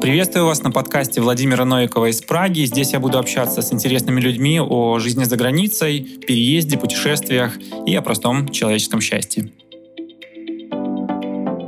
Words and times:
Приветствую 0.00 0.46
вас 0.46 0.62
на 0.62 0.70
подкасте 0.70 1.20
Владимира 1.20 1.66
Новикова 1.66 2.06
из 2.06 2.22
Праги. 2.22 2.64
Здесь 2.64 2.94
я 2.94 3.00
буду 3.00 3.18
общаться 3.18 3.60
с 3.60 3.70
интересными 3.70 4.18
людьми 4.18 4.58
о 4.58 4.98
жизни 4.98 5.24
за 5.24 5.36
границей, 5.36 6.00
переезде, 6.26 6.78
путешествиях 6.78 7.58
и 7.84 7.94
о 7.94 8.00
простом 8.00 8.48
человеческом 8.48 9.02
счастье. 9.02 9.52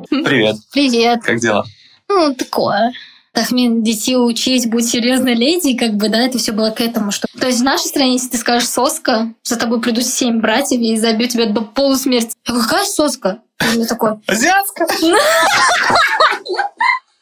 Привет. 0.08 0.56
Привет. 0.72 1.22
Как 1.22 1.40
дела? 1.40 1.66
Ну, 2.08 2.34
такое. 2.34 2.94
Тахмин 3.34 3.82
детей 3.82 4.16
учить, 4.16 4.70
будь 4.70 4.88
серьезной 4.88 5.34
леди, 5.34 5.76
как 5.76 5.92
бы, 5.94 6.08
да, 6.08 6.20
это 6.20 6.38
все 6.38 6.52
было 6.52 6.70
к 6.70 6.80
этому, 6.80 7.12
что... 7.12 7.28
То 7.38 7.48
есть 7.48 7.60
в 7.60 7.64
нашей 7.64 7.88
стране, 7.88 8.14
если 8.14 8.28
ты 8.30 8.38
скажешь 8.38 8.68
соска, 8.68 9.34
за 9.42 9.56
тобой 9.56 9.82
придут 9.82 10.04
семь 10.04 10.40
братьев 10.40 10.80
и 10.80 10.96
забьют 10.96 11.32
тебя 11.32 11.46
до 11.46 11.60
полусмерти. 11.60 12.32
Я 12.46 12.54
говорю, 12.54 12.68
какая 12.68 12.86
соска? 12.86 13.42
Я 13.74 13.84
такой... 13.84 14.12
Азиатская! 14.26 14.86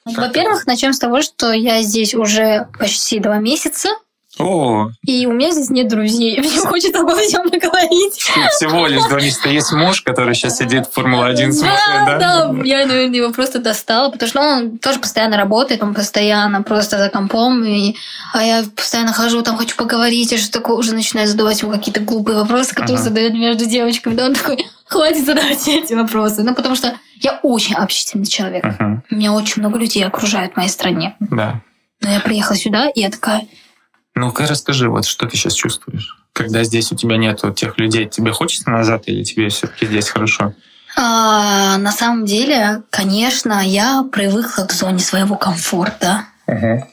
Во-первых, 0.04 0.66
начнем 0.66 0.92
с 0.92 0.98
того, 0.98 1.22
что 1.22 1.52
я 1.52 1.82
здесь 1.82 2.14
уже 2.14 2.68
почти 2.78 3.18
два 3.18 3.38
месяца. 3.38 3.90
О, 4.40 4.90
И 5.04 5.26
у 5.26 5.32
меня 5.32 5.50
здесь 5.52 5.70
нет 5.70 5.88
друзей. 5.88 6.38
Мне 6.40 6.48
хочется 6.60 7.00
обо 7.00 7.16
всем 7.16 7.48
поговорить. 7.50 8.14
всего 8.14 8.86
лишь 8.86 9.02
два 9.04 9.18
месяца. 9.20 9.48
Есть 9.48 9.72
муж, 9.72 10.02
который 10.02 10.34
сейчас 10.34 10.56
сидит 10.58 10.86
в 10.86 10.92
Формулу-1 10.92 11.52
смотрит, 11.52 11.78
Да, 12.06 12.18
да? 12.18 12.46
да, 12.48 12.62
я, 12.64 12.86
наверное, 12.86 13.16
его 13.16 13.32
просто 13.32 13.58
достала, 13.58 14.10
потому 14.10 14.28
что 14.28 14.40
он 14.40 14.78
тоже 14.78 14.98
постоянно 14.98 15.36
работает, 15.36 15.82
он 15.82 15.94
постоянно 15.94 16.62
просто 16.62 16.98
за 16.98 17.08
компом, 17.10 17.64
и, 17.64 17.94
а 18.32 18.42
я 18.42 18.64
постоянно 18.74 19.12
хожу, 19.12 19.42
там 19.42 19.56
хочу 19.56 19.76
поговорить, 19.76 20.32
и 20.32 20.36
что 20.38 20.52
такое, 20.52 20.76
уже 20.76 20.94
начинаю 20.94 21.26
задавать 21.28 21.60
ему 21.62 21.72
какие-то 21.72 22.00
глупые 22.00 22.36
вопросы, 22.38 22.74
которые 22.74 22.96
Ага. 22.96 23.04
задают 23.04 23.34
между 23.34 23.66
девочками, 23.66 24.14
да, 24.14 24.26
он 24.26 24.34
такой, 24.34 24.64
хватит 24.86 25.24
задавать 25.24 25.66
эти 25.68 25.94
вопросы, 25.94 26.42
ну, 26.42 26.54
потому 26.54 26.74
что 26.74 26.94
я 27.20 27.38
очень 27.42 27.74
общительный 27.74 28.26
человек. 28.26 28.64
Мгм, 28.64 29.02
Меня 29.10 29.32
очень 29.32 29.60
много 29.62 29.78
людей 29.78 30.04
окружают 30.04 30.54
в 30.54 30.56
моей 30.56 30.68
стране. 30.70 31.16
Да. 31.20 31.60
Но 32.02 32.10
я 32.10 32.20
приехала 32.20 32.56
сюда, 32.56 32.88
и 32.88 33.00
я 33.00 33.10
такая, 33.10 33.42
Ну-ка 34.20 34.46
расскажи, 34.46 34.90
вот 34.90 35.06
что 35.06 35.26
ты 35.26 35.36
сейчас 35.38 35.54
чувствуешь? 35.54 36.18
Когда 36.34 36.62
здесь 36.62 36.92
у 36.92 36.94
тебя 36.94 37.16
нету 37.16 37.54
тех 37.54 37.78
людей, 37.78 38.06
тебе 38.06 38.32
хочется 38.32 38.68
назад 38.68 39.04
или 39.06 39.24
тебе 39.24 39.48
все-таки 39.48 39.86
здесь 39.86 40.10
хорошо? 40.10 40.52
«А, 40.94 41.78
на 41.78 41.90
самом 41.90 42.26
деле, 42.26 42.82
конечно, 42.90 43.66
я 43.66 44.04
привыкла 44.12 44.64
к 44.64 44.72
зоне 44.72 44.98
своего 44.98 45.36
комфорта. 45.36 46.26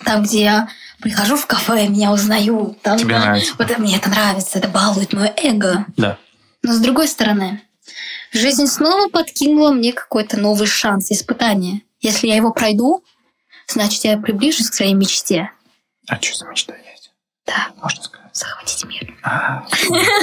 Там, 0.05 0.23
где 0.23 0.43
я 0.43 0.69
прихожу 1.01 1.35
в 1.35 1.47
кафе, 1.47 1.89
меня 1.89 2.13
узнают. 2.13 2.81
Там, 2.81 2.97
Тебе 2.97 3.15
да, 3.15 3.21
нравится? 3.21 3.53
Вот 3.57 3.77
мне 3.77 3.97
это 3.97 4.09
нравится, 4.09 4.59
это 4.59 4.69
балует 4.69 5.11
мое 5.11 5.33
эго. 5.35 5.85
Да. 5.97 6.17
Но 6.63 6.73
с 6.73 6.79
другой 6.79 7.09
стороны, 7.09 7.61
жизнь 8.31 8.67
снова 8.67 9.09
подкинула 9.09 9.71
мне 9.71 9.91
какой-то 9.91 10.39
новый 10.39 10.67
шанс, 10.67 11.11
испытание. 11.11 11.81
Если 11.99 12.27
я 12.27 12.35
его 12.35 12.53
пройду, 12.53 13.03
значит, 13.67 14.05
я 14.05 14.17
приближусь 14.17 14.69
к 14.69 14.75
своей 14.75 14.93
мечте. 14.93 15.51
А 16.07 16.21
что 16.21 16.37
за 16.37 16.45
мечта 16.45 16.73
есть? 16.73 16.96
Да, 17.47 17.69
Можно 17.81 18.03
сказать. 18.03 18.35
захватить 18.35 18.85
мир. 18.85 19.17
А. 19.23 19.65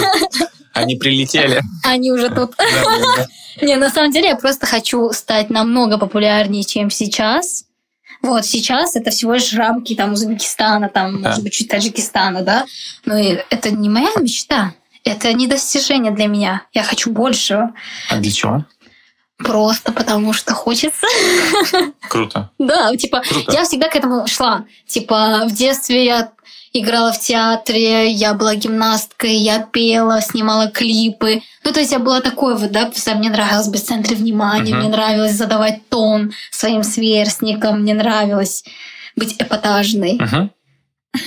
Они 0.75 0.97
прилетели. 0.97 1.61
Они 1.85 2.13
уже 2.13 2.29
тут. 2.31 2.55
Не, 3.63 3.77
на 3.77 3.91
самом 3.91 4.11
деле 4.13 4.29
я 4.29 4.37
просто 4.37 4.67
хочу 4.67 5.11
стать 5.13 5.49
намного 5.51 5.99
популярнее, 5.99 6.65
чем 6.65 6.91
сейчас. 6.91 7.65
Вот 8.23 8.45
сейчас 8.47 8.97
это 8.97 9.11
всего 9.11 9.35
лишь 9.35 9.53
рамки 9.55 9.95
там 9.95 10.13
Узбекистана, 10.13 10.89
там, 10.89 11.23
Да. 11.23 11.29
может 11.31 11.43
быть, 11.45 11.53
чуть 11.53 11.69
Таджикистана, 11.69 12.43
да. 12.43 12.65
Но 13.05 13.17
это 13.19 13.71
не 13.71 13.89
моя 13.89 14.11
мечта. 14.21 14.75
Это 15.05 15.33
не 15.35 15.47
достижение 15.47 16.11
для 16.13 16.27
меня. 16.27 16.63
Я 16.73 16.83
хочу 16.83 17.11
большего. 17.11 17.75
А 18.11 18.17
для 18.17 18.33
чего? 18.33 18.65
Просто 19.37 19.93
потому 19.93 20.33
что 20.33 20.55
хочется. 20.55 21.07
Круто. 22.09 22.51
Да, 22.59 22.95
типа, 22.97 23.21
Круто. 23.29 23.53
я 23.53 23.65
всегда 23.65 23.89
к 23.89 23.97
этому 23.97 24.27
шла. 24.27 24.65
Типа, 24.87 25.45
в 25.47 25.53
детстве 25.53 26.05
я 26.05 26.33
играла 26.75 27.13
в 27.13 27.21
театре, 27.21 28.11
я 28.11 28.35
была 28.35 28.57
гимнасткой, 28.57 29.33
я 29.35 29.61
пела, 29.61 30.21
снимала 30.21 30.69
клипы. 30.69 31.41
Ну, 31.63 31.73
то 31.73 31.79
есть 31.81 31.93
я 31.93 32.01
была 32.01 32.21
такой 32.21 32.57
вот, 32.57 32.73
да, 32.73 32.87
просто 32.87 33.15
мне 33.15 33.31
нравилось 33.31 33.69
быть 33.69 33.83
в 33.85 33.87
центре 33.87 34.17
внимания, 34.17 34.73
Мгм. 34.73 34.81
мне 34.81 34.89
нравилось 34.89 35.33
задавать 35.33 35.89
тон 35.89 36.33
своим 36.51 36.83
сверстникам, 36.83 37.83
мне 37.83 37.95
нравилось 37.95 38.65
быть 39.15 39.37
эпатажной. 39.41 40.15
Мгм. 40.21 40.51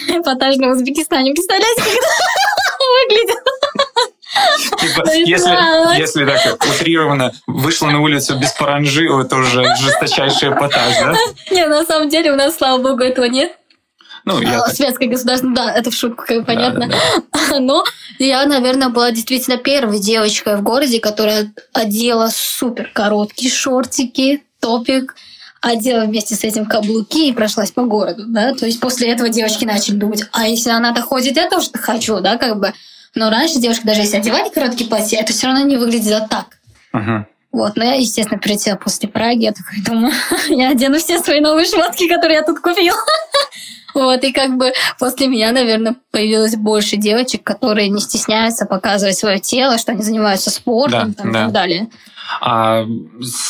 Эпатажной 0.10 0.68
в 0.68 0.72
Узбекистане. 0.74 1.32
Представляете, 1.34 1.82
как 1.82 1.94
это 1.94 2.86
выглядит? 3.10 3.38
Типа, 4.82 5.10
если, 5.14 5.98
если 5.98 6.26
так 6.26 6.64
утрированно 6.66 7.32
вышла 7.48 7.88
на 7.88 8.02
улицу 8.02 8.38
без 8.38 8.52
паранжи, 8.52 9.06
это 9.06 9.38
уже 9.38 9.64
жесточайший 9.78 10.50
эпатаж, 10.50 10.94
да? 11.00 11.16
Не, 11.52 11.66
на 11.68 11.86
самом 11.86 12.10
деле 12.10 12.34
у 12.34 12.36
нас, 12.36 12.58
слава 12.58 12.82
богу, 12.82 13.02
этого 13.04 13.26
нет. 13.26 13.54
Ну, 14.28 14.42
я 14.42 14.58
А, 14.60 14.66
так- 14.66 14.76
Светское 14.76 15.08
государство, 15.08 15.50
да, 15.54 15.72
это 15.74 15.90
в 15.90 15.94
шутку, 15.96 16.26
как 16.28 16.38
бы 16.40 16.42
Да, 16.42 16.54
понятно. 16.54 16.88
да, 16.88 16.96
да. 17.50 17.60
Но 17.60 17.86
я, 18.20 18.46
наверное, 18.46 18.90
была 18.90 19.12
действительно 19.12 19.56
первой 19.56 20.00
девочкой 20.00 20.58
в 20.58 20.64
городе, 20.64 21.00
которая 21.00 21.54
одела 21.72 22.30
супер 22.34 22.92
короткие 22.94 23.50
шортики, 23.50 24.44
топик, 24.60 25.16
одела 25.62 26.04
вместе 26.04 26.36
с 26.36 26.44
этим 26.44 26.66
каблуки 26.66 27.30
и 27.30 27.32
прошлась 27.32 27.72
по 27.72 27.84
городу, 27.84 28.26
да. 28.28 28.54
То 28.54 28.66
есть 28.66 28.82
после 28.82 29.12
этого 29.14 29.30
девочки 29.30 29.64
начали 29.64 29.96
думать, 29.96 30.26
а 30.34 30.46
если 30.46 30.72
она 30.72 30.94
так 30.94 31.06
ходит, 31.06 31.38
я 31.38 31.50
тоже 31.50 31.70
хочу, 31.74 32.20
да, 32.20 32.36
как 32.36 32.60
бы. 32.60 32.74
Но 33.16 33.30
раньше 33.30 33.60
девушки, 33.60 33.86
даже 33.86 34.02
если 34.02 34.18
одевали 34.18 34.50
короткие 34.50 34.90
платья, 34.90 35.20
это 35.22 35.32
все 35.32 35.48
равно 35.48 35.64
не 35.64 35.78
выглядело 35.78 36.28
так. 36.30 36.58
Мгм. 36.92 37.28
Вот, 37.52 37.76
но 37.76 37.84
я, 37.84 37.94
естественно, 37.94 38.40
прилетела 38.40 38.76
после 38.76 39.10
Праги, 39.10 39.46
я 39.46 39.54
такая 39.54 39.84
думаю, 39.84 40.14
я 40.50 40.70
одену 40.70 41.00
все 41.00 41.20
свои 41.20 41.40
новые 41.40 41.66
шмотки, 41.66 42.08
которые 42.08 42.38
я 42.38 42.44
тут 42.44 42.60
купила. 42.60 42.98
Вот, 43.94 44.24
и 44.24 44.32
как 44.32 44.58
бы 44.58 44.74
после 45.00 45.28
меня, 45.28 45.52
наверное, 45.52 45.96
появилось 46.12 46.56
больше 46.56 46.98
девочек, 46.98 47.44
которые 47.44 47.90
не 47.90 48.00
стесняются 48.00 48.68
показывать 48.68 49.18
свое 49.18 49.40
тело, 49.40 49.80
что 49.80 49.94
они 49.94 50.04
занимаются 50.04 50.52
спортом 50.52 51.14
Да, 51.14 51.24
там, 51.24 51.32
да. 51.32 51.40
и 51.40 51.44
так 51.46 51.52
далее. 51.52 51.88
А 52.40 52.86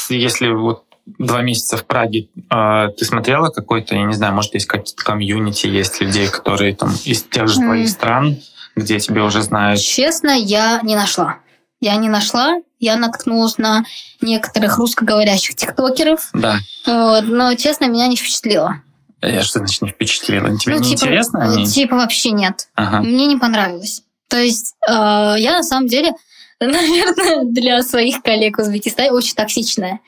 если 0.08 0.48
вот 0.48 0.84
два 1.06 1.42
месяца 1.42 1.76
в 1.76 1.86
Праге, 1.86 2.30
а, 2.50 2.90
ты 2.90 3.04
смотрела 3.04 3.50
какой-то, 3.50 3.96
я 3.96 4.04
не 4.04 4.14
знаю, 4.14 4.34
может, 4.34 4.54
есть 4.54 4.68
какие-то 4.68 5.04
комьюнити, 5.04 5.68
есть 5.68 6.00
людей, 6.00 6.30
которые 6.30 6.76
там 6.76 6.92
из 7.04 7.24
тех 7.24 7.50
же 7.50 7.60
твоих 7.60 7.90
стран, 7.90 8.38
где 8.76 9.00
тебя 9.00 9.26
уже 9.26 9.42
знают? 9.42 9.82
Честно, 9.82 10.30
я 10.30 10.80
не 10.84 10.96
нашла. 10.96 11.40
Я 11.80 11.96
не 11.96 12.10
нашла, 12.10 12.56
я 12.80 12.96
наткнулась 12.96 13.58
на 13.58 13.84
некоторых 14.22 14.78
русскоговорящих 14.78 15.56
тиктокеров, 15.56 16.30
Да. 16.34 16.58
вот, 16.86 17.26
но, 17.26 17.54
честно, 17.56 17.86
меня 17.86 18.08
не 18.08 18.16
впечатлило. 18.16 18.82
Я 19.22 19.44
что 19.44 19.60
значит 19.60 19.82
не 19.82 19.90
впечатлила? 19.90 20.58
Тебе 20.58 20.76
Ну, 20.76 20.80
не 20.82 20.90
типа, 20.90 21.00
интересно 21.06 21.44
они? 21.44 21.66
Типа 21.66 21.96
вообще 21.96 22.32
нет. 22.32 22.68
Ага. 22.76 23.02
Мне 23.02 23.26
не 23.26 23.38
понравилось. 23.38 24.04
То 24.28 24.38
есть 24.38 24.76
э, 24.88 24.92
я 24.92 25.54
на 25.54 25.64
самом 25.64 25.88
деле, 25.88 26.14
наверное, 26.60 27.44
для 27.46 27.82
своих 27.84 28.22
коллег 28.22 28.58
в 28.58 28.62
Узбекистане 28.62 29.12
очень 29.12 29.36
токсичная. 29.36 30.00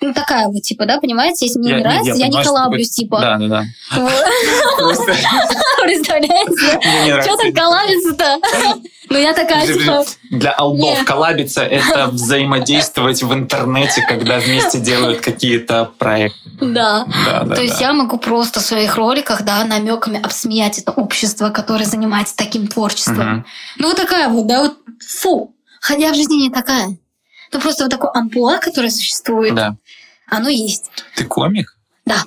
Ну, 0.00 0.14
такая 0.14 0.46
вот, 0.46 0.62
типа, 0.62 0.86
да, 0.86 1.00
понимаете, 1.00 1.46
если 1.46 1.58
мне 1.58 1.70
Я- 1.70 1.76
не 1.78 1.82
нравится, 1.82 2.04
я, 2.06 2.12
понимаю, 2.14 2.32
не 2.32 2.42
что 2.44 2.48
колаблюсь, 2.54 2.90
такое- 2.90 3.04
типа. 3.04 3.20
Да, 3.20 3.36
да, 3.38 3.48
да. 3.48 3.64
Представляете? 5.82 6.78
не 7.04 7.22
Что 7.22 7.36
так 7.36 7.54
коллабиться-то? 7.54 8.38
Ну, 9.10 9.18
я 9.18 9.32
такая, 9.32 9.66
типа, 9.66 10.04
Для 10.30 10.52
албов 10.52 10.98
Не. 10.98 11.04
коллабиться— 11.04 11.62
это 11.64 12.06
взаимодействовать 12.12 13.22
в 13.22 13.32
интернете, 13.32 14.02
когда 14.06 14.38
вместе 14.38 14.78
делают 14.78 15.20
какие-то 15.20 15.90
проекты. 15.98 16.38
да. 16.60 17.06
То 17.54 17.62
есть 17.62 17.80
я 17.80 17.92
могу 17.92 18.18
просто 18.18 18.60
в 18.60 18.64
своих 18.64 18.96
роликах, 18.96 19.42
да, 19.42 19.64
намеками 19.64 20.20
обсмеять 20.22 20.78
это 20.78 20.92
общество, 20.92 21.50
которое 21.50 21.84
занимается 21.86 22.36
таким 22.36 22.66
творчеством. 22.68 23.46
Ну, 23.78 23.88
вот 23.88 23.96
такая 23.96 24.28
вот, 24.28 24.46
да, 24.46 24.60
вот, 24.62 24.76
фу. 25.06 25.54
Хотя 25.80 26.10
в 26.12 26.14
жизни 26.14 26.34
не 26.42 26.50
такая. 26.50 26.96
Ну, 27.50 27.60
просто 27.60 27.84
вот 27.84 27.90
такое 27.90 28.10
амплуа, 28.12 28.58
которое 28.58 28.90
существует, 28.90 29.54
Да. 29.54 29.76
Оно 30.30 30.48
есть. 30.48 30.90
Ты 31.16 31.24
комик? 31.24 31.76
Да. 32.04 32.22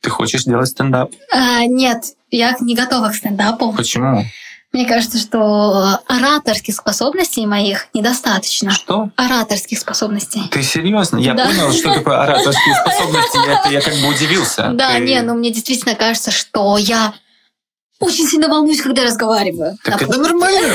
Ты 0.00 0.10
хочешь 0.10 0.44
делать 0.44 0.68
стендап? 0.68 1.10
А, 1.32 1.64
нет, 1.66 2.04
я 2.30 2.56
не 2.60 2.74
готова 2.74 3.08
к 3.10 3.14
стендапу. 3.14 3.72
Почему? 3.72 4.24
Мне 4.72 4.84
кажется, 4.86 5.18
что 5.18 6.00
ораторских 6.06 6.74
способностей 6.74 7.46
моих 7.46 7.88
недостаточно. 7.94 8.70
Что? 8.72 9.08
Ораторских 9.16 9.78
способностей. 9.78 10.42
Ты 10.50 10.62
серьезно? 10.62 11.16
Я 11.18 11.34
Да. 11.34 11.46
понял, 11.46 11.72
что 11.72 11.94
такое 11.94 12.20
ораторские 12.22 12.74
способности. 12.84 13.38
Я, 13.46 13.70
я 13.70 13.80
как 13.80 13.94
бы 13.94 14.08
удивился. 14.08 14.70
Да, 14.74 14.92
Ты- 14.94 15.00
не, 15.00 15.22
ну 15.22 15.34
мне 15.34 15.50
действительно 15.50 15.94
кажется, 15.94 16.30
что 16.30 16.76
я 16.76 17.14
очень 18.00 18.26
сильно 18.28 18.48
волнуюсь, 18.48 18.82
когда 18.82 19.04
разговариваю. 19.04 19.78
Так 19.82 20.02
это 20.02 20.18
нормально. 20.18 20.74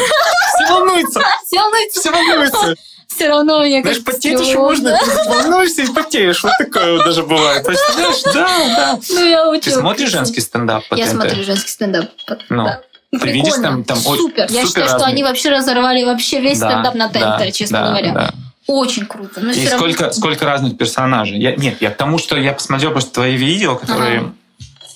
Все 0.55 0.73
волнуются. 0.73 1.21
Все 1.45 1.59
волнуется. 1.61 1.99
Все 1.99 2.11
волнуются. 2.11 2.75
Все 3.15 3.27
равно 3.29 3.59
мне 3.59 3.81
Знаешь, 3.81 3.97
как-то 3.97 4.11
потеть 4.13 4.39
еще 4.39 4.57
можно. 4.57 4.97
Ты 4.97 5.29
волнуешься 5.29 5.81
и 5.83 5.87
потеешь. 5.87 6.43
Вот 6.43 6.53
такое 6.57 6.93
вот 6.97 7.05
даже 7.05 7.23
бывает. 7.23 7.65
Представляешь? 7.65 8.23
Да, 8.25 8.31
да. 8.33 8.99
Ну, 9.09 9.25
я 9.25 9.49
очень... 9.49 9.61
Ты 9.61 9.71
смотришь 9.71 10.09
женский 10.09 10.41
стендап 10.41 10.87
по 10.87 10.95
Я 10.95 11.05
ТНТ? 11.05 11.11
смотрю 11.13 11.43
женский 11.43 11.69
стендап. 11.69 12.05
Ну, 12.49 12.63
Да. 12.65 12.81
ты 13.11 13.27
видишь 13.31 13.53
Прикольно. 13.53 13.63
там- 13.63 13.83
там 13.83 13.97
очень- 14.05 14.21
Супер. 14.21 14.43
Я 14.43 14.47
супер 14.47 14.67
считаю, 14.67 14.85
что 14.87 14.93
разные. 14.97 15.11
они 15.13 15.23
вообще 15.23 15.49
разорвали 15.49 16.03
вообще 16.03 16.39
весь 16.41 16.59
Да, 16.59 16.69
стендап 16.69 16.95
на 16.95 17.07
ТНТ, 17.09 17.19
да, 17.39 17.51
честно 17.51 17.79
да, 17.81 17.87
говоря. 17.89 18.11
да. 18.13 18.33
очень 18.67 19.05
круто. 19.05 19.41
Но 19.41 19.51
И 19.51 19.53
всё 19.53 19.71
равно- 19.71 19.77
сколько, 19.91 20.11
сколько 20.13 20.45
разных 20.45 20.77
персонажей? 20.77 21.37
Я, 21.39 21.55
нет, 21.55 21.77
я 21.81 21.89
к 21.91 21.97
тому, 21.97 22.17
что 22.17 22.37
я 22.37 22.53
посмотрел 22.53 22.91
просто 22.91 23.11
твои 23.13 23.35
видео, 23.35 23.75
которые 23.75 24.31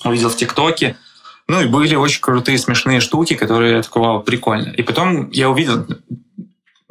увидел 0.04 0.30
в 0.30 0.36
ТикТоке. 0.36 0.96
Ну, 1.48 1.60
и 1.60 1.66
были 1.66 1.94
очень 1.94 2.20
крутые, 2.22 2.58
смешные 2.58 3.00
штуки, 3.00 3.34
которые 3.34 3.76
я 3.76 3.82
такой, 3.82 4.02
вау, 4.02 4.20
прикольно. 4.20 4.70
И 4.70 4.82
потом 4.82 5.30
я 5.30 5.48
увидел, 5.50 5.86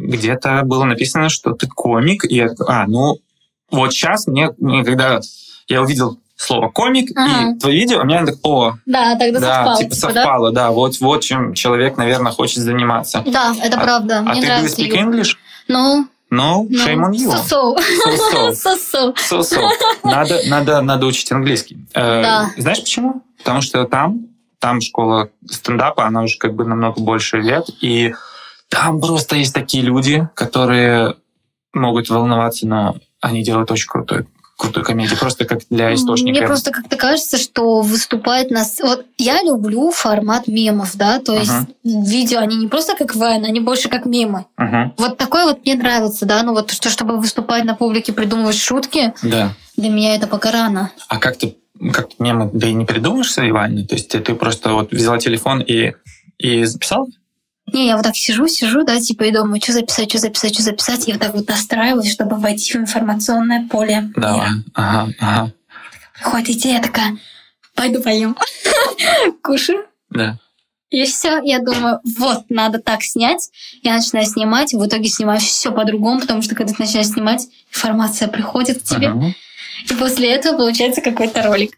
где-то 0.05 0.61
было 0.65 0.83
написано, 0.85 1.29
что 1.29 1.53
ты 1.53 1.67
комик. 1.67 2.25
И 2.25 2.35
я 2.35 2.49
а, 2.67 2.85
ну, 2.87 3.17
вот 3.71 3.91
сейчас 3.93 4.27
мне, 4.27 4.51
мне 4.57 4.83
когда 4.83 5.19
я 5.67 5.81
увидел 5.81 6.19
слово 6.37 6.69
комик 6.69 7.11
Ага. 7.17 7.51
и 7.51 7.59
твои 7.59 7.75
видео, 7.79 8.01
у 8.01 8.05
меня 8.05 8.25
так, 8.25 8.35
о, 8.43 8.73
Да, 8.85 9.15
тогда 9.17 9.39
да, 9.39 9.55
совпало. 9.55 9.77
типа 9.77 9.95
типа, 9.95 10.07
да? 10.07 10.13
совпало, 10.13 10.51
да? 10.51 10.71
вот, 10.71 10.99
вот 10.99 11.21
чем 11.23 11.53
человек, 11.53 11.97
наверное, 11.97 12.31
хочет 12.31 12.57
заниматься. 12.63 13.23
Да, 13.25 13.55
это 13.63 13.77
А- 13.77 13.83
правда. 13.83 14.19
А 14.19 14.21
Мне 14.33 14.41
ты 14.41 14.47
нравится 14.47 14.81
speak. 14.81 14.91
English? 14.93 15.35
Ну, 15.67 16.07
No, 16.31 16.65
ну, 16.69 16.87
shame 16.87 17.05
on 17.05 17.11
you. 17.11 17.29
so-so. 17.31 17.75
So-so. 17.77 18.51
So-so. 18.51 19.13
So-so. 19.29 19.69
Надо, 20.03 20.41
надо, 20.47 20.81
надо 20.81 21.05
учить 21.05 21.31
английский. 21.31 21.77
Э, 21.93 22.21
Да. 22.21 22.51
Знаешь 22.57 22.79
почему? 22.81 23.21
Потому 23.37 23.61
что 23.61 23.85
там, 23.85 24.25
там 24.59 24.81
школа 24.81 25.29
стендапа, 25.49 26.05
она 26.05 26.23
уже 26.23 26.37
как 26.37 26.53
бы 26.55 26.65
намного 26.65 26.99
больше 26.99 27.37
лет, 27.37 27.67
и 27.79 28.13
там 28.69 28.99
просто 28.99 29.35
есть 29.35 29.53
такие 29.53 29.83
люди, 29.83 30.27
которые 30.33 31.15
могут 31.73 32.09
волноваться, 32.09 32.67
но 32.67 32.95
они 33.21 33.43
делают 33.43 33.69
очень 33.71 33.87
крутой, 33.87 34.25
крутую 34.57 34.85
комедию, 34.85 35.19
просто 35.19 35.45
как 35.45 35.59
для 35.69 35.93
источника. 35.93 36.39
Мне 36.39 36.47
просто 36.47 36.71
как-то 36.71 36.95
кажется, 36.95 37.37
что 37.37 37.81
выступает 37.81 38.51
нас... 38.51 38.79
Вот 38.81 39.05
я 39.17 39.41
люблю 39.43 39.91
формат 39.91 40.47
мемов, 40.47 40.95
да, 40.95 41.19
то 41.19 41.33
есть 41.33 41.51
Ага. 41.51 41.67
видео, 41.83 42.39
они 42.39 42.55
не 42.55 42.67
просто 42.67 42.95
как 42.95 43.15
вайн, 43.15 43.43
они 43.43 43.59
больше 43.59 43.89
как 43.89 44.05
мемы. 44.05 44.45
Мгм. 44.57 44.93
Вот 44.97 45.17
такое 45.17 45.45
вот 45.45 45.65
мне 45.65 45.75
нравится, 45.75 46.25
да, 46.25 46.41
ну 46.43 46.53
вот 46.53 46.71
что, 46.71 46.89
чтобы 46.89 47.17
выступать 47.17 47.65
на 47.65 47.75
публике, 47.75 48.13
придумывать 48.13 48.57
шутки, 48.57 49.13
Да. 49.21 49.53
для 49.75 49.89
меня 49.89 50.15
это 50.15 50.27
пока 50.27 50.51
рано. 50.51 50.91
А 51.09 51.17
как 51.17 51.37
ты, 51.37 51.57
как 51.91 52.17
мемы, 52.19 52.49
да 52.53 52.67
и 52.67 52.73
не 52.73 52.85
придумаешь 52.85 53.31
свои 53.33 53.51
вайны? 53.51 53.85
То 53.85 53.95
есть 53.95 54.07
ты, 54.09 54.19
ты 54.21 54.35
просто 54.35 54.73
вот 54.73 54.91
взяла 54.91 55.17
телефон 55.17 55.59
и, 55.61 55.93
и 56.37 56.63
записал? 56.63 57.09
Не, 57.73 57.87
я 57.87 57.95
вот 57.97 58.03
так 58.03 58.15
сижу, 58.15 58.47
сижу, 58.47 58.83
да, 58.83 58.99
типа 58.99 59.23
и 59.23 59.31
думаю, 59.31 59.59
что 59.61 59.73
записать, 59.73 60.09
что 60.09 60.19
записать, 60.19 60.53
что 60.53 60.63
записать, 60.63 61.07
и 61.07 61.11
вот 61.11 61.21
так 61.21 61.33
вот 61.33 61.47
настраиваюсь, 61.47 62.11
чтобы 62.11 62.37
войти 62.37 62.73
в 62.73 62.75
информационное 62.81 63.67
поле. 63.67 64.11
Мира. 64.15 64.49
Ага, 64.73 65.13
ага. 65.19 65.51
Приходит 66.13 66.49
идея 66.51 66.81
такая, 66.81 67.17
пойду 67.73 68.01
поем. 68.01 68.37
Кушаю. 69.43 69.85
Да. 70.11 70.37
И 70.91 71.03
все, 71.05 71.41
я 71.43 71.59
думаю, 71.59 71.99
вот, 72.19 72.45
надо 72.49 72.79
так 72.79 73.03
снять. 73.03 73.49
Я 73.81 73.95
начинаю 73.95 74.25
снимать, 74.27 74.71
в 74.73 74.85
итоге 74.85 75.09
снимаю 75.09 75.39
все 75.39 75.71
по-другому, 75.71 76.21
потому 76.21 76.41
что 76.41 76.55
когда 76.55 76.71
ты 76.71 76.81
начинаешь 76.83 77.07
снимать, 77.07 77.47
информация 77.73 78.27
приходит 78.27 78.81
к 78.81 78.83
тебе, 78.83 79.07
Ага. 79.09 79.33
и 79.89 79.93
после 79.95 80.31
этого 80.31 80.57
получается 80.57 81.01
какой-то 81.01 81.41
ролик. 81.41 81.77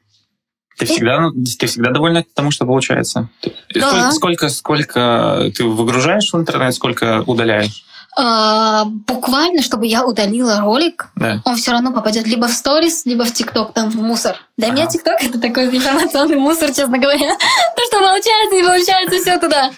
Ты 0.78 0.86
всегда, 0.86 1.30
ты 1.60 1.66
всегда 1.68 1.92
довольна 1.92 2.24
тому, 2.34 2.52
что 2.52 2.66
получается? 2.66 3.30
Да. 3.74 4.12
Сколько, 4.12 4.50
сколько, 4.50 4.50
сколько 4.50 5.52
ты 5.56 5.64
выгружаешь 5.64 6.32
в 6.32 6.38
интернет, 6.38 6.74
сколько 6.76 7.24
удаляешь? 7.26 7.84
А, 8.20 8.86
буквально, 8.86 9.62
чтобы 9.62 9.86
я 9.86 10.04
удалила 10.04 10.60
ролик, 10.62 11.10
Да. 11.16 11.40
он 11.46 11.56
все 11.56 11.72
равно 11.72 11.92
попадет 11.92 12.26
либо 12.26 12.48
в 12.48 12.52
сторис, 12.52 13.06
либо 13.06 13.24
в 13.26 13.32
ТикТок, 13.32 13.74
там 13.74 13.92
в 13.92 13.96
мусор. 13.96 14.38
Для 14.58 14.70
меня 14.70 14.84
Ага. 14.84 14.92
ТикТок 14.94 15.22
это 15.24 15.40
такой 15.40 15.66
информационный 15.76 16.38
мусор, 16.38 16.70
честно 16.74 16.98
говоря. 16.98 17.20
То, 17.76 17.84
что 17.86 18.00
получается, 18.00 18.56
не 18.56 18.64
получается, 18.64 19.18
все 19.20 19.38
туда. 19.40 19.70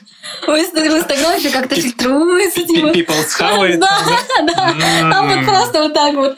В 0.48 0.52
Инст- 0.52 0.72
в 0.74 0.98
Инстаграме 0.98 1.50
как-то 1.50 1.76
фильтруется, 1.76 2.64
типа. 2.64 2.88
People 2.88 3.24
схавает. 3.28 3.80
Да, 3.82 3.98
да. 4.44 4.74
Там 5.12 5.28
вот 5.36 5.46
просто 5.46 5.82
вот 5.84 5.94
так 5.94 6.14
вот. 6.16 6.38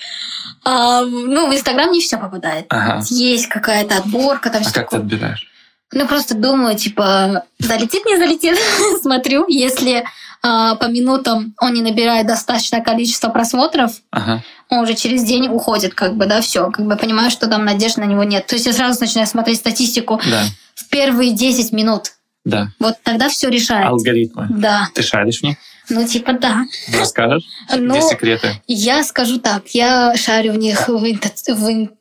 А, 0.63 1.01
ну, 1.01 1.49
в 1.49 1.53
Инстаграм 1.55 1.91
не 1.91 2.01
все 2.01 2.17
попадает. 2.17 2.65
Ага. 2.69 3.01
Есть 3.09 3.47
какая-то 3.47 3.97
отборка, 3.97 4.49
там 4.49 4.61
А 4.61 4.63
всё 4.65 4.73
как 4.73 4.89
ты 4.89 4.97
такое. 4.97 4.99
отбираешь? 4.99 5.47
Ну, 5.93 6.07
просто 6.07 6.35
думаю, 6.35 6.77
типа, 6.77 7.43
залетит, 7.59 8.05
не 8.05 8.17
залетит. 8.17 8.57
Смотрю, 9.01 9.45
если 9.49 10.05
а, 10.43 10.75
по 10.75 10.85
минутам 10.85 11.53
он 11.59 11.73
не 11.73 11.81
набирает 11.81 12.27
достаточное 12.27 12.81
количество 12.81 13.29
просмотров, 13.29 13.91
Ага. 14.11 14.41
он 14.69 14.79
уже 14.79 14.93
через 14.95 15.23
день 15.23 15.47
уходит, 15.49 15.93
как 15.93 16.15
бы, 16.15 16.27
да, 16.27 16.41
все. 16.41 16.69
Как 16.71 16.85
бы 16.85 16.95
понимаю, 16.95 17.29
что 17.31 17.47
там 17.47 17.65
надежды 17.65 18.01
на 18.01 18.05
него 18.05 18.23
нет. 18.23 18.45
То 18.47 18.55
есть 18.55 18.65
я 18.67 18.73
сразу 18.73 19.01
начинаю 19.01 19.27
смотреть 19.27 19.57
статистику 19.57 20.21
Да, 20.29 20.43
в 20.75 20.87
первые 20.89 21.31
10 21.33 21.71
минут. 21.73 22.13
да. 22.45 22.69
Вот 22.79 22.95
тогда 23.03 23.27
все 23.29 23.49
решает. 23.49 23.87
Алгоритмы. 23.87 24.47
Да, 24.49 24.87
Ты 24.95 25.01
шаришь 25.03 25.39
в 25.39 25.43
них? 25.43 25.57
Ну 25.91 26.07
типа 26.07 26.33
да. 26.33 26.63
Расскажешь? 26.97 27.43
Ну, 27.77 27.91
Где 27.93 28.01
секреты? 28.01 28.61
я 28.67 29.03
скажу 29.03 29.39
так, 29.39 29.67
я 29.69 30.15
шарю 30.15 30.53
в 30.53 30.57
них 30.57 30.88
в, 30.88 31.03
инта- 31.05 31.53
в 31.53 31.91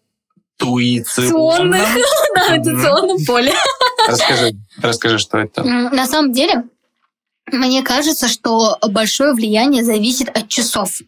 Интуиционно. 0.63 1.77
интуиционных, 1.77 1.89
да, 2.35 2.49
в 2.49 2.57
интуиционном 2.59 3.25
поле. 3.27 3.53
Расскажи, 4.09 4.53
расскажи, 4.83 5.19
что 5.19 5.39
это. 5.39 5.63
На 5.65 6.07
самом 6.07 6.33
деле, 6.33 6.65
мне 7.51 7.83
кажется, 7.83 8.29
что 8.29 8.77
большое 8.91 9.33
влияние 9.35 9.85
зависит 9.85 10.29
от 10.29 10.49
часов. 10.49 11.01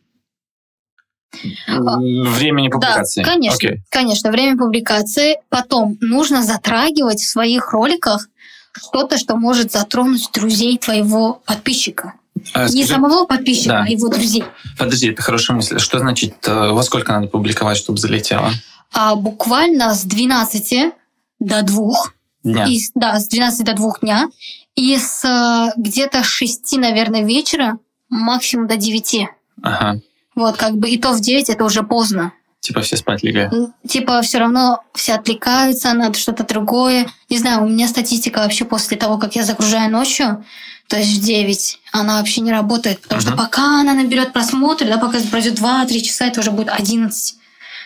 Времени 1.67 2.69
публикации. 2.69 3.23
Да, 3.25 3.31
конечно, 3.31 3.57
Окей. 3.57 3.83
конечно, 3.91 4.31
время 4.31 4.57
публикации. 4.59 5.37
Потом 5.49 5.97
нужно 6.01 6.43
затрагивать 6.43 7.21
в 7.21 7.29
своих 7.29 7.73
роликах 7.73 8.29
что-то, 8.77 9.17
что 9.19 9.37
может 9.37 9.73
затронуть 9.73 10.29
друзей 10.33 10.77
твоего 10.79 11.43
подписчика. 11.47 12.15
А, 12.55 12.65
Не 12.65 12.85
скажи- 12.85 12.87
самого 12.87 13.27
подписчика, 13.27 13.69
Да. 13.69 13.83
а 13.85 13.89
его 13.89 14.09
друзей. 14.09 14.45
Подожди, 14.79 15.09
это 15.11 15.23
хорошая 15.23 15.57
мысль. 15.57 15.79
Что 15.79 15.99
значит, 15.99 16.35
э, 16.49 16.71
во 16.71 16.83
сколько 16.83 17.13
надо 17.13 17.29
публиковать, 17.29 17.77
чтобы 17.77 17.99
залетело? 17.99 18.51
А 18.93 19.15
буквально 19.15 19.95
с 19.95 20.05
12 20.05 20.93
до 21.41 21.63
2 21.63 22.13
Дня. 22.43 22.67
И, 22.67 22.81
да, 22.95 23.21
с 23.21 23.29
12 23.29 23.65
до 23.65 23.75
2 23.75 23.99
дня. 24.03 24.29
И 24.75 24.97
с 24.99 25.25
э, 25.25 25.73
где-то 25.81 26.25
6, 26.25 26.77
наверное, 26.79 27.23
вечера 27.25 27.79
максимум 28.09 28.67
до 28.67 28.77
9. 28.77 29.29
Ага. 29.63 30.01
Вот, 30.35 30.57
как 30.57 30.77
бы 30.77 30.89
и 30.91 30.99
то 30.99 31.13
в 31.13 31.21
9 31.21 31.49
это 31.51 31.65
уже 31.65 31.83
поздно. 31.85 32.33
Типа 32.61 32.81
все 32.81 32.97
спать 32.97 33.23
легли. 33.23 33.43
М, 33.53 33.73
Типа 33.87 34.21
все 34.23 34.39
равно 34.39 34.83
все 34.95 35.15
отвлекаются 35.15 35.93
на 35.95 36.13
что-то 36.15 36.45
другое. 36.45 37.07
Не 37.29 37.39
знаю, 37.39 37.63
у 37.65 37.69
меня 37.69 37.87
статистика 37.89 38.39
вообще 38.39 38.65
после 38.65 38.97
того, 38.97 39.19
как 39.19 39.37
я 39.37 39.45
загружаю 39.45 39.91
ночью, 39.91 40.45
то 40.89 40.97
есть 40.99 41.19
в 41.19 41.25
9, 41.25 41.79
она 41.93 42.19
вообще 42.19 42.41
не 42.43 42.53
работает. 42.53 43.01
Потому 43.01 43.21
что 43.21 43.31
Мгм. 43.31 43.39
пока 43.39 43.81
она 43.81 43.95
наберет 43.95 44.33
просмотры, 44.33 44.87
да, 44.89 44.99
пока 44.99 45.19
пройдет 45.31 45.55
2-3 45.55 46.01
часа, 46.03 46.27
это 46.27 46.41
уже 46.41 46.51
будет 46.51 46.69
11. 46.69 47.37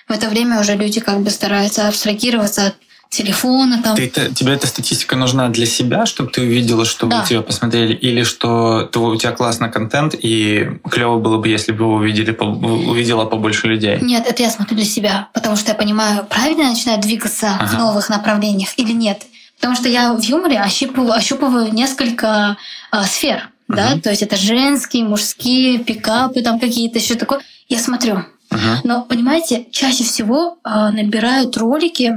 В 0.09 0.13
это 0.13 0.29
время 0.29 0.61
уже 0.61 0.75
люди 0.77 1.01
как 1.01 1.21
бы 1.21 1.31
стараются 1.31 1.89
абстрагироваться 1.89 2.67
от 2.69 2.77
телефона 3.09 3.81
там. 3.83 3.97
Ты, 3.97 4.07
это- 4.07 4.35
тебе 4.35 4.53
эта 4.55 4.67
статистика 4.67 5.15
нужна 5.17 5.49
для 5.49 5.65
себя, 5.67 6.07
чтобы 6.07 6.31
ты 6.31 6.43
увидела, 6.43 6.85
чтобы 6.85 7.13
Да. 7.13 7.25
тебя 7.25 7.41
посмотрели, 7.41 7.95
или 7.95 8.25
что 8.25 8.83
ты- 8.83 8.99
у 8.99 9.17
тебя 9.17 9.31
классный 9.33 9.71
контент, 9.71 10.15
и 10.21 10.69
клево 10.91 11.19
было 11.19 11.39
бы, 11.39 11.49
если 11.49 11.71
бы 11.73 11.85
его 11.85 11.95
увидели, 11.95 12.33
по- 12.33 12.45
увидела 12.45 13.25
побольше 13.25 13.69
людей? 13.69 13.99
Нет, 14.01 14.27
это 14.27 14.43
я 14.43 14.51
смотрю 14.51 14.77
для 14.77 14.85
себя, 14.87 15.29
потому 15.33 15.55
что 15.57 15.71
я 15.71 15.75
понимаю, 15.77 16.27
правильно 16.29 16.63
я 16.63 16.71
начинаю 16.71 17.01
двигаться 17.01 17.57
в 17.61 17.63
Ага. 17.63 17.79
новых 17.79 18.09
направлениях 18.09 18.71
или 18.77 18.93
нет. 18.93 19.23
Потому 19.57 19.75
что 19.75 19.89
я 19.89 20.13
в 20.13 20.21
юморе 20.23 20.59
ощупываю, 20.61 21.13
ощупываю 21.13 21.73
несколько 21.73 22.57
а, 22.91 23.05
сфер, 23.05 23.51
да, 23.69 23.91
Мгм. 23.91 24.01
то 24.03 24.11
есть 24.11 24.23
это 24.23 24.37
женские, 24.37 25.05
мужские, 25.05 25.79
пикапы 25.79 26.41
там 26.43 26.61
какие-то, 26.61 26.99
еще 26.99 27.15
такое. 27.15 27.41
Я 27.69 27.79
смотрю. 27.79 28.25
Мгм. 28.51 28.81
Но, 28.85 29.03
понимаете, 29.03 29.67
чаще 29.73 30.05
всего 30.05 30.59
а, 30.63 30.93
набирают 30.93 31.57
ролики 31.57 32.15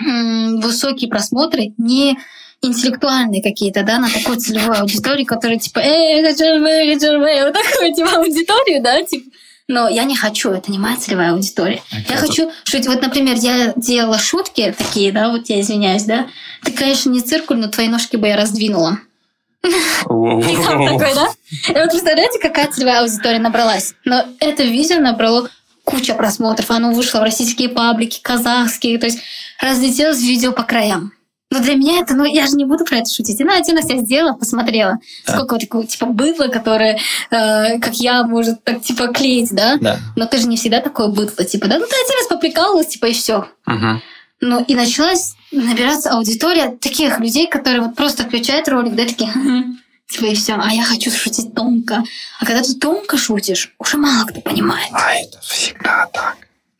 м, 0.00 0.60
высокие 0.60 1.08
просмотры 1.08 1.72
не 1.78 2.18
интеллектуальные 2.60 3.42
какие-то, 3.42 3.82
да, 3.84 3.98
на 3.98 4.10
такой 4.10 4.36
целевой 4.36 4.78
аудитории, 4.78 5.24
которая 5.24 5.58
типа 5.58 5.78
«Эй, 5.78 6.24
хочу 6.24 6.44
рвы, 6.56 6.92
хочу 6.92 7.12
рвы», 7.14 7.44
вот 7.44 7.54
такую 7.54 7.94
типа 7.94 8.16
аудиторию, 8.16 8.82
да, 8.82 9.02
типа. 9.04 9.30
Но 9.68 9.86
я 9.86 10.04
не 10.04 10.16
хочу, 10.16 10.50
это 10.50 10.72
не 10.72 10.78
моя 10.78 10.96
целевая 10.96 11.32
аудитория. 11.32 11.82
Я 11.90 11.98
а 11.98 12.20
тут- 12.20 12.28
хочу 12.28 12.50
шутить. 12.64 12.86
Вот, 12.86 13.02
например, 13.02 13.36
я 13.36 13.74
делала 13.76 14.18
шутки 14.18 14.74
такие, 14.76 15.12
да, 15.12 15.28
вот 15.28 15.50
я 15.50 15.60
извиняюсь, 15.60 16.04
да. 16.04 16.26
Ты, 16.62 16.72
конечно, 16.72 17.10
не 17.10 17.20
циркуль, 17.20 17.58
но 17.58 17.68
твои 17.68 17.88
ножки 17.88 18.16
бы 18.16 18.28
я 18.28 18.36
раздвинула. 18.36 18.98
Такой, 19.62 21.14
да? 21.14 21.28
И 21.68 21.72
вот 21.72 21.90
представляете, 21.90 22.38
какая 22.40 22.68
целевая 22.68 23.02
аудитория 23.02 23.38
набралась? 23.38 23.94
Но 24.06 24.24
это 24.40 24.62
видео 24.62 25.00
набрало 25.00 25.50
куча 25.84 26.14
просмотров. 26.14 26.70
Оно 26.70 26.92
вышло 26.92 27.20
в 27.20 27.24
российские 27.24 27.68
паблики, 27.68 28.20
казахские. 28.22 28.98
То 28.98 29.06
есть 29.06 29.18
разлетелось 29.60 30.20
видео 30.20 30.52
по 30.52 30.62
краям. 30.62 31.12
Но 31.50 31.60
для 31.60 31.74
меня 31.76 32.00
это, 32.00 32.14
ну, 32.14 32.24
я 32.24 32.46
же 32.46 32.56
не 32.56 32.66
буду 32.66 32.84
про 32.84 32.98
это 32.98 33.10
шутить. 33.10 33.40
Она 33.40 33.56
один 33.56 33.76
раз 33.76 33.88
я 33.88 33.96
сделала, 33.98 34.34
посмотрела. 34.34 34.98
Да. 35.26 35.34
Сколько 35.34 35.54
вот 35.54 35.60
такого, 35.62 35.86
типа, 35.86 36.06
быдло, 36.06 36.48
которое, 36.48 36.98
э, 37.30 37.78
как 37.78 37.94
я, 37.94 38.22
может 38.24 38.62
так, 38.64 38.82
типа, 38.82 39.08
клеить, 39.08 39.50
да? 39.52 39.78
Да. 39.80 39.98
Но 40.14 40.26
ты 40.26 40.38
же 40.38 40.46
не 40.46 40.58
всегда 40.58 40.80
такое 40.80 41.08
быдло, 41.08 41.44
типа, 41.44 41.66
да? 41.68 41.78
Ну, 41.78 41.86
ты 41.86 41.94
один 41.94 42.18
раз 42.18 42.26
поприкалывалась, 42.28 42.88
типа, 42.88 43.06
и 43.06 43.12
все. 43.14 43.48
Мгм. 43.64 44.02
Ну, 44.40 44.62
и 44.62 44.74
началась 44.74 45.36
набираться 45.50 46.10
аудитория 46.10 46.76
таких 46.80 47.18
людей, 47.18 47.48
которые 47.48 47.80
вот 47.80 47.96
просто 47.96 48.24
включают 48.24 48.68
ролик, 48.68 48.94
да, 48.94 49.04
такие, 49.04 49.30
«Хм, 49.30 49.78
Типа 50.08 50.24
и 50.24 50.34
все. 50.34 50.54
А 50.58 50.72
я 50.72 50.84
хочу 50.84 51.10
шутить 51.10 51.54
тонко. 51.54 52.02
А 52.40 52.46
когда 52.46 52.62
ты 52.62 52.74
тонко 52.74 53.18
шутишь, 53.18 53.74
уже 53.78 53.98
мало 53.98 54.24
кто 54.24 54.40
понимает. 54.40 54.88
А 54.92 55.12
это 55.12 55.38
всегда 55.42 56.06
так. 56.12 56.36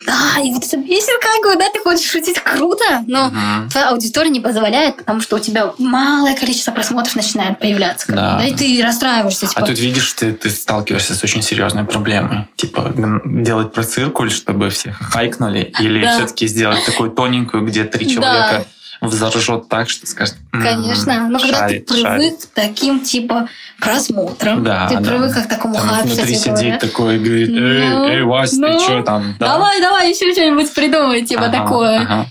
Да, 0.07 0.40
и 0.43 0.52
вот 0.52 0.62
как 0.64 1.43
бы, 1.43 1.59
да, 1.59 1.69
ты 1.75 1.81
хочешь 1.81 2.09
шутить 2.09 2.38
круто, 2.38 3.02
но 3.09 3.28
Мгм. 3.31 3.69
твоя 3.69 3.88
аудитория 3.90 4.31
не 4.31 4.38
позволяет, 4.40 4.97
потому 4.99 5.21
что 5.21 5.37
у 5.37 5.38
тебя 5.40 5.73
малое 5.78 6.37
количество 6.37 6.71
просмотров 6.71 7.17
начинает 7.17 7.59
появляться. 7.59 8.07
Да. 8.12 8.38
да, 8.38 8.47
и 8.47 8.55
ты 8.55 8.81
расстраиваешься. 8.83 9.49
Типа, 9.49 9.62
А 9.62 9.67
тут 9.67 9.78
видишь, 9.78 10.12
ты, 10.12 10.33
ты 10.33 10.50
сталкиваешься 10.50 11.14
с 11.14 11.25
очень 11.25 11.43
серьезной 11.43 11.85
проблемой. 11.85 12.47
Типа 12.55 12.93
делать 13.25 13.73
про 13.73 13.83
циркуль, 13.83 14.31
чтобы 14.31 14.71
все 14.71 14.93
хайкнули, 14.93 15.73
или 15.81 16.02
Да. 16.05 16.17
все-таки 16.17 16.47
сделать 16.47 16.85
такую 16.85 17.11
тоненькую, 17.11 17.64
где 17.67 17.85
три 17.85 18.14
Да. 18.17 18.64
Взоржет 19.00 19.69
так, 19.69 19.88
что 19.88 20.07
скажет. 20.07 20.37
«М, 20.52 20.62
Конечно. 20.62 21.28
Но 21.28 21.38
когда 21.38 21.59
шарит, 21.59 21.87
ты 21.87 21.95
привык 21.95 22.09
шарит». 22.09 22.45
к 22.45 22.47
таким, 22.55 23.00
типа, 23.00 23.49
просмотрам, 23.81 24.62
Да, 24.64 24.88
ты 24.88 24.97
да. 24.99 25.11
привык 25.11 25.33
к 25.35 25.49
такому 25.49 25.75
Там 25.75 25.88
хайпу, 25.88 26.09
внутри 26.09 26.35
сидит 26.35 26.52
говоря. 26.52 26.78
такой 26.78 27.17
и 27.17 27.19
говорит, 27.19 27.49
эй, 27.50 27.88
Ну, 27.90 28.05
эй, 28.09 28.23
Вась, 28.23 28.52
ну, 28.52 28.78
ты 28.78 28.85
что 28.85 29.02
там? 29.02 29.35
Да? 29.38 29.47
Давай, 29.55 29.81
давай, 29.81 30.11
еще 30.11 30.33
что-нибудь 30.33 30.73
придумай, 30.75 31.25
типа 31.25 31.47
Ага, 31.47 31.59
такое. 31.59 31.99
ага. 32.00 32.26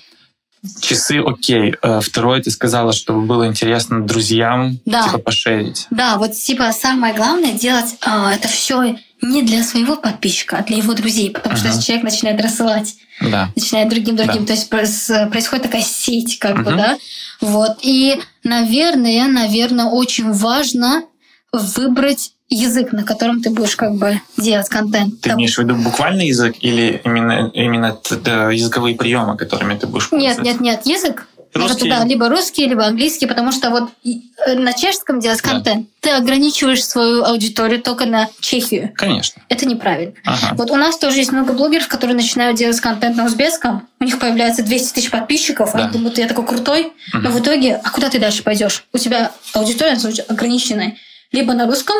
Часы 0.81 1.21
окей. 1.25 1.75
Э, 1.81 1.99
Второе, 2.01 2.41
ты 2.41 2.51
сказала, 2.51 2.91
что 2.91 3.13
было 3.13 3.47
интересно 3.47 4.05
друзьям 4.05 4.79
Да. 4.85 5.03
типа 5.05 5.19
пошерить. 5.19 5.87
Да, 5.91 6.17
вот 6.17 6.33
типа 6.33 6.71
самое 6.73 7.13
главное 7.13 7.53
делать 7.53 7.95
а, 8.01 8.33
это 8.33 8.47
все 8.47 8.97
не 9.21 9.43
для 9.43 9.63
своего 9.63 9.95
подписчика, 9.95 10.57
а 10.57 10.63
для 10.63 10.77
его 10.77 10.93
друзей, 10.93 11.29
потому 11.31 11.55
что 11.55 11.67
Ага. 11.67 11.75
если 11.75 11.87
человек 11.87 12.03
начинает 12.05 12.41
рассылать, 12.41 12.95
Да. 13.21 13.49
начинает 13.55 13.89
другим 13.89 14.15
другим, 14.15 14.45
то 14.45 14.53
есть 14.53 14.69
происходит 14.69 15.63
такая 15.63 15.81
сеть, 15.81 16.37
как 16.39 16.55
бы, 16.63 16.71
Мгм. 16.71 16.77
да. 16.77 16.97
Вот 17.41 17.77
и, 17.81 18.19
наверное, 18.43 19.27
наверное, 19.27 19.85
очень 19.85 20.31
важно 20.31 21.03
выбрать 21.51 22.33
язык, 22.49 22.93
на 22.93 23.03
котором 23.03 23.41
ты 23.41 23.49
будешь 23.49 23.75
как 23.75 23.95
бы 23.95 24.21
делать 24.37 24.69
контент. 24.69 25.19
Ты 25.21 25.29
Там- 25.29 25.39
имеешь 25.39 25.55
в 25.55 25.59
виду 25.59 25.75
буквальный 25.75 26.27
язык 26.27 26.55
или 26.61 27.01
именно, 27.03 27.49
именно 27.53 27.97
да, 28.23 28.51
языковые 28.51 28.95
приемы, 28.95 29.35
которыми 29.35 29.77
ты 29.77 29.87
будешь 29.87 30.09
Нет, 30.11 30.41
нет, 30.41 30.61
нет, 30.61 30.85
язык. 30.85 31.27
Может, 31.57 31.77
Русский? 31.77 31.89
да, 31.89 32.03
либо 32.05 32.29
русский, 32.29 32.67
либо 32.67 32.85
английский, 32.85 33.25
потому 33.25 33.51
что 33.51 33.69
вот 33.69 33.89
э, 34.05 34.53
на 34.55 34.73
чешском 34.73 35.19
делать 35.19 35.41
Да. 35.43 35.49
контент, 35.49 35.87
ты 35.99 36.09
ограничиваешь 36.11 36.83
свою 36.85 37.23
аудиторию 37.23 37.81
только 37.81 38.05
на 38.05 38.29
Чехию. 38.39 38.91
Конечно. 38.95 39.41
Это 39.49 39.65
неправильно. 39.67 40.13
Ага. 40.25 40.53
Вот 40.55 40.71
у 40.71 40.75
нас 40.75 40.97
тоже 40.97 41.17
есть 41.17 41.31
много 41.31 41.53
блогеров, 41.53 41.87
которые 41.87 42.15
начинают 42.15 42.57
делать 42.57 42.79
контент 42.79 43.15
на 43.17 43.25
узбекском, 43.25 43.87
у 43.99 44.03
них 44.03 44.19
появляется 44.19 44.63
200 44.63 44.93
тысяч 44.93 45.09
подписчиков, 45.11 45.71
Да. 45.73 45.79
они 45.85 45.91
думают, 45.91 46.17
я 46.17 46.27
такой 46.27 46.45
крутой, 46.45 46.93
но 47.13 47.19
Мгм. 47.19 47.31
в 47.31 47.39
итоге, 47.41 47.81
а 47.83 47.89
куда 47.89 48.09
ты 48.09 48.19
дальше 48.19 48.43
пойдешь? 48.43 48.85
У 48.93 48.97
тебя 48.97 49.31
аудитория 49.53 49.93
очень 49.93 50.23
ограниченная. 50.23 50.95
Либо 51.31 51.53
на 51.53 51.65
русском, 51.65 51.95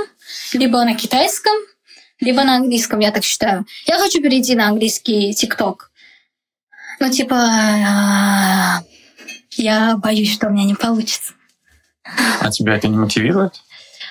либо 0.54 0.84
на 0.86 0.96
китайском, 0.96 1.54
либо 2.20 2.44
на 2.44 2.56
английском, 2.56 3.00
я 3.00 3.12
так 3.12 3.24
считаю. 3.24 3.66
Я 3.86 4.00
хочу 4.00 4.22
перейти 4.22 4.56
на 4.56 4.70
английский 4.70 5.34
ТикТок. 5.34 5.92
Ну, 7.00 7.12
типа, 7.12 7.36
а, 7.38 8.82
я 9.58 9.98
боюсь, 9.98 10.34
что 10.34 10.48
у 10.48 10.50
меня 10.52 10.66
не 10.66 10.76
получится. 10.76 11.34
А 12.42 12.50
тебя 12.52 12.76
это 12.76 12.88
не 12.88 12.98
мотивирует? 12.98 13.54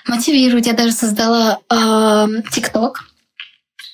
Мотивирует. 0.07 0.67
Я 0.67 0.75
даже 0.75 0.93
создала 0.93 1.59
ТикТок, 2.53 3.05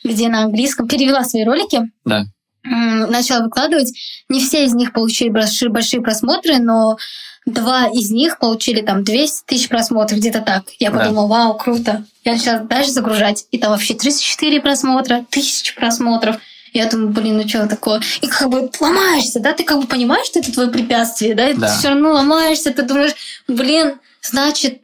где 0.04 0.28
на 0.28 0.42
английском 0.44 0.88
перевела 0.88 1.24
свои 1.24 1.44
ролики. 1.44 1.90
Да. 2.04 2.24
Начала 2.64 3.44
выкладывать. 3.44 3.92
Не 4.28 4.40
все 4.40 4.64
из 4.64 4.74
них 4.74 4.92
получили 4.92 5.28
большие, 5.28 5.68
большие 5.68 6.00
просмотры, 6.00 6.58
но 6.58 6.96
два 7.44 7.86
из 7.88 8.10
них 8.10 8.38
получили 8.38 8.82
там 8.82 9.02
200 9.02 9.46
тысяч 9.46 9.68
просмотров, 9.68 10.18
где-то 10.18 10.40
так. 10.42 10.64
Я 10.78 10.90
Да. 10.90 10.98
подумала, 11.00 11.26
вау, 11.26 11.54
круто. 11.58 12.04
Я 12.24 12.34
начала 12.34 12.58
дальше 12.60 12.92
загружать. 12.92 13.46
И 13.50 13.58
там 13.58 13.70
вообще 13.72 13.94
34 13.94 14.60
просмотра, 14.60 15.24
тысячи 15.30 15.74
просмотров. 15.74 16.36
Я 16.72 16.86
думаю, 16.88 17.10
блин, 17.10 17.36
ну 17.36 17.48
что 17.48 17.66
такое? 17.66 18.00
И 18.22 18.26
как 18.28 18.48
бы 18.48 18.70
ломаешься, 18.80 19.40
да? 19.40 19.52
Ты 19.52 19.64
как 19.64 19.80
бы 19.80 19.86
понимаешь, 19.86 20.26
что 20.26 20.38
это 20.38 20.52
твое 20.52 20.70
препятствие, 20.70 21.34
да? 21.34 21.50
И 21.50 21.54
Да. 21.54 21.68
ты 21.68 21.78
все 21.78 21.88
равно 21.90 22.12
ломаешься, 22.12 22.72
ты 22.72 22.82
думаешь, 22.82 23.12
блин, 23.46 23.94
значит, 24.22 24.80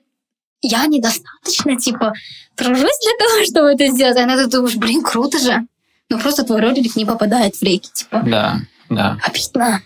я 0.60 0.86
недостаточно, 0.86 1.76
типа, 1.78 2.12
тружусь 2.56 2.78
для 2.80 3.26
того, 3.26 3.44
чтобы 3.50 3.68
это 3.68 3.86
сделать. 3.94 4.16
А 4.16 4.24
иногда 4.24 4.44
ты 4.44 4.50
думаешь, 4.50 4.76
блин, 4.76 5.02
круто 5.02 5.38
же. 5.38 5.66
Но 6.10 6.18
просто 6.18 6.42
твой 6.42 6.60
ролик 6.60 6.96
не 6.96 7.04
попадает 7.04 7.56
в 7.56 7.62
рейки, 7.62 7.90
типа. 7.92 8.22
Да, 8.26 8.60
да. 8.88 9.18
Обидно. 9.22 9.82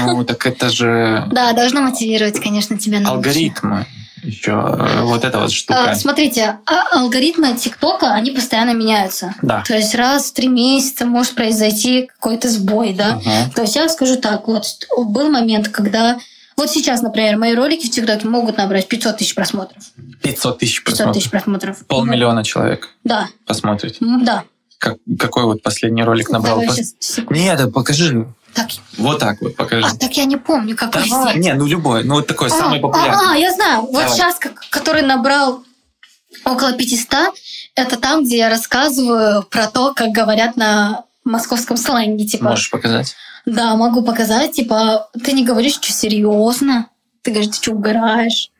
Ну, 0.00 0.24
так 0.24 0.46
это 0.46 0.70
же 0.70 1.24
Да, 1.32 1.52
должно 1.52 1.80
мотивировать, 1.82 2.40
конечно, 2.40 2.78
тебя 2.78 3.00
на 3.00 3.10
алгоритмы. 3.10 3.86
Еще 4.22 4.52
э, 4.52 5.02
вот 5.02 5.24
эта 5.24 5.38
вот 5.40 5.50
штука. 5.50 5.90
А, 5.90 5.94
смотрите, 5.96 6.58
а- 6.66 7.00
алгоритмы 7.00 7.56
ТикТока, 7.56 8.12
они 8.12 8.30
постоянно 8.30 8.72
меняются. 8.72 9.34
Да. 9.42 9.62
То 9.66 9.74
есть 9.74 9.94
раз 9.96 10.26
в 10.30 10.32
три 10.34 10.48
месяца 10.48 11.06
может 11.06 11.34
произойти 11.34 12.06
какой-то 12.06 12.48
сбой, 12.48 12.92
да? 12.94 13.20
Ага. 13.24 13.50
То 13.54 13.62
есть 13.62 13.74
я 13.76 13.88
скажу 13.88 14.16
так, 14.16 14.46
вот 14.46 14.64
был 14.96 15.28
момент, 15.30 15.68
когда... 15.68 16.18
Вот 16.56 16.70
сейчас, 16.70 17.00
например, 17.02 17.38
мои 17.38 17.54
ролики 17.54 17.86
в 17.86 17.90
ТикТоке 17.90 18.28
могут 18.28 18.58
набрать 18.58 18.86
500 18.86 19.16
тысяч 19.16 19.34
просмотров. 19.34 19.82
500 20.22 20.58
тысяч 20.58 20.84
500 20.84 21.12
тысяч 21.14 21.30
просмотров. 21.30 21.78
просмотров. 21.78 21.86
Полмиллиона 21.86 22.44
человек 22.44 22.90
Да, 23.04 23.28
посмотрит. 23.46 23.96
м, 24.00 24.24
да. 24.24 24.44
Как, 24.78 24.98
какой 25.18 25.44
вот 25.44 25.62
последний 25.62 26.02
ролик 26.04 26.28
набрал? 26.28 26.60
Давай 26.60 26.68
Пос- 26.78 26.94
секунду. 26.98 27.40
Нет, 27.40 27.56
да 27.58 27.68
покажи. 27.68 28.26
Так, 28.54 28.68
Вот 28.98 29.18
так 29.18 29.40
вот 29.40 29.56
покажи. 29.56 29.86
а, 29.86 29.96
так 29.96 30.12
я 30.16 30.24
не 30.26 30.36
помню, 30.36 30.76
какой 30.76 31.08
Давай. 31.08 31.38
Не, 31.38 31.54
ну 31.54 31.66
любой. 31.66 32.04
Ну 32.04 32.14
вот 32.16 32.26
такой 32.26 32.50
самый 32.50 32.78
А, 32.78 32.82
популярный. 32.82 33.30
А, 33.30 33.34
я 33.36 33.52
знаю. 33.52 33.82
Вот 33.82 33.92
Давай. 33.92 34.08
сейчас, 34.10 34.38
как- 34.38 34.62
который 34.70 35.02
набрал 35.02 35.64
около 36.44 36.72
500, 36.72 37.34
это 37.74 37.96
там, 37.96 38.24
где 38.24 38.38
я 38.38 38.48
рассказываю 38.50 39.42
про 39.44 39.66
то, 39.68 39.94
как 39.94 40.10
говорят 40.10 40.56
на 40.56 41.04
московском 41.24 41.76
сленге. 41.76 42.26
Типа, 42.26 42.44
Можешь 42.50 42.70
показать? 42.70 43.14
да, 43.46 43.74
могу 43.76 44.02
показать. 44.02 44.52
Типа, 44.52 45.08
ты 45.24 45.32
не 45.32 45.44
говоришь, 45.44 45.74
что 45.74 45.92
серьезно. 45.92 46.88
Ты 47.22 47.30
говоришь, 47.30 47.52
ты 47.56 47.62
что, 47.62 47.72
угораешь? 47.72 48.50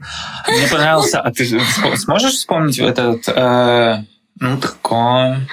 Мне 0.48 0.68
понравился. 0.68 1.20
А 1.20 1.32
ты 1.32 1.44
сможешь 1.96 2.34
вспомнить 2.34 2.78
этот... 2.78 3.28
э, 3.28 4.04
ну, 4.42 4.58
такой... 4.60 4.98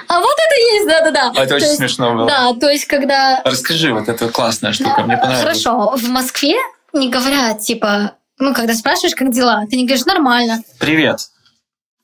А 0.08 0.20
вот 0.20 0.36
это 0.36 0.60
есть, 0.74 0.86
да-да-да. 0.88 1.30
Это 1.36 1.48
То 1.48 1.54
очень 1.56 1.66
есть- 1.66 1.76
смешно 1.78 2.12
было. 2.14 2.26
Да, 2.26 2.52
то 2.54 2.68
есть, 2.68 2.86
когда... 2.86 3.40
Расскажи, 3.44 3.92
вот 3.94 4.08
эта 4.08 4.28
классная 4.28 4.72
штука. 4.72 5.02
Мне 5.02 5.16
понравилось. 5.16 5.40
Хорошо, 5.42 5.96
в 5.96 6.08
Москве 6.08 6.56
не 6.92 7.08
говорят, 7.08 7.60
типа, 7.60 8.16
ну, 8.38 8.52
когда 8.52 8.74
спрашиваешь, 8.74 9.14
как 9.14 9.30
дела, 9.32 9.64
ты 9.70 9.76
не 9.76 9.86
говоришь, 9.86 10.06
нормально. 10.06 10.62
Привет. 10.78 11.20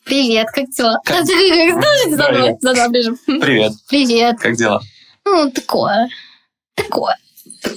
Привет, 0.05 0.47
как 0.53 0.71
дела? 0.71 1.01
Как- 1.05 1.17
слушайте 1.27 2.11
за 2.11 2.17
Да, 2.17 2.31
мной, 2.33 2.57
за 2.61 2.73
мной 2.73 2.89
ближе. 2.91 3.17
Привет. 3.27 3.73
Привет. 3.89 4.39
Как 4.39 4.55
дела? 4.57 4.81
Ну, 5.25 5.51
такое. 5.51 6.09
Такое. 6.77 7.17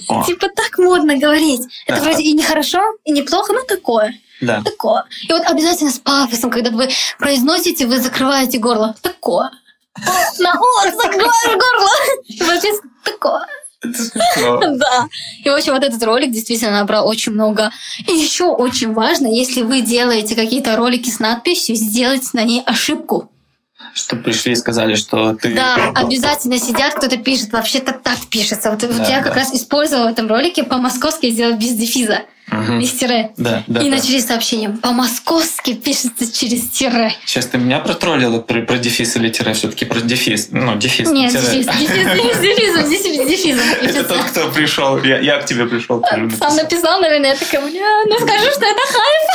О, 0.08 0.22
Типа 0.24 0.46
так 0.54 0.78
модно 0.78 1.18
говорить. 1.18 1.62
Это 1.86 1.98
Да. 1.98 2.04
вроде 2.04 2.22
и 2.22 2.32
не 2.32 2.42
хорошо, 2.44 2.80
и 3.04 3.10
неплохо, 3.10 3.52
но 3.52 3.62
такое. 3.62 4.14
Да. 4.40 4.62
Такое. 4.62 5.04
И 5.28 5.32
вот 5.32 5.42
обязательно 5.46 5.90
с 5.90 5.98
пафосом, 5.98 6.50
когда 6.50 6.70
вы 6.70 6.88
произносите, 7.18 7.86
вы 7.86 7.98
закрываете 7.98 8.58
горло. 8.58 8.94
Такое. 9.02 9.50
На 10.38 10.52
о, 10.52 10.90
закрываю 10.90 11.58
горло. 11.58 11.88
Вообще 12.46 12.72
такое. 13.04 13.46
Да. 13.82 15.08
И, 15.42 15.48
в 15.48 15.54
общем, 15.54 15.72
вот 15.72 15.82
этот 15.82 16.02
ролик 16.02 16.30
действительно 16.30 16.72
набрал 16.72 17.08
очень 17.08 17.32
много. 17.32 17.70
И 18.06 18.12
еще 18.12 18.44
очень 18.44 18.92
важно, 18.92 19.26
если 19.26 19.62
вы 19.62 19.80
делаете 19.80 20.34
какие-то 20.34 20.76
ролики 20.76 21.08
с 21.10 21.18
надписью, 21.18 21.76
сделать 21.76 22.32
на 22.34 22.44
ней 22.44 22.62
ошибку. 22.66 23.30
Чтобы 23.94 24.22
пришли 24.22 24.52
и 24.52 24.56
сказали, 24.56 24.94
что 24.94 25.34
ты... 25.34 25.54
Да, 25.54 25.92
обязательно 25.94 26.58
сидят, 26.58 26.94
кто-то 26.94 27.16
пишет. 27.16 27.52
Вообще-то 27.52 27.92
так 27.92 28.18
пишется. 28.28 28.70
Вот, 28.70 28.82
вот 28.82 28.96
Да, 28.98 29.08
я 29.08 29.18
да. 29.18 29.24
как 29.24 29.34
раз 29.36 29.52
использовала 29.54 30.08
в 30.08 30.12
этом 30.12 30.28
ролике 30.28 30.62
по-московски 30.62 31.30
сделать 31.30 31.56
без 31.56 31.72
дефиза, 31.72 32.20
Мгм. 32.50 32.80
без 32.80 32.92
тире. 32.92 33.30
Да, 33.36 33.62
да. 33.66 33.80
И 33.80 33.90
да. 33.90 33.96
начали 33.96 34.20
сообщение. 34.20 34.70
По-московски 34.70 35.74
пишется 35.74 36.30
через 36.32 36.68
тире. 36.68 37.14
Сейчас 37.24 37.46
ты 37.46 37.58
меня 37.58 37.78
протроллила 37.78 38.40
про, 38.40 38.62
про 38.62 38.78
дефис 38.78 39.16
или 39.16 39.28
тире, 39.28 39.52
все-таки 39.54 39.84
про 39.84 40.00
дефис. 40.00 40.48
Ну, 40.50 40.74
дефис. 40.76 41.08
не 41.10 41.22
Нет, 41.22 41.32
тире. 41.32 41.42
дефиз, 41.42 41.66
дефиз, 41.66 42.38
дефизом, 42.40 42.90
дефизом, 42.90 43.28
дефизом. 43.28 43.66
И 43.82 43.86
Это 43.86 44.04
тот, 44.04 44.22
кто 44.24 44.50
пришел. 44.50 44.98
Я, 45.02 45.18
я 45.20 45.38
к 45.38 45.46
тебе 45.46 45.66
пришел. 45.66 46.02
Сам 46.08 46.24
написал. 46.24 46.54
написал, 46.54 47.00
наверное, 47.00 47.30
я 47.30 47.36
такая, 47.36 47.60
бля, 47.60 48.04
ну 48.06 48.18
скажи, 48.18 48.50
что 48.50 48.64
это 48.66 48.80
хайп. 48.92 49.28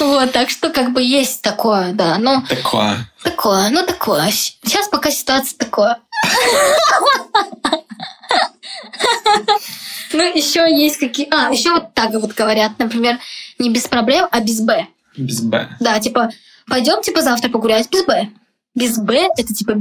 Вот, 0.00 0.32
так 0.32 0.48
что 0.50 0.70
как 0.70 0.92
бы 0.92 1.02
есть 1.02 1.42
такое, 1.42 1.92
да. 1.92 2.18
Ну, 2.18 2.42
Такое. 2.48 3.08
такое, 3.22 3.68
ну 3.70 3.84
такое. 3.84 4.30
Сейчас 4.30 4.88
пока 4.88 5.10
ситуация 5.10 5.56
такое. 5.58 5.98
Ну, 10.12 10.22
еще 10.34 10.60
есть 10.70 10.98
какие... 10.98 11.28
А, 11.30 11.50
еще 11.52 11.72
вот 11.72 11.94
так 11.94 12.12
вот 12.12 12.34
говорят, 12.34 12.72
например, 12.78 13.18
не 13.58 13.70
без 13.70 13.86
проблем, 13.86 14.26
а 14.30 14.40
без 14.40 14.60
«б». 14.60 14.86
Без 15.16 15.40
Б. 15.40 15.68
Да, 15.80 15.98
типа, 15.98 16.30
пойдем, 16.68 17.02
типа, 17.02 17.22
завтра 17.22 17.50
погулять 17.50 17.90
без 17.90 18.04
«б». 18.04 18.28
Без 18.74 18.98
«б»— 18.98 19.28
это, 19.36 19.52
типа, 19.52 19.76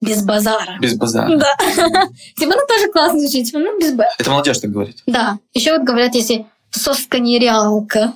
без 0.00 0.22
базара. 0.24 0.78
Без 0.80 0.94
базара. 0.94 1.36
Да. 1.36 1.56
Типа, 2.36 2.52
ну, 2.54 2.66
тоже 2.68 2.90
классно 2.92 3.18
звучит, 3.20 3.46
типа, 3.46 3.58
ну, 3.58 3.78
без 3.80 3.92
«б». 3.92 4.04
Это 4.18 4.30
молодежь 4.30 4.58
так 4.58 4.70
говорит. 4.70 4.98
Да. 5.06 5.38
Еще 5.54 5.72
вот 5.72 5.86
говорят, 5.86 6.14
если 6.14 6.46
соска 6.70 7.18
нереалка. 7.18 8.12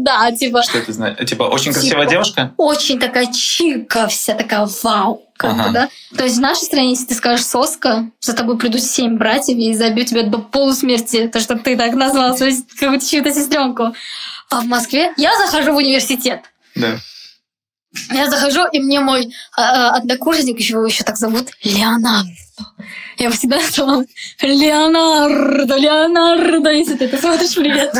Да, 0.00 0.32
типа... 0.32 0.62
Что 0.62 0.78
это 0.78 0.92
значит? 0.92 1.28
Типа, 1.28 1.44
очень 1.44 1.72
красивая 1.72 2.06
девушка? 2.06 2.52
Очень 2.56 2.98
такая 2.98 3.32
чика 3.32 4.06
вся, 4.08 4.34
такая 4.34 4.68
вау. 4.82 5.22
Да? 5.40 5.88
То 6.16 6.24
есть 6.24 6.36
в 6.36 6.40
нашей 6.40 6.64
стране, 6.64 6.90
если 6.90 7.06
ты 7.06 7.14
скажешь 7.14 7.46
соска, 7.46 8.10
за 8.20 8.34
тобой 8.34 8.58
придут 8.58 8.82
семь 8.82 9.16
братьев 9.16 9.56
и 9.56 9.74
забьют 9.74 10.08
тебя 10.08 10.24
до 10.24 10.38
полусмерти, 10.38 11.28
то, 11.28 11.40
что 11.40 11.56
ты 11.56 11.76
так 11.76 11.94
назвал 11.94 12.36
свою 12.36 12.54
какую-то 12.78 13.06
чью-то 13.06 13.32
сестренку. 13.32 13.94
А 14.50 14.60
в 14.60 14.64
Москве 14.64 15.12
я 15.16 15.36
захожу 15.38 15.72
в 15.72 15.76
университет. 15.76 16.42
Да. 16.74 16.98
Я 18.10 18.30
захожу, 18.30 18.66
и 18.72 18.80
мне 18.80 19.00
мой 19.00 19.32
а, 19.56 19.90
однокурсник, 19.96 20.58
еще 20.58 20.74
его 20.74 20.86
еще 20.86 21.04
так 21.04 21.16
зовут, 21.16 21.48
Леонардо. 21.62 22.28
Я 23.18 23.30
всегда 23.30 23.56
называла 23.56 24.04
Леонардо, 24.40 25.76
Леонардо, 25.76 26.70
если 26.70 26.94
ты 26.96 27.06
это 27.06 27.18
смотришь, 27.18 27.54
привет. 27.54 27.92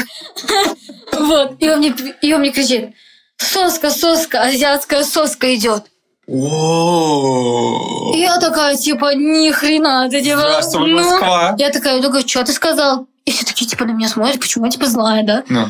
Вот, 1.13 1.57
и 1.59 1.69
он 1.69 1.79
мне, 1.79 1.95
и 2.23 2.33
он 2.33 2.41
мне 2.41 2.51
кричит, 2.53 2.91
соска, 3.37 3.91
соска, 3.91 4.43
азиатская 4.43 5.03
соска 5.03 5.53
идет. 5.55 5.85
Я 8.17 8.39
такая, 8.39 8.77
типа, 8.77 9.15
ни 9.15 9.51
хрена, 9.51 10.09
ты 10.11 10.23
типа... 10.23 10.37
Здравствуй, 10.39 10.95
Москва. 10.95 11.57
Я 11.59 11.71
такая, 11.71 12.01
такая, 12.03 12.27
что 12.27 12.45
ты 12.45 12.53
сказал? 12.53 13.09
И 13.25 13.31
все 13.33 13.45
такие, 13.45 13.67
типа, 13.69 13.85
на 13.87 13.93
меня 13.93 14.09
смотрят, 14.09 14.39
почему 14.39 14.67
я, 14.67 14.71
типа, 14.71 14.87
злая, 14.87 15.23
да? 15.25 15.45
Ну, 15.49 15.69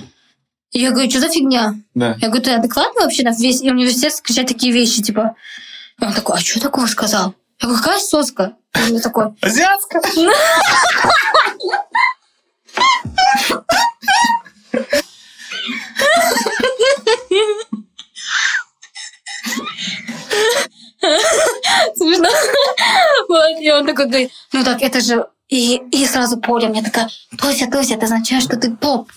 И 0.72 0.80
я 0.80 0.90
говорю, 0.90 1.08
что 1.10 1.20
за 1.20 1.28
фигня? 1.28 1.74
да. 1.94 2.16
Я 2.20 2.28
говорю, 2.28 2.42
ты 2.42 2.50
адекватно 2.52 3.02
вообще 3.02 3.22
на 3.22 3.30
весь 3.30 3.62
университет 3.62 4.20
кричать 4.22 4.48
такие 4.48 4.72
вещи, 4.72 5.02
типа? 5.02 5.36
И 6.00 6.04
он 6.04 6.12
такой, 6.12 6.36
а 6.36 6.40
что 6.40 6.60
такого 6.60 6.86
сказал? 6.86 7.34
Я 7.60 7.68
говорю, 7.68 7.82
какая 7.82 7.98
соска? 8.00 8.52
И 8.88 8.92
он 8.92 9.00
такой, 9.00 9.34
Азиатская? 9.42 10.00
смешно. 21.94 22.28
Вот, 23.28 23.60
и 23.60 23.70
он 23.70 23.86
такой 23.86 24.06
говорит, 24.06 24.30
ну 24.52 24.64
так, 24.64 24.82
это 24.82 25.00
же... 25.00 25.26
И, 25.48 25.76
и 25.92 26.06
сразу 26.06 26.38
Поля 26.38 26.68
мне 26.68 26.82
такая, 26.82 27.08
Тося, 27.40 27.66
Тося, 27.70 27.94
это 27.94 28.04
означает, 28.04 28.42
что 28.42 28.56
ты 28.58 28.70
поп. 28.70 29.10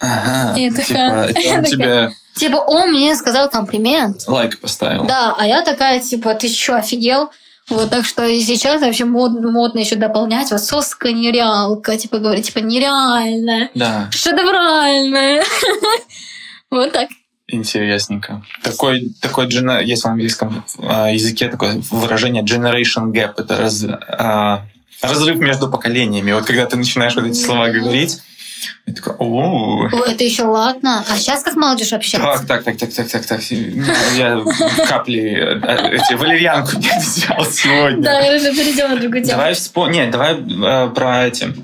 Ага. 0.00 0.58
Я 0.58 0.72
такая- 0.72 1.28
Типа, 1.28 1.30
это 1.30 1.40
я 1.40 1.54
он 1.58 1.64
такая- 1.64 2.08
тебе 2.08 2.12
Типа, 2.36 2.56
он 2.56 2.90
мне 2.90 3.14
сказал 3.14 3.48
комплимент. 3.50 4.26
лайк 4.26 4.58
поставил. 4.60 5.04
Да, 5.04 5.34
а 5.38 5.46
я 5.46 5.62
такая, 5.62 6.00
типа, 6.00 6.34
ты 6.34 6.48
что, 6.48 6.76
офигел? 6.76 7.30
Вот, 7.70 7.88
так 7.88 8.04
что 8.04 8.26
и 8.26 8.40
сейчас 8.40 8.80
вообще 8.82 9.04
мод, 9.04 9.32
модно 9.40 9.78
еще 9.78 9.96
дополнять. 9.96 10.50
Вот 10.50 10.60
соска 10.60 11.12
нереалка, 11.12 11.96
типа, 11.96 12.18
говорить, 12.18 12.46
типа, 12.46 12.58
нереальная, 12.58 13.70
Да, 13.74 14.08
шедевральная. 14.10 15.44
Вот 16.70 16.92
так. 16.92 17.08
интересненько. 17.48 18.44
Такой, 18.62 19.10
такой 19.20 19.48
есть 19.84 20.04
в 20.04 20.06
английском 20.06 20.64
а, 20.78 21.10
языке 21.10 21.48
такое 21.48 21.82
выражение 21.90 22.44
generation 22.44 23.10
gap. 23.10 23.34
Это 23.38 23.56
раз- 23.56 23.84
а, 23.84 24.66
разрыв 25.02 25.38
между 25.38 25.68
поколениями. 25.68 26.30
Вот 26.30 26.44
когда 26.44 26.66
ты 26.66 26.76
начинаешь 26.76 27.16
вот 27.16 27.24
эти 27.24 27.34
слова 27.34 27.68
говорить, 27.70 28.20
я 28.86 28.94
такой, 28.94 29.14
о 29.18 29.88
это 30.06 30.24
еще 30.24 30.44
ладно. 30.44 31.04
А 31.08 31.16
сейчас 31.16 31.42
как 31.42 31.54
молодежь 31.56 31.92
общается? 31.92 32.46
так, 32.46 32.64
так, 32.64 32.76
так, 32.76 32.92
так, 32.92 33.08
так, 33.08 33.08
так, 33.10 33.26
так. 33.26 33.40
Я 34.16 34.42
капли, 34.88 35.20
э, 35.62 35.96
эти, 35.96 36.14
валерьянку 36.14 36.76
не 36.76 36.88
взял 37.00 37.44
сегодня. 37.44 38.02
Да, 38.02 38.20
уже 38.36 38.52
перейдем 38.54 38.90
на 38.90 38.96
другую 38.96 39.22
тему. 39.24 39.36
Давай 39.38 39.54
вспомним. 39.54 39.94
Нет, 39.94 40.10
давай 40.10 40.34
э, 40.34 40.90
про 40.90 41.26
эти. 41.26 41.54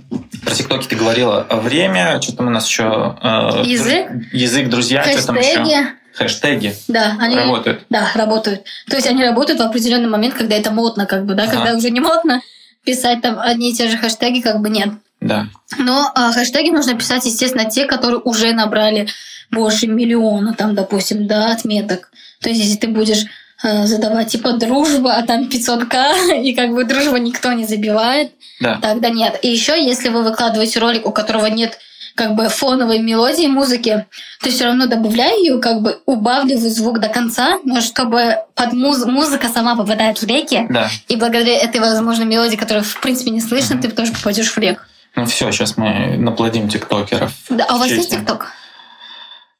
Про 0.45 0.55
ТикТоки 0.55 0.87
ты 0.87 0.97
говорила. 0.97 1.47
Время, 1.51 2.21
что 2.21 2.37
там 2.37 2.47
у 2.49 2.51
нас 2.51 2.67
еще? 2.69 3.17
э, 3.23 3.63
Язык? 3.65 4.07
Язык, 4.33 4.69
друзья, 4.69 5.05
что 5.05 5.27
там 5.27 5.37
еще? 5.37 5.57
Хэштеги. 5.59 5.87
Хэштеги 6.15 6.75
Да, 6.89 7.17
они 7.21 7.37
работают. 7.37 7.85
Да, 7.91 8.09
работают. 8.15 8.65
То 8.89 8.97
есть 8.97 9.07
они 9.07 9.23
работают 9.23 9.61
в 9.61 9.63
определенный 9.63 10.09
момент, 10.09 10.35
когда 10.35 10.57
это 10.57 10.71
модно, 10.71 11.07
как 11.07 11.27
бы, 11.27 11.35
да, 11.35 11.45
Ага. 11.45 11.53
когда 11.57 11.75
уже 11.75 11.91
не 11.91 12.01
модно 12.01 12.41
писать 12.85 13.21
там 13.21 13.39
одни 13.39 13.71
и 13.71 13.75
те 13.75 13.89
же 13.89 13.99
хэштеги, 13.99 14.41
как 14.41 14.61
бы 14.61 14.71
нет. 14.71 14.89
Да. 15.21 15.47
Но 15.79 16.11
а, 16.15 16.33
хэштеги 16.33 16.71
нужно 16.71 16.95
писать, 16.95 17.25
естественно, 17.25 17.65
те, 17.69 17.87
которые 17.87 18.21
уже 18.21 18.53
набрали 18.53 19.09
больше 19.51 19.87
миллиона, 19.87 20.55
там, 20.55 20.75
допустим, 20.75 21.27
да, 21.27 21.53
отметок. 21.53 22.11
То 22.41 22.49
есть, 22.51 22.61
если 22.61 22.77
ты 22.77 22.89
будешь 22.89 23.25
э, 23.65 23.87
задавать 23.87 24.29
типа 24.29 24.53
дружба, 24.53 25.15
а 25.15 25.23
там 25.23 25.45
500к, 25.45 26.43
и 26.43 26.55
как 26.55 26.71
бы 26.75 26.85
дружба 26.85 27.19
никто 27.19 27.53
не 27.53 27.65
забивает, 27.65 28.33
Да. 28.61 28.79
тогда 28.83 29.09
нет. 29.11 29.39
И 29.43 29.49
еще, 29.49 29.73
если 29.83 30.09
вы 30.11 30.23
выкладываете 30.23 30.79
ролик, 30.81 31.07
у 31.07 31.13
которого 31.13 31.47
нет 31.47 31.79
как 32.15 32.35
бы 32.35 32.49
фоновой 32.49 32.99
мелодии 32.99 33.47
музыки, 33.47 34.07
то 34.43 34.49
все 34.51 34.65
равно 34.65 34.87
добавляй 34.87 35.39
ее, 35.43 35.59
как 35.59 35.83
бы 35.83 36.01
убавливай 36.07 36.71
звук 36.71 36.99
до 36.99 37.09
конца, 37.09 37.59
но 37.65 37.83
чтобы 37.83 38.37
под 38.55 38.73
муз- 38.73 39.05
музыка 39.05 39.49
сама 39.49 39.77
попадает 39.77 40.21
в 40.23 40.27
реки, 40.27 40.67
Да. 40.71 40.89
и 41.09 41.17
благодаря 41.17 41.59
этой, 41.59 41.79
возможно, 41.81 42.23
мелодии, 42.25 42.57
которую 42.57 42.85
в 42.85 43.01
принципе 43.03 43.31
не 43.31 43.41
слышно, 43.43 43.79
ты 43.81 43.89
тоже 43.91 44.13
попадешь 44.13 44.51
в 44.51 44.57
рек. 44.59 44.89
Ну 45.17 45.25
все, 45.25 45.51
сейчас 45.51 45.77
мы 45.77 46.17
наплодим 46.19 46.69
тиктокеров. 46.69 47.33
Да, 47.49 47.65
а 47.69 47.77
у 47.77 47.79
вас 47.79 47.89
есть. 47.91 48.11
ТикТок? 48.11 48.53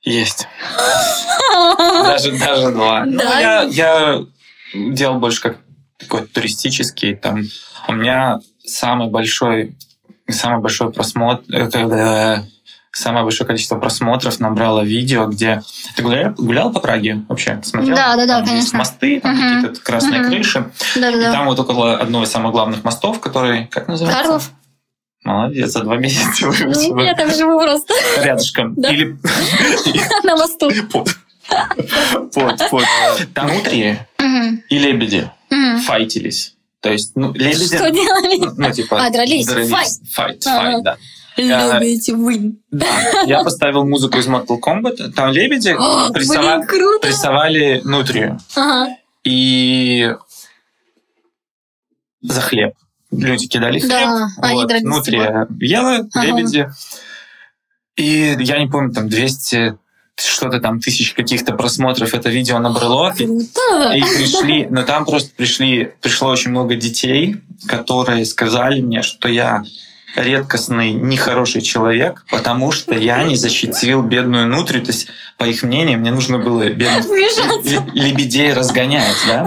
Есть. 0.03 0.47
Даже, 2.05 2.33
даже 2.39 2.71
два. 2.71 3.05
Ну, 3.07 3.19
Да? 3.19 3.41
я, 3.41 3.63
я 3.63 4.23
делал 4.75 5.19
больше 5.19 5.41
как 5.41 5.57
такой 5.99 6.27
туристический. 6.27 7.17
Там 7.17 7.43
у 7.89 7.93
меня 7.93 8.39
самый 8.65 9.09
большой, 9.09 9.77
самый 10.29 10.61
большой 10.61 10.93
просмотр, 10.93 11.43
э, 11.53 11.71
когда 11.71 12.45
самое 12.93 13.25
большое 13.25 13.47
количество 13.47 13.79
просмотров 13.79 14.39
набрало 14.41 14.83
видео, 14.83 15.27
где 15.27 15.63
ты 15.97 16.03
гулял, 16.03 16.33
гулял 16.37 16.73
по 16.73 16.81
Праге 16.81 17.25
вообще? 17.29 17.61
Смотрел? 17.65 17.97
Да, 17.97 18.17
да, 18.17 18.27
да, 18.27 18.35
Там 18.41 18.43
есть 18.45 18.71
конечно. 18.73 18.79
мосты, 18.79 19.21
там 19.21 19.35
Мгм. 19.37 19.63
какие-то 19.63 19.81
красные 19.83 20.21
Мгм. 20.21 20.31
крыши. 20.31 20.71
И 20.97 21.01
Да-да-да. 21.01 21.33
там 21.33 21.47
вот 21.47 21.59
около 21.59 21.97
одного 21.97 22.25
из 22.25 22.31
самых 22.31 22.53
главных 22.53 22.85
мостов, 22.85 23.21
который, 23.21 23.67
как 23.67 23.89
называется? 23.89 24.23
Карлов? 24.23 24.51
Молодец, 25.27 25.73
за 25.73 25.81
два 25.83 25.97
месяца 25.97 26.47
выучила. 26.47 26.95
Ну, 26.95 27.03
Я 27.03 27.15
там 27.15 27.29
живу 27.35 27.59
просто 27.59 27.93
Рядышком. 28.23 28.75
Или 28.75 29.19
на 30.23 30.37
мосту. 30.37 30.71
под. 30.93 31.09
Под, 32.33 32.71
под. 32.71 32.85
Там 33.35 33.57
утри 33.57 33.99
и 34.69 34.79
лебеди 34.79 35.29
файтились. 35.85 36.55
То 36.81 36.93
есть, 36.93 37.17
ну, 37.17 37.33
лебеди... 37.33 37.67
Что 37.67 37.91
делали? 37.91 38.53
Ну, 38.57 38.73
типа... 38.73 39.05
А, 39.05 39.11
дрались. 39.11 39.49
Файт, 39.49 40.45
файт, 40.45 40.83
да. 40.85 40.97
Любите 41.37 42.15
вы. 42.15 42.55
Да. 42.71 42.87
Я 43.27 43.43
поставил 43.43 43.85
музыку 43.85 44.19
из 44.19 44.29
Mortal 44.29 44.61
Kombat. 44.61 45.11
Там 45.17 45.33
лебеди 45.33 45.75
прессовали 47.03 47.81
нутрию. 47.83 48.39
И 49.25 50.15
за 52.23 52.41
хлеб. 52.41 52.75
Люди 53.11 53.47
кидали 53.47 53.79
хлеб. 53.79 53.91
Да, 53.91 54.29
они 54.39 54.55
вот, 54.55 54.69
дрались, 54.69 54.85
Нутрия 54.85 55.47
ела, 55.61 56.09
Ага. 56.13 56.27
лебеди. 56.27 56.69
И 57.97 58.37
я 58.41 58.59
не 58.59 58.67
помню, 58.67 58.93
там 58.93 59.09
200 59.09 59.79
что-то 60.19 60.61
там 60.61 60.81
тысяч 60.81 61.13
каких-то 61.13 61.53
просмотров 61.53 62.15
это 62.15 62.31
видео 62.31 62.59
набрало. 62.59 63.13
И 63.19 63.27
Круто. 63.27 63.93
И 63.95 64.01
пришли, 64.01 64.67
но 64.71 64.83
там 64.83 65.05
просто 65.05 65.31
пришли, 65.37 65.93
пришло 66.01 66.31
очень 66.31 66.53
много 66.53 66.75
детей, 66.75 67.37
которые 67.69 68.25
сказали 68.25 68.81
мне, 68.81 69.03
что 69.03 69.29
я 69.29 69.63
редкостный, 70.17 70.93
нехороший 70.93 71.61
человек, 71.61 72.25
потому 72.31 72.73
что 72.73 72.95
я 72.95 73.23
не 73.23 73.37
защитил 73.37 74.03
бедную 74.03 74.47
нутрию. 74.47 74.83
То 74.85 74.93
есть, 74.93 75.09
по 75.39 75.45
их 75.45 75.63
мнению, 75.63 75.99
мне 75.99 76.11
нужно 76.11 76.39
было 76.39 76.69
бедных 76.69 77.07
лебедей 77.95 78.53
разгонять, 78.53 79.17
да? 79.29 79.47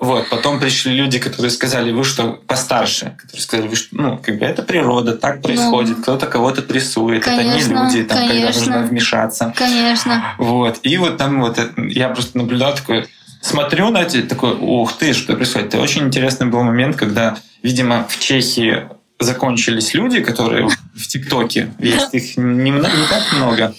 Вот, 0.00 0.28
потом 0.28 0.58
пришли 0.60 0.92
люди, 0.94 1.18
которые 1.18 1.50
сказали, 1.50 1.92
вы 1.92 2.04
что, 2.04 2.40
постарше, 2.46 3.16
которые 3.16 3.42
сказали, 3.42 3.68
вы 3.68 3.76
что, 3.76 3.88
ну, 3.92 4.18
как 4.18 4.38
бы 4.38 4.44
это 4.44 4.62
природа, 4.62 5.12
так 5.16 5.42
происходит, 5.42 5.98
кто-то 6.02 6.26
кого-то 6.26 6.62
прессует, 6.62 7.22
это 7.22 7.42
не 7.42 7.42
Ну. 7.42 7.50
Конечно, 7.52 7.84
люди, 7.84 8.02
там, 8.04 8.18
когда 8.18 8.34
конечно. 8.34 8.60
нужно 8.60 8.82
вмешаться. 8.88 9.54
Конечно. 9.56 10.24
Вот. 10.38 10.80
И 10.82 10.96
вот 10.96 11.16
там 11.18 11.40
вот 11.40 11.58
это- 11.58 11.80
я 11.82 12.08
просто 12.08 12.38
наблюдал 12.38 12.74
такой, 12.74 13.06
смотрю 13.40 13.90
на 13.90 13.98
это, 14.02 14.22
такой, 14.22 14.54
ух 14.54 14.94
ты, 14.96 15.12
что 15.12 15.34
происходит. 15.34 15.68
Это 15.68 15.80
очень 15.80 16.06
интересный 16.06 16.46
был 16.46 16.62
момент, 16.62 16.96
когда, 16.96 17.36
видимо, 17.62 18.06
в 18.08 18.18
Чехии 18.18 18.88
закончились 19.22 19.94
люди, 19.94 20.20
которые 20.20 20.68
в 20.68 21.06
ТикТоке, 21.08 21.72
есть 21.78 22.14
их 22.14 22.36
немного, 22.36 22.96
не 22.96 23.06
так 23.08 23.32
много, 23.34 23.74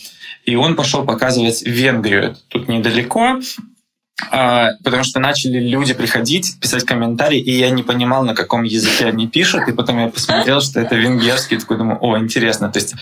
и 0.45 0.55
он 0.55 0.75
пошел 0.75 1.05
показывать 1.05 1.63
Венгрию, 1.63 2.23
это 2.31 2.39
тут 2.49 2.67
недалеко, 2.67 3.39
а, 4.31 4.69
потому 4.83 5.03
что 5.03 5.19
начали 5.19 5.59
люди 5.59 5.93
приходить, 5.93 6.59
писать 6.59 6.85
комментарии, 6.85 7.39
и 7.39 7.51
я 7.51 7.69
не 7.71 7.83
понимал, 7.83 8.23
на 8.23 8.35
каком 8.35 8.63
языке 8.63 9.05
они 9.05 9.27
пишут, 9.27 9.67
и 9.67 9.71
потом 9.73 9.99
я 9.99 10.07
посмотрел, 10.07 10.61
что 10.61 10.79
это 10.79 10.95
венгерский, 10.95 11.57
такой 11.57 11.77
думаю, 11.77 11.97
о, 11.99 12.17
интересно, 12.19 12.69
то 12.69 12.79
есть 12.79 12.93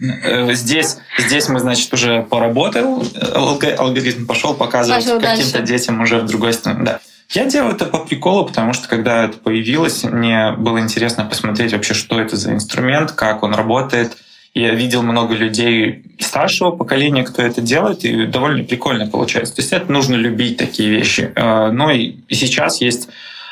э, 0.00 0.52
здесь, 0.54 0.98
здесь 1.18 1.48
мы, 1.48 1.60
значит, 1.60 1.92
уже 1.92 2.22
поработал, 2.22 3.02
алго- 3.34 3.74
алгоритм 3.74 4.26
пошел 4.26 4.54
показывать 4.54 5.04
каким-то 5.36 5.58
детям 5.66 6.00
уже 6.00 6.18
в 6.18 6.26
другой 6.26 6.52
стране, 6.52 6.84
да. 6.84 7.00
Я 7.30 7.44
делаю 7.44 7.74
это 7.74 7.84
по 7.84 7.98
приколу, 7.98 8.46
потому 8.46 8.72
что 8.72 8.88
когда 8.88 9.24
это 9.24 9.36
появилось, 9.36 10.02
мне 10.04 10.52
было 10.52 10.80
интересно 10.80 11.24
посмотреть 11.26 11.72
вообще, 11.72 11.92
что 11.92 12.18
это 12.18 12.36
за 12.36 12.52
инструмент, 12.52 13.12
как 13.12 13.42
он 13.42 13.54
работает, 13.54 14.16
Я 14.54 14.74
видел 14.74 15.02
много 15.02 15.34
людей 15.34 16.04
старшего 16.18 16.70
поколения, 16.70 17.22
кто 17.22 17.42
это 17.42 17.60
делает, 17.60 18.04
и 18.04 18.26
довольно 18.26 18.64
прикольно 18.64 19.06
получается. 19.06 19.54
То 19.54 19.62
есть 19.62 19.72
это 19.72 19.92
нужно 19.92 20.14
любить 20.14 20.56
такие 20.56 20.88
вещи. 20.88 21.30
Э, 21.36 21.70
но 21.70 21.90
и 21.90 22.16
сейчас 22.30 22.80
есть 22.80 23.08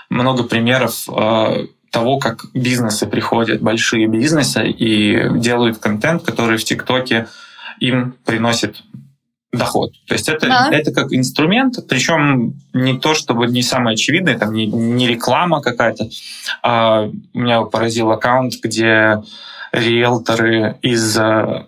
много 0.08 0.42
примеров 0.44 1.06
э, 1.08 1.66
того, 1.90 2.18
как 2.18 2.46
бизнесы 2.54 3.06
приходят, 3.06 3.60
большие 3.60 4.06
бизнесы, 4.06 4.66
и 4.66 5.38
делают 5.38 5.78
контент, 5.78 6.22
который 6.22 6.56
в 6.56 6.64
ТикТоке 6.64 7.26
им 7.78 8.14
приносит 8.24 8.82
доход. 9.52 9.92
То 10.06 10.14
есть 10.14 10.28
это, 10.28 10.46
да. 10.46 10.68
это 10.70 10.92
как 10.92 11.12
инструмент, 11.12 11.76
причем 11.88 12.54
не 12.72 12.98
то, 12.98 13.14
чтобы 13.14 13.46
не 13.46 13.62
самое 13.62 13.94
очевидное, 13.94 14.38
там 14.38 14.52
не, 14.52 14.66
не 14.66 15.06
реклама 15.06 15.60
какая-то. 15.60 16.08
А 16.62 17.10
меня 17.32 17.62
поразил 17.62 18.10
аккаунт, 18.10 18.54
где 18.62 19.22
риэлторы 19.72 20.78
из... 20.82 21.16
Э, 21.16 21.66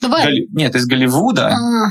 Голли... 0.00 0.48
Нет, 0.52 0.74
из 0.74 0.86
Голливуда. 0.86 1.54
А. 1.54 1.88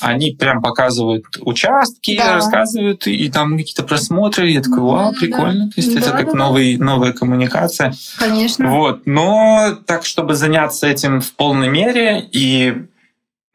Они 0.00 0.32
прям 0.32 0.60
показывают 0.60 1.24
участки, 1.40 2.16
да. 2.16 2.34
рассказывают, 2.34 3.06
и, 3.06 3.14
и 3.14 3.30
там 3.30 3.56
какие-то 3.56 3.84
просмотры. 3.84 4.50
Я 4.50 4.60
такой, 4.60 4.80
вау, 4.80 5.12
прикольно. 5.12 5.66
Да. 5.66 5.70
То 5.70 5.80
есть 5.80 5.94
да, 5.94 6.00
это 6.00 6.10
как 6.10 6.26
да. 6.26 6.34
Новый, 6.34 6.76
новая 6.78 7.12
коммуникация. 7.12 7.94
Конечно. 8.18 8.70
Вот. 8.70 9.06
Но 9.06 9.76
так, 9.86 10.04
чтобы 10.04 10.34
заняться 10.34 10.88
этим 10.88 11.20
в 11.20 11.32
полной 11.34 11.68
мере 11.68 12.28
и 12.32 12.86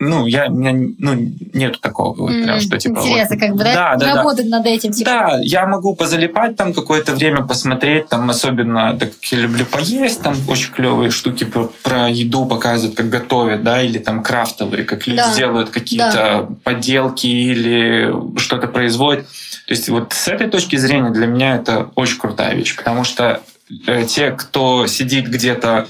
ну, 0.02 0.26
я, 0.28 0.48
у 0.48 0.56
меня 0.56 0.94
ну, 0.98 1.14
нет 1.54 1.82
такого 1.82 2.16
вот 2.16 2.32
прям, 2.32 2.62
что 2.62 2.78
типа... 2.78 3.00
Интересно, 3.00 3.36
вот, 3.36 3.46
как 3.46 3.56
бы, 3.56 3.64
да? 3.66 3.96
да, 3.98 4.16
Работать 4.16 4.50
да. 4.50 4.58
над 4.58 4.66
этим, 4.66 4.94
типа. 4.94 5.10
Да, 5.10 5.40
я 5.42 5.68
могу 5.68 5.94
позалипать 5.94 6.56
там 6.56 6.74
какое-то 6.74 7.14
время, 7.14 7.44
посмотреть, 7.44 8.08
там 8.08 8.30
особенно, 8.30 8.98
так 8.98 9.12
я 9.24 9.40
люблю 9.40 9.66
поесть, 9.66 10.22
там 10.22 10.36
очень 10.48 10.72
клевые 10.72 11.12
штуки 11.12 11.44
про, 11.44 11.70
про 11.84 12.10
еду 12.10 12.46
показывают, 12.46 12.96
как 12.96 13.10
готовят, 13.10 13.62
да, 13.64 13.82
или 13.82 13.98
там 13.98 14.24
крафтовые, 14.24 14.86
как 14.86 15.06
люди 15.06 15.18
да. 15.22 15.36
делают 15.36 15.70
какие-то 15.70 16.14
да. 16.14 16.50
поделки 16.64 17.28
или 17.28 18.14
что-то 18.38 18.68
производят. 18.68 19.26
То 19.68 19.74
есть 19.74 19.90
вот 19.90 20.14
с 20.14 20.30
этой 20.30 20.50
точки 20.50 20.78
зрения 20.78 21.10
для 21.10 21.28
меня 21.28 21.58
это 21.58 21.92
очень 21.96 22.20
крутая 22.20 22.56
вещь, 22.56 22.74
потому 22.76 23.04
что 23.04 23.42
э, 23.86 24.06
те, 24.06 24.32
кто 24.32 24.88
сидит 24.88 25.28
где-то 25.28 25.88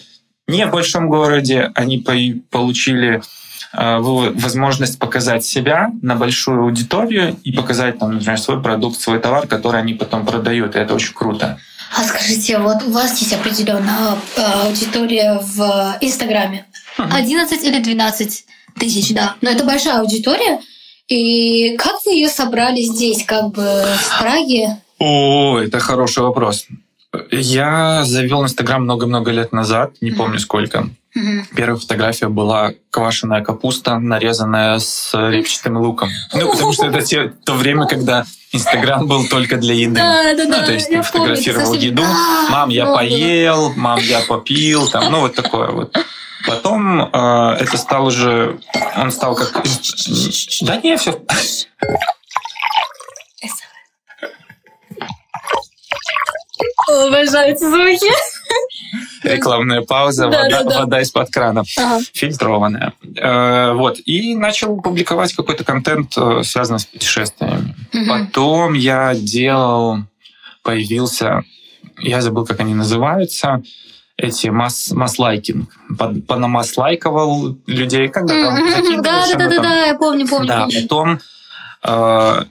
не 0.47 0.65
в 0.65 0.71
большом 0.71 1.09
городе, 1.09 1.71
они 1.75 1.99
получили 2.49 3.21
возможность 3.73 4.97
показать 4.99 5.45
себя 5.45 5.91
на 6.01 6.15
большую 6.15 6.63
аудиторию 6.63 7.37
и 7.43 7.51
показать, 7.51 7.99
там, 7.99 8.13
например, 8.13 8.39
свой 8.39 8.61
продукт, 8.61 8.99
свой 8.99 9.19
товар, 9.19 9.47
который 9.47 9.81
они 9.81 9.93
потом 9.93 10.25
продают. 10.25 10.75
И 10.75 10.79
это 10.79 10.95
очень 10.95 11.13
круто. 11.13 11.59
А 11.95 12.03
скажите, 12.03 12.59
вот 12.59 12.83
у 12.83 12.91
вас 12.91 13.19
есть 13.19 13.33
определенная 13.33 14.15
э, 14.35 14.41
аудитория 14.67 15.39
в 15.41 15.97
Инстаграме. 16.01 16.65
11 16.97 17.63
или 17.63 17.79
12 17.79 18.45
тысяч, 18.79 19.13
да. 19.13 19.35
Но 19.41 19.49
это 19.49 19.63
большая 19.63 19.99
аудитория. 19.99 20.59
И 21.07 21.75
как 21.77 22.05
вы 22.05 22.13
ее 22.13 22.29
собрали 22.29 22.81
здесь, 22.81 23.25
как 23.25 23.51
бы 23.51 23.85
в 23.97 24.19
Праге? 24.19 24.77
О, 24.99 25.57
это 25.57 25.79
хороший 25.79 26.23
вопрос. 26.23 26.67
Я 27.31 28.03
завел 28.05 28.43
Инстаграм 28.43 28.83
много-много 28.83 29.31
лет 29.31 29.51
назад, 29.51 29.93
не 30.01 30.11
помню 30.11 30.39
сколько. 30.39 30.89
Первая 31.55 31.77
фотография 31.77 32.27
была 32.27 32.71
квашеная 32.91 33.41
капуста, 33.41 33.97
нарезанная 33.97 34.77
с 34.77 35.11
репчатым 35.13 35.77
луком. 35.77 36.09
Ну, 36.33 36.51
потому 36.51 36.71
что 36.71 36.85
это 36.85 37.01
те, 37.01 37.33
то 37.43 37.55
время, 37.55 37.87
когда 37.87 38.25
Инстаграм 38.51 39.07
был 39.07 39.27
только 39.27 39.57
для 39.57 39.73
еды. 39.73 39.95
Да, 39.95 40.33
да, 40.35 40.45
да. 40.45 40.59
Ну, 40.59 40.65
то 40.65 40.71
есть 40.71 40.89
ты 40.89 41.01
фотографировал 41.01 41.71
помню, 41.71 41.81
еду, 41.81 42.03
мам, 42.49 42.69
я 42.69 42.85
поел, 42.85 43.73
мам, 43.75 43.99
я 43.99 44.21
попил, 44.21 44.87
там, 44.87 45.11
ну, 45.11 45.21
вот 45.21 45.33
такое 45.33 45.69
вот. 45.69 45.95
Потом 46.47 47.01
э, 47.01 47.57
это 47.59 47.77
стал 47.77 48.05
уже, 48.05 48.59
он 48.95 49.11
стал 49.11 49.35
как... 49.35 49.63
Да 50.61 50.77
не, 50.77 50.95
все. 50.95 51.19
Обожаю 56.89 57.53
эти 57.53 57.59
звуки. 57.59 58.11
Рекламная 59.23 59.81
пауза, 59.81 60.29
да, 60.29 60.43
вода, 60.43 60.63
да, 60.63 60.69
да. 60.69 60.79
вода 60.79 61.01
из-под 61.01 61.29
крана, 61.29 61.63
ага. 61.77 61.99
фильтрованная. 62.13 62.93
Э, 63.17 63.73
вот. 63.73 63.97
И 64.05 64.35
начал 64.35 64.81
публиковать 64.81 65.33
какой-то 65.33 65.63
контент, 65.63 66.13
э, 66.17 66.41
связанный 66.43 66.79
с 66.79 66.85
путешествиями. 66.85 67.75
Угу. 67.93 68.05
Потом 68.07 68.73
я 68.73 69.13
делал, 69.13 69.99
появился, 70.63 71.43
я 71.99 72.21
забыл, 72.21 72.45
как 72.45 72.61
они 72.61 72.73
называются, 72.73 73.61
эти 74.17 74.47
масс, 74.47 74.91
масс-лайкинг. 74.91 75.69
Понамасс-лайковал 76.27 77.57
людей, 77.67 78.09
когда 78.09 78.33
там 78.33 79.01
Да, 79.01 79.25
да, 79.37 79.47
да, 79.49 79.61
да, 79.61 79.85
я 79.85 79.95
помню, 79.95 80.27
помню. 80.27 80.47
Да, 80.47 80.67
потом 80.73 81.19
э, 81.83 82.43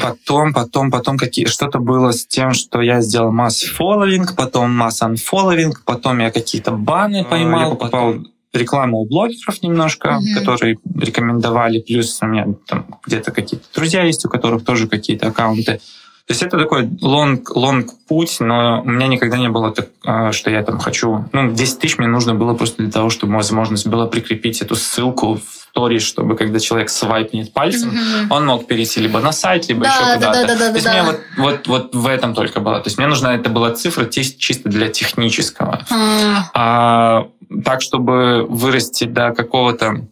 Потом, 0.00 0.52
потом, 0.52 0.90
потом 0.90 1.16
какие 1.16 1.46
что-то 1.46 1.78
было 1.78 2.12
с 2.12 2.26
тем, 2.26 2.52
что 2.52 2.80
я 2.82 3.00
сделал 3.00 3.32
масс 3.32 3.62
фолловинг, 3.62 4.34
потом 4.36 4.70
масс 4.70 5.02
анфолловинг, 5.02 5.82
потом 5.84 6.18
я 6.18 6.30
какие-то 6.30 6.72
баны 6.72 7.22
а, 7.22 7.24
поймал, 7.24 7.70
я 7.70 7.76
покупал 7.76 8.14
рекламу 8.52 8.98
у 8.98 9.06
блогеров 9.06 9.62
немножко, 9.62 10.08
mm-hmm. 10.08 10.38
которые 10.38 10.78
рекомендовали, 10.96 11.80
плюс 11.80 12.18
у 12.22 12.26
меня 12.26 12.46
там 12.66 12.86
где-то 13.06 13.30
какие-то 13.30 13.66
друзья 13.74 14.02
есть, 14.02 14.24
у 14.24 14.28
которых 14.28 14.64
тоже 14.64 14.88
какие-то 14.88 15.28
аккаунты. 15.28 15.80
То 16.26 16.32
есть 16.32 16.42
это 16.42 16.58
такой 16.58 16.90
long, 17.00 17.56
long 17.56 17.94
путь, 18.06 18.36
но 18.40 18.82
у 18.82 18.90
меня 18.90 19.06
никогда 19.06 19.38
не 19.38 19.48
было 19.48 19.72
так, 19.72 19.88
а, 20.04 20.30
что 20.32 20.50
я 20.50 20.62
там 20.62 20.78
хочу... 20.78 21.24
Ну, 21.32 21.52
10 21.52 21.78
тысяч 21.78 21.96
мне 21.96 22.06
нужно 22.06 22.34
было 22.34 22.52
просто 22.52 22.82
для 22.82 22.92
того, 22.92 23.08
чтобы 23.08 23.34
возможность 23.34 23.86
была 23.86 24.06
прикрепить 24.06 24.60
эту 24.60 24.76
ссылку 24.76 25.36
в 25.36 25.57
сторис, 25.78 26.02
чтобы 26.02 26.36
когда 26.36 26.58
человек 26.58 26.90
свайпнет 26.90 27.52
пальцем, 27.52 27.90
mm-hmm. 27.90 28.26
он 28.30 28.46
мог 28.46 28.66
перейти 28.66 29.00
либо 29.00 29.20
на 29.20 29.30
сайт, 29.30 29.68
либо 29.68 29.84
да, 29.84 29.94
еще 29.94 30.14
куда-то. 30.14 30.40
Да, 30.40 30.46
да, 30.46 30.58
да, 30.58 30.68
То 30.70 30.74
есть 30.74 30.84
да. 30.84 30.92
мне 30.92 31.02
вот, 31.04 31.20
вот, 31.36 31.68
вот 31.68 31.94
в 31.94 32.06
этом 32.08 32.34
только 32.34 32.58
было. 32.58 32.80
То 32.80 32.88
есть 32.88 32.98
мне 32.98 33.06
нужна 33.06 33.36
это 33.36 33.48
была 33.48 33.70
цифра 33.70 34.06
чисто 34.06 34.68
для 34.68 34.88
технического. 34.88 35.84
Mm. 35.88 36.36
А 36.54 37.28
так, 37.64 37.80
чтобы 37.80 38.44
вырасти 38.48 39.04
до 39.04 39.30
какого-то 39.30 40.04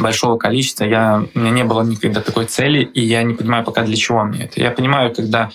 большого 0.00 0.38
количества. 0.38 0.84
Я, 0.84 1.24
у 1.34 1.38
меня 1.38 1.50
не 1.50 1.64
было 1.64 1.82
никогда 1.82 2.20
такой 2.20 2.46
цели, 2.46 2.82
и 2.82 3.02
я 3.02 3.24
не 3.24 3.34
понимаю 3.34 3.64
пока 3.64 3.82
для 3.82 3.96
чего 3.96 4.24
мне 4.24 4.44
это. 4.44 4.60
Я 4.60 4.70
понимаю, 4.70 5.12
когда 5.14 5.50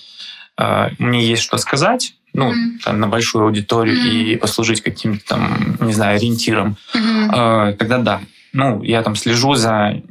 э, 0.60 0.90
мне 1.00 1.26
есть 1.26 1.42
что 1.42 1.58
сказать, 1.58 2.14
ну, 2.34 2.52
mm-hmm. 2.52 2.84
там, 2.84 3.00
на 3.00 3.08
большую 3.08 3.46
аудиторию 3.46 3.96
mm-hmm. 3.96 4.34
и 4.34 4.36
послужить 4.36 4.82
каким-то 4.82 5.26
там, 5.26 5.78
не 5.80 5.94
знаю, 5.94 6.18
ориентиром, 6.18 6.78
mm-hmm. 6.94 7.72
э, 7.72 7.74
тогда 7.78 7.98
да. 7.98 8.22
Ну, 8.58 8.82
я 8.82 9.04
там 9.04 9.16
слежу 9.16 9.54
за 9.54 10.02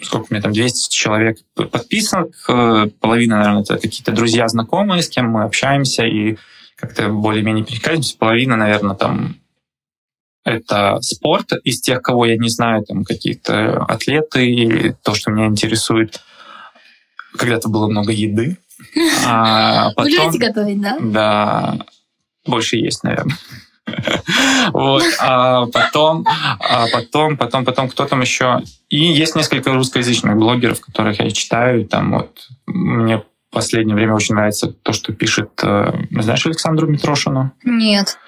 сколько 0.00 0.26
у 0.30 0.34
меня 0.34 0.40
там, 0.40 0.52
200 0.52 0.88
человек 0.88 1.38
подписок, 1.54 2.28
э, 2.48 2.86
половина, 3.00 3.38
наверное, 3.38 3.62
это 3.62 3.76
какие-то 3.76 4.12
друзья, 4.12 4.46
знакомые, 4.46 5.02
с 5.02 5.08
кем 5.08 5.28
мы 5.28 5.42
общаемся 5.42 6.04
и 6.04 6.36
как-то 6.76 7.08
более-менее 7.08 7.64
перекликаемся, 7.64 8.16
половина, 8.16 8.56
наверное, 8.56 8.94
там 8.94 9.36
это 10.44 10.98
спорт. 11.00 11.52
Из 11.64 11.80
тех, 11.80 12.02
кого 12.02 12.26
я 12.26 12.36
не 12.36 12.48
знаю, 12.50 12.84
там 12.84 13.04
какие-то 13.04 13.82
атлеты 13.88 14.48
или 14.48 14.96
то, 15.02 15.14
что 15.14 15.32
меня 15.32 15.46
интересует. 15.46 16.20
Когда-то 17.36 17.68
было 17.68 17.88
много 17.88 18.12
еды. 18.12 18.58
А 19.26 19.90
потом, 19.94 20.04
Вы 20.04 20.10
любите 20.10 20.38
готовить, 20.38 20.80
да? 20.80 20.98
Да. 21.00 21.86
Больше 22.46 22.76
есть, 22.76 23.02
наверное. 23.02 23.36
Вот, 24.72 25.02
а 25.20 25.66
потом, 25.66 26.24
а 26.26 26.86
потом, 26.92 27.36
потом, 27.36 27.64
потом, 27.64 27.88
кто 27.88 28.06
там 28.06 28.20
еще? 28.20 28.62
И 28.88 28.98
есть 28.98 29.34
несколько 29.34 29.72
русскоязычных 29.72 30.36
блогеров, 30.36 30.80
которых 30.80 31.20
я 31.20 31.30
читаю. 31.30 31.86
Там 31.86 32.12
вот 32.12 32.48
мне 32.66 33.18
в 33.18 33.24
последнее 33.50 33.96
время 33.96 34.14
очень 34.14 34.34
нравится 34.34 34.68
то, 34.68 34.92
что 34.92 35.12
пишет, 35.12 35.50
э, 35.62 35.92
знаешь, 36.10 36.46
Александру 36.46 36.86
Митрошину? 36.86 37.52
Нет 37.64 38.18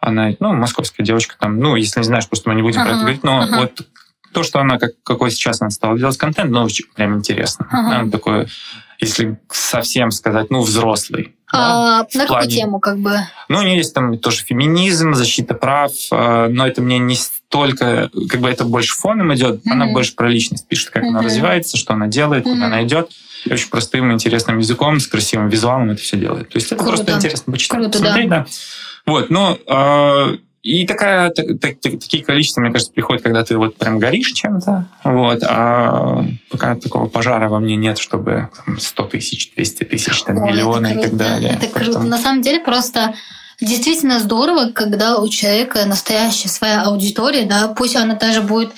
она, 0.00 0.30
ну, 0.40 0.52
московская 0.54 1.02
девочка 1.02 1.36
там, 1.38 1.58
ну, 1.58 1.76
если 1.76 2.00
не 2.00 2.04
знаешь, 2.04 2.28
просто 2.28 2.48
мы 2.48 2.54
не 2.54 2.62
будем 2.62 2.80
ага, 2.80 2.90
про 2.90 2.94
это 2.94 3.00
говорить, 3.00 3.24
но 3.24 3.42
ага. 3.42 3.58
вот 3.58 3.86
то, 4.32 4.42
что 4.42 4.60
она, 4.60 4.78
как, 4.78 4.92
какой 5.02 5.30
сейчас 5.30 5.60
она 5.60 5.70
стала 5.70 5.98
делать 5.98 6.16
контент, 6.16 6.50
ну, 6.50 6.66
прям 6.94 7.16
интересно. 7.16 7.66
Ага. 7.70 8.00
Она 8.00 8.10
такое, 8.10 8.48
если 9.00 9.38
совсем 9.50 10.10
сказать, 10.10 10.50
ну, 10.50 10.60
взрослый. 10.62 11.34
А, 11.50 12.02
да, 12.02 12.06
на 12.14 12.20
какую 12.26 12.26
плане... 12.26 12.56
тему, 12.56 12.80
как 12.80 12.98
бы? 12.98 13.16
Ну, 13.48 13.58
у 13.58 13.62
нее 13.62 13.78
есть 13.78 13.94
там 13.94 14.18
тоже 14.18 14.44
феминизм, 14.44 15.14
защита 15.14 15.54
прав, 15.54 15.92
а, 16.10 16.48
но 16.48 16.66
это 16.66 16.82
мне 16.82 16.98
не 16.98 17.16
столько, 17.16 18.10
как 18.28 18.40
бы 18.40 18.50
это 18.50 18.64
больше 18.64 18.94
фоном 18.94 19.34
идет, 19.34 19.56
mm-hmm. 19.56 19.72
она 19.72 19.86
больше 19.86 20.14
про 20.14 20.28
личность 20.28 20.68
пишет, 20.68 20.90
как 20.90 21.04
mm-hmm. 21.04 21.08
она 21.08 21.22
развивается, 21.22 21.76
что 21.76 21.94
она 21.94 22.06
делает, 22.06 22.44
mm-hmm. 22.44 22.52
куда 22.52 22.66
она 22.66 22.84
идет. 22.84 23.10
И 23.44 23.52
очень 23.52 23.70
простым, 23.70 24.12
интересным 24.12 24.58
языком, 24.58 25.00
с 25.00 25.06
красивым 25.06 25.48
визуалом 25.48 25.90
это 25.90 26.02
все 26.02 26.16
делает. 26.16 26.50
То 26.50 26.56
есть 26.56 26.66
это 26.66 26.76
Круто. 26.76 26.96
просто 26.96 27.12
интересно 27.12 27.52
почитать, 27.52 27.78
Круто, 27.80 27.98
посмотреть, 27.98 28.28
да. 28.28 28.38
да. 28.40 28.46
Вот, 29.06 29.30
но 29.30 29.58
э, 29.66 30.38
и 30.68 30.86
такая, 30.86 31.30
так, 31.30 31.46
так, 31.60 31.80
такие 31.80 32.22
количества, 32.22 32.60
мне 32.60 32.70
кажется, 32.70 32.92
приходят, 32.92 33.22
когда 33.22 33.42
ты 33.42 33.56
вот 33.56 33.76
прям 33.76 33.98
горишь 33.98 34.32
чем-то, 34.32 34.86
вот, 35.02 35.42
а 35.42 36.26
пока 36.50 36.76
такого 36.76 37.08
пожара 37.08 37.48
во 37.48 37.58
мне 37.58 37.74
нет, 37.74 37.96
чтобы 37.96 38.50
там, 38.66 38.78
100 38.78 39.04
тысяч, 39.04 39.50
200 39.54 39.84
тысяч, 39.84 40.22
там, 40.24 40.42
О, 40.42 40.46
миллионы 40.46 40.88
и 40.92 41.02
так 41.02 41.16
далее. 41.16 41.58
Это 41.58 41.68
круто. 41.68 42.00
На 42.00 42.18
самом 42.18 42.42
деле 42.42 42.60
просто 42.60 43.14
действительно 43.62 44.20
здорово, 44.20 44.70
когда 44.70 45.16
у 45.16 45.28
человека 45.28 45.86
настоящая 45.86 46.50
своя 46.50 46.82
аудитория, 46.82 47.46
да, 47.46 47.68
пусть 47.68 47.96
она 47.96 48.16
даже 48.16 48.42
будет 48.42 48.72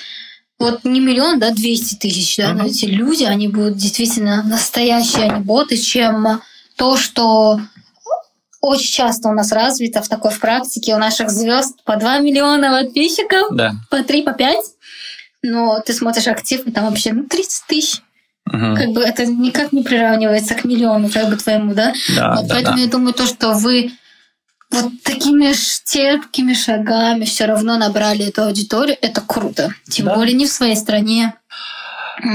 вот 0.61 0.85
не 0.85 1.01
миллион, 1.01 1.41
да, 1.41 1.51
200 1.51 1.97
тысяч, 1.97 2.37
да, 2.37 2.53
но 2.53 2.67
эти 2.67 2.85
люди, 2.85 3.25
они 3.25 3.49
будут 3.49 3.77
действительно 3.77 4.45
настоящие, 4.45 5.29
они 5.29 5.43
боты, 5.43 5.77
чем 5.77 6.41
то, 6.77 6.97
что 6.97 7.61
очень 8.61 8.93
часто 8.93 9.29
у 9.29 9.33
нас 9.33 9.53
развито 9.53 10.03
в 10.03 10.09
такой 10.09 10.31
в 10.31 10.39
практике 10.41 10.95
у 10.95 10.99
наших 10.99 11.31
звезд 11.31 11.83
по 11.85 11.97
2 11.97 12.19
миллиона 12.19 12.83
подписчиков, 12.83 13.49
Да. 13.53 13.73
по 13.91 14.03
3, 14.03 14.23
по 14.23 14.33
5. 14.33 14.59
Но 15.43 15.81
ты 15.81 15.93
смотришь 15.95 16.27
актив, 16.27 16.67
и 16.67 16.71
там 16.71 16.85
вообще 16.87 17.13
ну, 17.13 17.25
30 17.25 17.65
тысяч. 17.67 18.03
Мгм. 18.45 18.77
Как 18.77 18.89
бы 18.91 19.01
это 19.03 19.27
никак 19.27 19.73
не 19.73 19.83
приравнивается 19.83 20.55
к 20.55 20.65
миллиону, 20.65 21.09
как 21.09 21.29
бы 21.31 21.37
твоему, 21.37 21.73
да? 21.75 21.95
Да, 22.17 22.35
Вот 22.37 22.47
да, 22.47 22.55
поэтому 22.55 22.77
да. 22.77 22.83
я 22.83 22.89
думаю, 22.89 23.15
то, 23.15 23.27
что 23.27 23.53
вы 23.55 23.93
вот 24.71 24.93
такими 25.03 25.53
степкими 25.53 26.53
шагами 26.55 27.25
все 27.25 27.47
равно 27.47 27.77
набрали 27.77 28.29
эту 28.29 28.43
аудиторию, 28.45 28.97
это 29.01 29.21
круто. 29.21 29.73
Тем 29.89 30.07
Да. 30.07 30.15
более 30.15 30.35
не 30.35 30.47
в 30.47 30.53
своей 30.53 30.77
стране. 30.77 31.35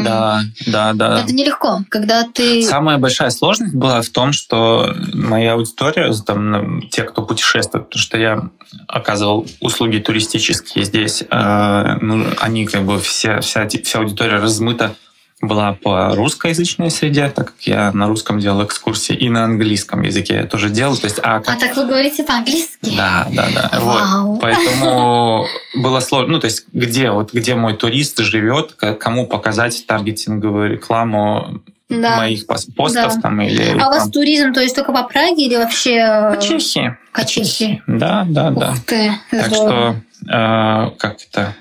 Да, 0.04 0.42
да, 0.68 0.94
да. 0.94 1.22
Это 1.22 1.34
нелегко, 1.34 1.84
когда 1.90 2.24
ты... 2.24 2.64
Самая 2.64 2.98
большая 2.98 3.30
сложность 3.30 3.74
была 3.74 4.02
в 4.02 4.10
том, 4.10 4.32
что 4.32 4.94
моя 5.14 5.54
аудитория, 5.54 6.12
там, 6.26 6.52
ну, 6.52 6.82
те, 6.82 7.04
кто 7.04 7.22
путешествует, 7.22 7.86
потому 7.86 8.02
что 8.02 8.18
я 8.18 8.50
оказывал 8.88 9.48
услуги 9.60 10.00
туристические 10.00 10.86
здесь, 10.86 11.24
э, 11.30 11.98
ну, 12.02 12.26
они 12.40 12.66
как 12.66 12.84
бы 12.84 13.00
все, 13.00 13.40
вся, 13.40 13.68
вся 13.68 14.00
аудитория 14.00 14.38
размыта 14.38 14.96
была 15.42 15.74
по 15.74 16.16
русскоязычной 16.16 16.90
среде, 16.90 17.30
так 17.30 17.48
как 17.48 17.62
я 17.62 17.92
на 17.92 18.08
русском 18.08 18.40
делал 18.40 18.64
экскурсии, 18.64 19.14
и 19.16 19.30
на 19.30 19.44
английском 19.44 20.02
языке 20.02 20.36
я 20.36 20.44
тоже 20.46 20.70
делал. 20.70 20.96
То 20.98 21.06
есть, 21.06 21.20
а 21.22 21.40
как 21.42 21.56
А 21.56 21.60
так 21.60 21.76
вы 21.76 21.86
говорите 21.86 22.24
по-английски? 22.24 22.96
Да, 22.96 23.28
да, 23.32 23.48
да. 23.54 23.80
Вау. 23.80 24.28
Вот. 24.34 24.42
Поэтому 24.42 25.46
было 25.76 26.00
сложно. 26.00 26.34
Ну, 26.34 26.40
то 26.40 26.46
есть, 26.46 26.66
где, 26.74 27.12
вот, 27.12 27.34
где 27.34 27.56
мой 27.56 27.76
турист 27.76 28.20
живет, 28.20 28.74
кому 28.74 29.28
показать 29.28 29.86
таргетинговую 29.86 30.72
рекламу 30.72 31.62
Да. 31.90 32.16
моих 32.18 32.46
пос- 32.48 32.72
постов 32.76 33.16
Да. 33.16 33.22
там 33.22 33.42
или 33.42 33.78
А 33.80 33.88
у 33.88 33.92
вас 33.92 34.10
туризм, 34.10 34.54
то 34.54 34.62
есть 34.62 34.74
только 34.76 34.94
по 34.94 35.04
Праге 35.04 35.46
или 35.46 35.58
вообще... 35.58 36.32
по 36.34 36.42
Чехии. 36.42 36.98
По 37.14 37.26
Чехии. 37.26 37.84
Да, 37.88 38.26
да, 38.28 38.50
да. 38.52 38.70
Ух 38.72 38.86
ты, 38.86 39.12
Так 39.32 39.48
здорово. 39.48 40.02
что 40.24 40.32
э, 40.34 40.92
как 40.98 41.18
это 41.30 41.54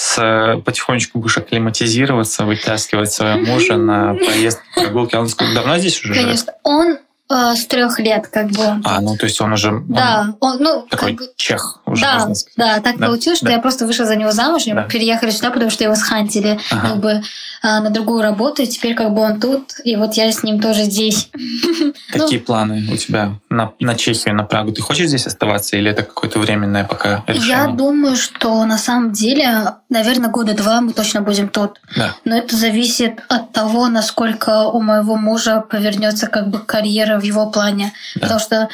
с, 0.00 0.62
потихонечку 0.64 1.18
будешь 1.18 1.36
акклиматизироваться, 1.36 2.46
вытаскивать 2.46 3.12
своего 3.12 3.40
мужа 3.40 3.76
на 3.76 4.14
поездку, 4.26 4.64
прогулки. 4.74 5.14
А 5.14 5.20
он 5.20 5.28
сколько 5.28 5.52
давно 5.52 5.76
здесь 5.76 6.00
уже 6.00 6.14
живет? 6.14 6.24
Конечно. 6.24 6.54
Он 6.62 6.98
э, 7.30 7.54
с 7.56 7.66
трех 7.66 7.98
лет 8.00 8.28
как 8.28 8.48
бы... 8.48 8.80
А, 8.84 9.00
ну 9.00 9.16
то 9.16 9.26
есть 9.26 9.40
он 9.40 9.52
уже 9.52 9.68
он 9.72 9.84
Да, 9.88 10.34
он, 10.40 10.58
ну, 10.60 10.82
такой 10.90 11.14
как 11.16 11.26
бы... 11.26 11.32
чех 11.36 11.80
уже, 11.86 12.02
Да, 12.02 12.28
да, 12.56 12.80
так 12.80 12.98
Да, 12.98 13.06
получилось, 13.06 13.38
что 13.38 13.46
да. 13.46 13.52
я 13.52 13.58
просто 13.60 13.86
вышла 13.86 14.04
за 14.06 14.16
него 14.16 14.32
замуж, 14.32 14.64
Да. 14.66 14.82
переехали 14.82 15.30
сюда, 15.30 15.50
потому 15.50 15.70
что 15.70 15.84
его 15.84 15.94
схантили 15.94 16.58
Ага. 16.70 16.88
как 16.88 16.96
бы 16.98 17.22
а, 17.62 17.80
на 17.80 17.90
другую 17.90 18.22
работу, 18.22 18.62
и 18.62 18.66
теперь 18.66 18.94
как 18.94 19.12
бы 19.12 19.20
он 19.20 19.38
тут, 19.40 19.74
и 19.84 19.94
вот 19.96 20.14
я 20.14 20.32
с 20.32 20.42
ним 20.42 20.60
тоже 20.60 20.84
здесь. 20.84 21.30
Какие 22.12 22.38
планы 22.38 22.88
у 22.92 22.96
тебя 22.96 23.34
на, 23.50 23.72
на 23.80 23.94
Чехию, 23.94 24.34
на 24.34 24.44
Прагу? 24.44 24.72
Ты 24.72 24.82
хочешь 24.82 25.08
здесь 25.08 25.26
оставаться 25.26 25.76
или 25.76 25.90
это 25.90 26.02
какое-то 26.02 26.38
временное 26.38 26.84
пока 26.84 27.22
Я 27.26 27.34
решение? 27.34 27.76
думаю, 27.76 28.16
что 28.16 28.64
на 28.64 28.78
самом 28.78 29.12
деле, 29.12 29.74
наверное, 29.88 30.30
года 30.30 30.54
два 30.54 30.80
мы 30.80 30.92
точно 30.92 31.20
будем 31.20 31.48
тут. 31.48 31.80
Да. 31.96 32.14
Но 32.24 32.36
это 32.36 32.56
зависит 32.56 33.20
от 33.28 33.52
того, 33.52 33.88
насколько 33.88 34.64
у 34.64 34.80
моего 34.80 35.16
мужа 35.16 35.60
повернется 35.60 36.26
как 36.26 36.48
бы 36.48 36.58
карьера 36.58 37.19
в 37.20 37.22
его 37.24 37.50
плане. 37.50 37.92
Да. 38.16 38.22
Потому 38.22 38.40
что 38.40 38.68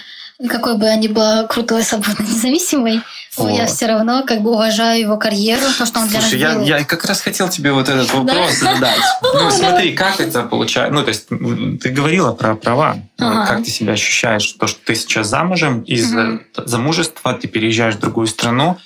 какой 0.49 0.77
бы 0.77 0.85
я 0.85 0.97
ни 0.97 1.09
была 1.09 1.45
крутой, 1.45 1.83
свободной, 1.83 2.27
независимой, 2.29 3.01
но 3.39 3.49
я 3.49 3.63
Вот. 3.63 3.71
все 3.71 3.87
равно 3.87 4.23
как 4.23 4.43
бы 4.43 4.51
уважаю 4.53 5.01
его 5.01 5.17
карьеру, 5.17 5.63
то, 5.79 5.87
что 5.87 6.01
он 6.01 6.09
для 6.09 6.19
нас 6.21 6.29
Слушай, 6.29 6.41
я, 6.41 6.51
делает. 6.51 6.69
я 6.69 6.85
как 6.85 7.05
раз 7.07 7.23
хотел 7.23 7.49
тебе 7.49 7.73
вот 7.73 7.89
этот 7.89 8.13
вопрос 8.13 8.53
задать. 8.59 9.01
Ну, 9.23 9.51
смотри, 9.51 9.95
как 9.95 10.21
это 10.21 10.43
получается? 10.43 10.93
Ну, 10.95 11.03
то 11.03 11.09
есть, 11.09 11.29
ты 11.29 11.89
говорила 11.91 12.33
про 12.33 12.55
права. 12.55 12.99
Вот 13.19 13.27
Ага. 13.27 13.47
Как 13.47 13.65
ты 13.65 13.71
себя 13.71 13.95
ощущаешь? 13.95 14.53
То, 14.53 14.67
что 14.67 14.79
ты 14.85 14.95
сейчас 14.95 15.27
замужем, 15.29 15.81
из-за 15.83 16.21
Мгм. 16.23 16.43
замужества 16.67 17.33
ты 17.33 17.49
переезжаешь 17.49 17.95
в 17.95 18.01
другую 18.01 18.27
страну. 18.27 18.79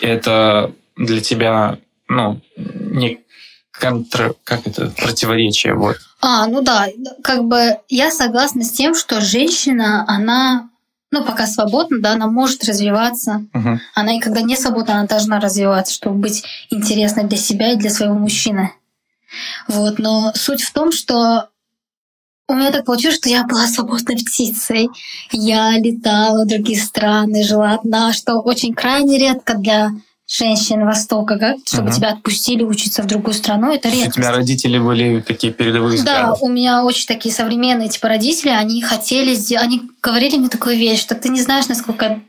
Это 0.00 0.72
для 0.96 1.20
тебя, 1.20 1.78
ну, 2.08 2.40
не 2.56 3.20
контр... 3.78 4.34
Как 4.44 4.66
это? 4.66 4.90
Противоречие, 4.96 5.74
вот. 5.74 5.96
А, 6.28 6.48
ну 6.48 6.60
да, 6.60 6.88
как 7.22 7.44
бы 7.44 7.78
я 7.88 8.10
согласна 8.10 8.64
с 8.64 8.72
тем, 8.72 8.96
что 8.96 9.20
женщина, 9.20 10.04
она, 10.08 10.68
ну, 11.12 11.22
пока 11.22 11.46
свободна, 11.46 12.00
да, 12.00 12.14
она 12.14 12.26
может 12.26 12.64
развиваться. 12.64 13.44
Мгм. 13.52 13.80
Она 13.94 14.16
и 14.16 14.18
когда 14.18 14.40
не 14.40 14.56
свободна, 14.56 14.94
она 14.94 15.06
должна 15.06 15.38
развиваться, 15.38 15.94
чтобы 15.94 16.16
быть 16.16 16.42
интересной 16.68 17.28
для 17.28 17.38
себя 17.38 17.72
и 17.72 17.76
для 17.76 17.90
своего 17.90 18.16
мужчины. 18.16 18.72
Вот, 19.68 20.00
но 20.00 20.32
суть 20.34 20.62
в 20.62 20.72
том, 20.72 20.90
что 20.90 21.48
у 22.48 22.54
меня 22.54 22.72
так 22.72 22.86
получилось, 22.86 23.18
что 23.18 23.28
я 23.28 23.44
была 23.44 23.68
свободной 23.68 24.16
птицей. 24.16 24.88
Я 25.30 25.78
летала 25.78 26.42
в 26.42 26.48
другие 26.48 26.80
страны, 26.80 27.44
жила 27.44 27.74
одна, 27.74 28.12
что 28.12 28.40
очень 28.40 28.74
крайне 28.74 29.16
редко 29.16 29.54
для 29.54 29.92
женщин 30.28 30.84
Востока, 30.84 31.38
как, 31.38 31.56
чтобы 31.66 31.84
Мгм. 31.88 31.92
тебя 31.96 32.08
отпустили 32.10 32.64
учиться 32.64 33.02
в 33.02 33.06
другую 33.06 33.34
страну, 33.34 33.72
это 33.72 33.88
У 33.88 33.92
редко. 33.92 34.12
тебя 34.12 34.32
родители 34.32 34.78
были 34.78 35.20
такие 35.20 35.52
передовые 35.52 36.02
Да, 36.02 36.32
взгляды. 36.32 36.38
у 36.44 36.48
меня 36.48 36.84
очень 36.84 37.06
такие 37.06 37.32
современные 37.34 37.88
типа 37.88 38.08
родители, 38.08 38.50
они 38.50 38.82
хотели, 38.82 39.36
они 39.56 39.82
говорили 40.02 40.36
мне 40.36 40.48
такую 40.48 40.76
вещь, 40.76 41.00
что 41.00 41.14
ты 41.14 41.28
не 41.28 41.40
знаешь, 41.40 41.68
насколько 41.68 42.20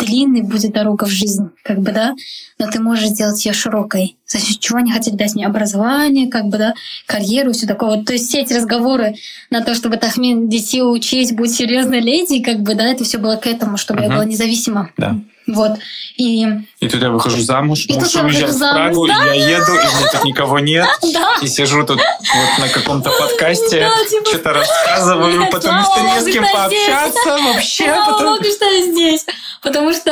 длинной 0.00 0.40
будет 0.42 0.72
дорога 0.72 1.04
в 1.04 1.10
жизнь, 1.10 1.50
как 1.62 1.78
бы, 1.80 1.92
да, 1.92 2.14
но 2.58 2.68
ты 2.70 2.80
можешь 2.80 3.08
сделать 3.10 3.44
ее 3.44 3.52
широкой. 3.52 4.16
За 4.26 4.38
счет 4.38 4.58
чего 4.58 4.78
они 4.78 4.90
хотели 4.90 5.14
дать 5.16 5.34
мне 5.34 5.46
образование, 5.46 6.28
как 6.30 6.46
бы, 6.46 6.56
да, 6.58 6.74
карьеру 7.06 7.50
и 7.50 7.52
все 7.52 7.66
такое. 7.66 7.96
Вот, 7.96 8.06
то 8.06 8.14
есть 8.14 8.26
все 8.28 8.40
эти 8.40 8.54
разговоры 8.54 9.14
на 9.50 9.60
то, 9.60 9.74
чтобы 9.74 9.98
Тахмин 9.98 10.48
детей 10.48 10.80
учить, 10.82 11.36
будь 11.36 11.52
серьезной 11.52 12.00
леди, 12.00 12.42
как 12.42 12.60
бы, 12.62 12.74
да, 12.74 12.84
это 12.86 13.04
все 13.04 13.18
было 13.18 13.36
к 13.36 13.46
этому, 13.46 13.76
чтобы 13.76 14.00
я 14.00 14.06
Мгм. 14.08 14.14
была 14.16 14.24
независима. 14.24 14.90
Да. 14.96 15.18
Вот. 15.46 15.72
И 16.16 16.46
И 16.80 16.88
тут 16.88 17.02
я 17.02 17.10
выхожу 17.10 17.40
замуж, 17.40 17.86
И 17.88 17.94
муж 17.94 18.14
уезжает 18.14 18.50
в 18.50 18.52
замуж, 18.52 18.74
Прагу, 18.74 19.06
и 19.06 19.08
я 19.38 19.58
еду, 19.58 19.72
и 19.74 19.78
мне 19.78 20.08
тут 20.12 20.24
никого 20.24 20.58
нет. 20.60 20.86
да, 21.12 21.36
И 21.42 21.46
сижу 21.48 21.84
тут 21.84 21.98
вот 21.98 22.58
на 22.58 22.68
каком-то 22.68 23.10
подкасте, 23.10 23.80
Да, 23.88 24.04
типа, 24.08 24.26
что-то 24.28 24.52
рассказываю, 24.54 25.40
нет, 25.40 25.50
потому 25.50 25.82
что 25.82 26.00
не 26.00 26.20
с 26.20 26.24
кем 26.32 26.44
что 26.44 26.66
здесь. 26.68 26.86
пообщаться 26.88 27.38
вообще. 27.44 27.84
Слава 27.84 28.12
потому- 28.12 28.30
богу, 28.36 28.44
что 28.44 28.64
я 28.66 28.92
здесь. 28.92 29.26
Потому 29.62 29.92
что 29.94 30.10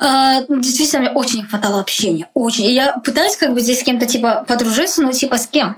э, 0.00 0.46
действительно 0.60 1.02
мне 1.02 1.10
очень 1.12 1.38
не 1.38 1.44
хватало 1.44 1.80
общения. 1.80 2.28
Очень. 2.34 2.64
И 2.66 2.72
я 2.74 2.92
пытаюсь 3.04 3.36
как 3.36 3.54
бы 3.54 3.60
здесь 3.60 3.80
с 3.80 3.82
кем-то 3.82 4.06
типа 4.06 4.44
подружиться, 4.46 5.02
но 5.02 5.12
типа 5.12 5.38
с 5.38 5.46
кем? 5.46 5.76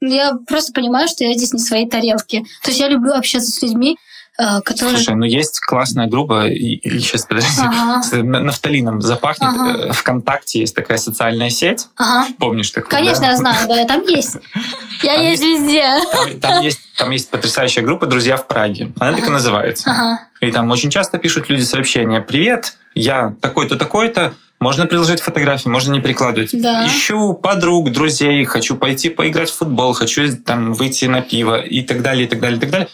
Я 0.00 0.34
просто 0.46 0.72
понимаю, 0.72 1.08
что 1.08 1.24
я 1.24 1.32
здесь 1.34 1.52
не 1.52 1.58
в 1.58 1.66
своей 1.66 1.88
тарелке. 1.88 2.42
То 2.62 2.68
есть 2.68 2.80
я 2.80 2.88
люблю 2.88 3.12
общаться 3.14 3.50
с 3.50 3.62
людьми, 3.62 3.96
э, 4.38 4.60
которые... 4.62 4.96
Слушай, 4.96 5.14
ну 5.16 5.24
есть 5.24 5.60
классная 5.60 6.06
группа, 6.06 6.46
и, 6.48 6.80
сейчас, 7.00 7.24
подожди, 7.26 7.48
Ага. 7.60 8.02
с 8.02 8.12
на- 8.12 8.40
нафталином 8.40 9.00
запахнет. 9.02 9.48
Ага. 9.48 9.78
Э, 9.88 9.92
Вконтакте 9.92 10.60
есть 10.60 10.74
такая 10.74 10.98
социальная 10.98 11.50
сеть. 11.50 11.86
Ага. 11.96 12.28
Помнишь 12.38 12.70
такую? 12.70 12.90
Конечно, 12.90 13.22
да? 13.22 13.30
я 13.30 13.36
знаю, 13.36 13.68
да, 13.68 13.84
там 13.86 14.02
есть. 14.02 14.36
Я 15.02 15.14
Там 15.14 15.22
есть 15.24 15.42
везде. 15.42 15.82
Там, 16.12 16.40
там 16.40 16.62
есть, 16.62 16.80
там 16.96 17.10
есть 17.10 17.30
потрясающая 17.30 17.82
группа 17.82 18.06
«Друзья 18.06 18.36
в 18.36 18.46
Праге». 18.46 18.92
Она 18.98 19.16
так 19.16 19.26
и 19.26 19.30
называется. 19.30 19.90
Ага. 19.90 20.20
И 20.40 20.50
там 20.50 20.70
очень 20.70 20.90
часто 20.90 21.18
пишут 21.18 21.48
люди 21.48 21.62
сообщения. 21.62 22.20
«Привет, 22.20 22.76
я 22.94 23.34
такой-то, 23.40 23.76
такой-то». 23.76 24.34
Можно 24.58 24.86
приложить 24.86 25.20
фотографии, 25.20 25.68
можно 25.68 25.92
не 25.92 26.00
прикладывать. 26.00 26.50
Да. 26.58 26.86
Ищу 26.86 27.34
подруг, 27.34 27.92
друзей, 27.92 28.42
хочу 28.46 28.76
пойти 28.76 29.10
поиграть 29.10 29.50
в 29.50 29.54
футбол, 29.58 29.92
хочу 29.92 30.34
там 30.34 30.72
выйти 30.72 31.04
на 31.04 31.20
пиво 31.20 31.60
и 31.60 31.82
так 31.82 32.00
далее, 32.00 32.24
и 32.24 32.28
так 32.28 32.40
далее, 32.40 32.56
и 32.56 32.60
так 32.60 32.70
далее. 32.70 32.88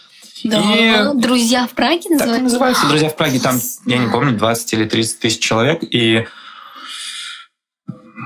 Да. 0.45 1.13
И- 1.13 1.15
Друзья 1.21 1.67
в 1.67 1.71
Праге 1.71 2.03
Так 2.03 2.11
и 2.11 2.15
называются? 2.15 2.43
называются 2.45 2.87
«Друзья 2.89 3.09
в 3.09 3.17
Праге». 3.17 3.39
Там, 3.41 3.61
я 3.87 3.99
не 3.99 4.09
помню, 4.11 4.37
20 4.37 4.73
или 4.75 4.85
30 4.85 5.21
тысяч 5.21 5.39
человек. 5.41 5.81
И 5.83 6.27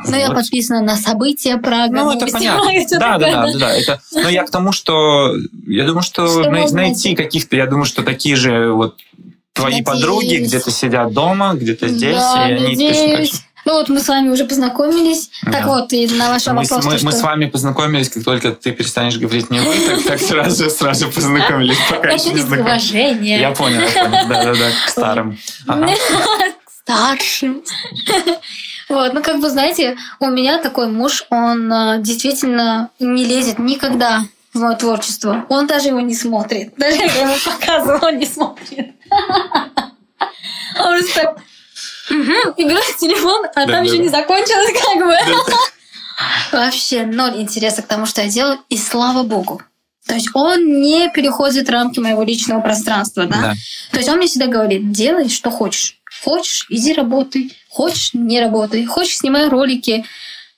Ну, 0.08 0.16
я 0.16 0.28
вот. 0.28 0.36
подписана 0.36 0.80
на 0.82 0.96
события 0.96 1.56
Прага. 1.56 1.94
Ну, 2.04 2.10
это 2.12 2.26
понятно. 2.26 2.68
Всё 2.86 2.98
Да, 2.98 3.18
да, 3.18 3.30
да, 3.32 3.52
да, 3.52 3.58
да. 3.58 3.74
Это, 3.76 4.00
но 4.12 4.28
я 4.28 4.44
к 4.44 4.50
тому, 4.50 4.72
что 4.72 5.34
я 5.66 5.84
думаю, 5.86 6.02
что 6.02 6.26
Что 6.28 6.50
най- 6.50 6.70
найти 6.70 7.14
каких-то, 7.14 7.56
я 7.56 7.66
думаю, 7.66 7.86
что 7.86 8.02
такие 8.02 8.36
же 8.36 8.72
вот 8.72 8.96
твои 9.52 9.80
Надеюсь. 9.80 9.86
подруги 9.86 10.36
где-то 10.36 10.70
сидят 10.70 11.12
дома, 11.12 11.54
где-то 11.54 11.88
здесь, 11.88 12.16
Да, 12.16 12.48
и 12.48 12.52
они 12.52 12.76
точно 12.76 13.16
так 13.16 13.24
же. 13.24 13.32
Ну 13.66 13.72
вот 13.74 13.88
мы 13.88 13.98
с 14.00 14.08
вами 14.08 14.28
уже 14.30 14.44
познакомились. 14.44 15.28
Так 15.42 15.64
Да. 15.64 15.66
вот, 15.66 15.92
и 15.92 16.06
на 16.06 16.30
ваш 16.30 16.46
Мы, 16.46 16.52
вопрос, 16.54 16.70
мы- 16.84 16.96
то, 16.98 17.04
мы 17.04 17.10
что- 17.10 17.20
с 17.20 17.22
вами 17.22 17.46
познакомились, 17.46 18.08
как 18.08 18.22
только 18.24 18.52
ты 18.52 18.70
перестанешь 18.70 19.18
говорить 19.18 19.50
не 19.50 19.58
вы, 19.58 19.74
так, 19.80 20.02
так 20.04 20.20
сразу, 20.20 20.70
сразу 20.70 21.10
познакомились, 21.10 21.76
пока 21.90 22.10
еще 22.12 22.32
не 22.32 22.42
уважения. 22.42 23.40
Я 23.40 23.50
понял, 23.50 23.80
я 23.80 24.04
понял, 24.04 24.28
да-да-да, 24.28 24.70
к 24.86 24.88
старым. 24.88 25.38
Ага. 25.66 25.86
К 26.64 26.70
старшим. 26.70 27.62
Вот, 28.88 29.14
ну 29.14 29.20
как 29.20 29.40
бы, 29.40 29.50
знаете, 29.50 29.96
у 30.20 30.26
меня 30.30 30.62
такой 30.62 30.86
муж, 30.86 31.24
он 31.30 31.72
а, 31.72 31.98
действительно 31.98 32.90
не 33.00 33.24
лезет 33.24 33.58
никогда 33.58 34.22
в 34.54 34.60
мое 34.60 34.76
творчество. 34.76 35.44
Он 35.48 35.66
даже 35.66 35.88
его 35.88 35.98
не 35.98 36.14
смотрит. 36.14 36.72
Даже 36.76 36.98
я 36.98 37.22
ему 37.22 37.34
показывала, 37.44 38.06
он 38.10 38.18
не 38.18 38.26
смотрит. 38.26 38.92
Он 40.78 41.00
просто 41.00 41.34
«Мгм», 42.10 42.54
и 42.56 42.64
берет 42.64 42.96
телефон, 42.98 43.46
а 43.54 43.66
Да, 43.66 43.72
там 43.72 43.72
да, 43.72 43.80
еще 43.82 43.96
да. 43.96 44.02
не 44.02 44.08
закончилось 44.08 44.72
как 44.80 45.06
бы. 45.06 45.16
Вообще 46.52 47.04
ноль 47.04 47.40
интереса 47.40 47.82
к 47.82 47.86
тому, 47.86 48.06
что 48.06 48.22
я 48.22 48.28
делаю, 48.28 48.58
и 48.68 48.76
слава 48.76 49.22
богу. 49.22 49.62
То 50.06 50.14
есть 50.14 50.28
он 50.34 50.80
не 50.80 51.10
переходит 51.10 51.68
рамки 51.68 51.98
моего 51.98 52.22
личного 52.22 52.60
пространства, 52.60 53.26
да? 53.26 53.40
Да. 53.40 53.54
То 53.90 53.96
есть 53.98 54.08
он 54.08 54.18
мне 54.18 54.28
всегда 54.28 54.46
говорит, 54.46 54.92
делай, 54.92 55.28
что 55.28 55.50
хочешь. 55.50 55.98
Хочешь, 56.22 56.66
иди 56.70 56.94
работай. 56.94 57.52
Хочешь, 57.68 58.14
не 58.14 58.40
работай. 58.40 58.84
Хочешь, 58.86 59.18
снимай 59.18 59.48
ролики. 59.48 60.04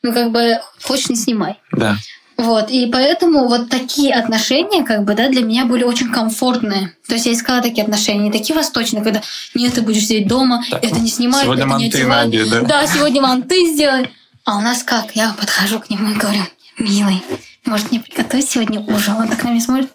Ну, 0.02 0.12
как 0.12 0.30
бы, 0.30 0.61
хочешь, 0.82 1.08
не 1.08 1.16
снимай. 1.16 1.58
Да. 1.72 1.96
Вот, 2.38 2.70
и 2.70 2.87
поэтому 2.87 3.48
вот 3.48 3.68
такие 3.68 4.14
отношения, 4.14 4.85
как 4.85 5.03
бы, 5.05 5.14
да, 5.14 5.29
для 5.29 5.42
меня 5.42 5.64
были 5.64 5.83
очень 5.83 6.12
комфортные. 6.12 6.94
То 7.09 7.14
есть 7.14 7.27
я 7.27 7.33
искала 7.33 7.61
такие 7.61 7.83
отношения, 7.83 8.20
не 8.20 8.31
такие 8.31 8.55
восточные, 8.55 9.03
когда 9.03 9.22
нет, 9.55 9.74
ты 9.74 9.83
будешь 9.83 10.05
сидеть 10.05 10.29
дома, 10.29 10.62
Так, 10.70 10.85
это 10.85 11.01
не 11.01 11.09
снимай, 11.09 11.42
сегодня 11.42 11.64
это 11.64 11.79
не 11.79 11.87
одевай. 11.88 12.29
да? 12.48 12.61
Да, 12.62 12.87
сегодня 12.87 13.20
манты 13.22 13.72
сделай. 13.72 14.11
А 14.44 14.57
у 14.57 14.61
нас 14.61 14.85
как? 14.85 15.16
Я 15.16 15.35
подхожу 15.38 15.81
к 15.81 15.90
нему 15.90 16.12
и 16.12 16.14
говорю, 16.14 16.42
милый, 16.79 17.22
может 17.66 17.90
мне 17.90 17.98
приготовить 18.01 18.48
сегодня 18.48 18.81
ужин? 18.81 19.16
Он 19.16 19.29
так 19.29 19.42
на 19.42 19.48
меня 19.48 19.61
смотрит. 19.61 19.90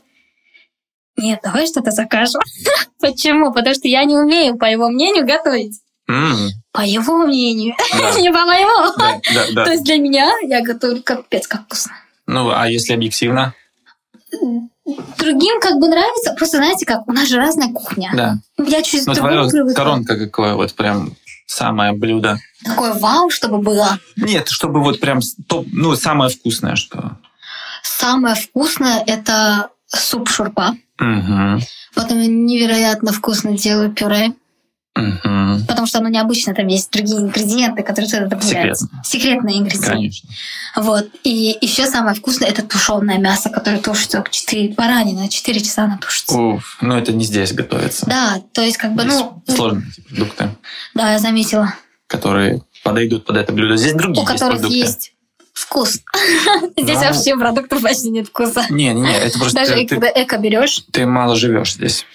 Нет, 1.15 1.39
давай 1.43 1.65
что-то 1.65 1.91
закажем. 1.91 2.41
Почему? 2.99 3.53
Потому 3.53 3.73
что 3.73 3.87
я 3.87 4.03
не 4.03 4.15
умею, 4.17 4.57
по 4.57 4.65
его 4.65 4.89
мнению, 4.89 5.25
готовить. 5.25 5.79
По 6.73 6.81
его 6.81 7.25
мнению, 7.25 7.73
Да. 7.93 8.19
не 8.19 8.31
по 8.33 8.41
моему. 8.45 8.93
Да, 8.97 9.21
да, 9.53 9.65
То 9.65 9.71
есть 9.71 9.85
для 9.85 9.95
меня 9.95 10.29
я 10.43 10.61
готовлю 10.61 11.01
капец 11.01 11.47
как 11.47 11.63
вкусно. 11.63 11.93
Ну, 12.27 12.51
а 12.51 12.67
если 12.67 12.93
объективно? 12.93 13.53
Другим 15.17 15.61
как 15.61 15.79
бы 15.79 15.87
нравится, 15.87 16.33
просто 16.33 16.57
знаете 16.57 16.85
как, 16.85 17.07
у 17.07 17.13
нас 17.13 17.29
же 17.29 17.37
разная 17.37 17.69
кухня. 17.71 18.11
Да. 18.13 18.37
Я 18.57 18.81
чуть 18.81 19.05
Ну, 19.05 19.13
твоя 19.13 19.47
привыкла. 19.47 19.73
коронка 19.73 20.17
какое 20.17 20.55
вот 20.55 20.73
прям 20.73 21.15
самое 21.45 21.93
блюдо? 21.93 22.37
Такое 22.65 22.93
вау, 22.93 23.29
чтобы 23.29 23.59
было. 23.59 23.99
Нет, 24.17 24.49
чтобы 24.49 24.81
вот 24.81 24.99
прям 24.99 25.19
топ, 25.47 25.67
ну, 25.71 25.95
самое 25.95 26.29
вкусное, 26.29 26.75
что... 26.75 27.17
Самое 27.81 28.35
вкусное 28.35 29.03
это 29.05 29.69
суп 29.87 30.29
шурпа. 30.29 30.75
Мгм. 30.99 31.61
Потом 31.93 32.19
я 32.19 32.27
невероятно 32.27 33.11
вкусно 33.13 33.57
делаю 33.57 33.91
пюре, 33.91 34.33
Мгм. 34.95 35.65
потому 35.67 35.87
что 35.87 35.97
оно 35.99 36.09
необычно, 36.09 36.53
там 36.53 36.67
есть 36.67 36.91
другие 36.91 37.17
ингредиенты, 37.17 37.81
которые 37.81 38.09
туда 38.11 38.25
добавляются. 38.27 38.87
Секретные 39.03 39.57
ингредиенты. 39.57 39.89
Конечно. 39.89 40.29
Вот. 40.75 41.07
И 41.23 41.57
еще 41.61 41.87
самое 41.87 42.15
вкусное 42.15 42.47
это 42.49 42.61
тушеное 42.61 43.17
мясо, 43.17 43.49
которое 43.49 43.79
тушится 43.79 44.23
4 44.29 44.73
баранина, 44.75 45.27
4 45.29 45.59
часа 45.61 45.85
она 45.85 45.97
тушится. 45.97 46.37
Уф, 46.37 46.77
ну 46.81 46.95
это 46.95 47.11
не 47.11 47.25
здесь 47.25 47.53
готовится. 47.53 48.05
Да, 48.05 48.41
то 48.51 48.61
есть 48.61 48.77
как 48.77 48.93
бы, 48.93 49.01
Здесь 49.01 49.13
ну, 49.15 49.43
сложные 49.55 49.83
эти 49.89 50.01
продукты, 50.01 50.49
да, 50.93 51.11
я 51.13 51.19
заметила. 51.19 51.73
которые 52.07 52.61
подойдут 52.83 53.25
под 53.25 53.37
это 53.37 53.51
блюдо. 53.51 53.77
Здесь 53.77 53.93
другие 53.93 54.23
У 54.23 54.29
есть 54.29 54.31
которых 54.31 54.59
продукты. 54.61 54.77
есть 54.77 55.13
вкус. 55.53 55.99
Здесь 56.77 56.97
Ну, 56.99 57.05
вообще 57.05 57.35
продуктов 57.35 57.81
почти 57.81 58.09
нет 58.11 58.27
вкуса. 58.27 58.65
Не, 58.69 58.93
не, 58.93 59.01
не, 59.01 59.15
это 59.17 59.39
просто 59.39 59.59
Даже 59.59 59.85
когда 59.87 60.07
эко 60.13 60.37
берешь, 60.37 60.83
ты 60.91 61.05
мало 61.07 61.35
живешь 61.35 61.73
здесь. 61.73 62.05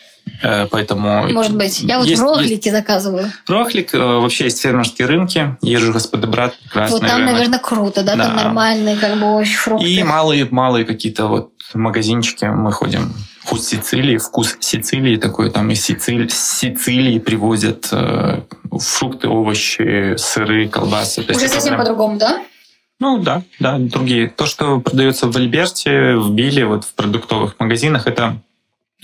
Э, 0.43 0.67
Поэтому 0.71 1.29
может 1.33 1.57
быть. 1.57 1.81
Я 1.81 1.99
вот 1.99 2.07
Есть- 2.07 2.23
рохлики 2.23 2.69
заказываю. 2.71 3.31
Рохлик, 3.47 3.95
э, 3.95 3.99
вообще 3.99 4.45
есть 4.45 4.61
фермерские 4.61 5.07
рынки, 5.09 5.57
езжу 5.62 5.93
господа 5.93 6.27
брат, 6.27 6.55
прекрасный 6.64 6.99
Вот 7.01 7.07
там, 7.09 7.19
рынок. 7.19 7.33
наверное, 7.35 7.59
круто, 7.59 8.03
да? 8.03 8.17
Там 8.17 8.37
Да. 8.37 8.45
нормальные, 8.45 8.97
как 8.97 9.19
бы, 9.19 9.27
овощи, 9.27 9.57
фрукты. 9.57 9.88
И 9.88 10.03
малые-малые 10.03 10.85
какие-то 10.85 11.27
вот 11.27 11.53
магазинчики 11.75 12.45
мы 12.47 12.73
ходим. 12.73 13.12
Вкус 13.41 13.67
Сицилии, 13.67 14.19
вкус 14.19 14.57
Сицилии 14.61 15.17
такой, 15.17 15.51
там 15.51 15.71
из 15.71 15.83
Сицилии, 15.83 16.29
Сицилии 16.29 17.19
привозят 17.19 17.88
э, 17.93 18.43
фрукты, 18.79 19.29
овощи, 19.29 20.17
сыры, 20.19 20.69
колбасы. 20.69 21.23
То 21.23 21.31
есть 21.33 21.37
Уже 21.41 21.47
это 21.47 21.55
совсем 21.55 21.71
прям- 21.75 21.81
по-другому, 21.81 22.19
да? 22.19 22.43
Ну 23.01 23.19
да, 23.19 23.43
да, 23.61 23.79
другие. 23.79 24.29
То, 24.29 24.45
что 24.45 24.81
продается 24.81 25.31
в 25.31 25.37
Альберте, 25.37 26.17
в 26.17 26.33
Биле, 26.33 26.67
вот 26.67 26.85
в 26.85 26.93
продуктовых 26.95 27.55
магазинах, 27.59 28.07
это 28.07 28.37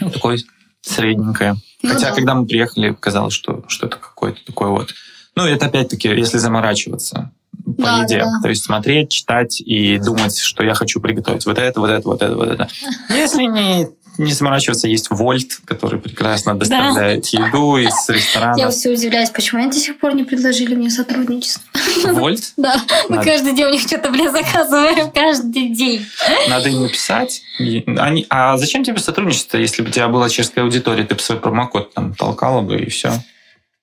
ну, 0.01 0.11
такое 0.11 0.39
средненькое. 0.85 1.57
Ну 1.83 1.88
Хотя, 1.92 2.11
да. 2.11 2.14
когда 2.14 2.35
мы 2.35 2.47
приехали, 2.47 2.97
казалось, 2.99 3.35
что 3.35 3.64
что-то 3.68 3.97
какое-то 3.97 4.44
такое 4.44 4.68
вот. 4.70 4.94
Ну, 5.37 5.44
это 5.44 5.66
опять-таки, 5.66 6.09
если 6.09 6.38
заморачиваться 6.38 7.33
по 7.64 7.83
Да, 7.83 8.03
еде. 8.03 8.18
да. 8.20 8.40
То 8.42 8.49
есть 8.49 8.64
смотреть, 8.64 9.11
читать 9.11 9.61
и 9.61 9.99
думать, 9.99 10.38
что 10.38 10.62
я 10.62 10.75
хочу 10.75 11.01
приготовить 11.01 11.44
вот 11.47 11.59
это, 11.59 11.81
вот 11.81 11.90
это, 11.90 12.09
вот 12.09 12.23
это, 12.23 12.35
вот 12.37 12.49
это. 12.49 12.68
Если 13.11 13.44
не, 13.44 13.88
не 14.18 14.33
заморачиваться, 14.33 14.88
есть 14.88 15.09
Вольт, 15.11 15.59
который 15.64 16.00
прекрасно 16.00 16.55
доставляет 16.55 17.27
еду 17.27 17.77
из 17.77 17.92
Я 18.09 18.14
ресторана. 18.14 18.70
все 18.70 18.90
удивляюсь, 18.90 19.31
почему 19.31 19.62
они 19.62 19.70
до 19.70 19.79
сих 19.79 19.98
пор 19.98 20.14
не 20.14 20.24
предложили 20.24 20.74
мне 20.74 20.90
сотрудничество. 20.90 21.62
Вольт? 22.12 22.44
Да, 22.57 22.77
мы 23.09 23.16
Надо. 23.16 23.31
каждый 23.31 23.55
день 23.55 23.66
у 23.66 23.70
них 23.70 23.83
что-то, 23.83 24.11
блин, 24.11 24.31
заказываем. 24.33 25.11
Каждый 25.11 25.68
день. 25.70 26.07
Надо 26.48 26.68
им 26.68 26.83
написать. 26.83 27.42
Они, 27.59 28.27
а 28.31 28.57
зачем 28.57 28.85
тебе 28.85 28.98
сотрудничество, 28.98 29.59
если 29.59 29.83
бы 29.83 29.88
у 29.88 29.92
тебя 29.92 30.09
была 30.09 30.29
чешская 30.29 30.64
аудитория? 30.64 31.05
Ты 31.05 31.14
бы 31.14 31.20
свой 31.20 31.38
промокод 31.38 31.92
там 31.94 32.14
толкала 32.14 32.61
бы 32.62 32.77
и 32.79 32.88
все. 32.90 33.12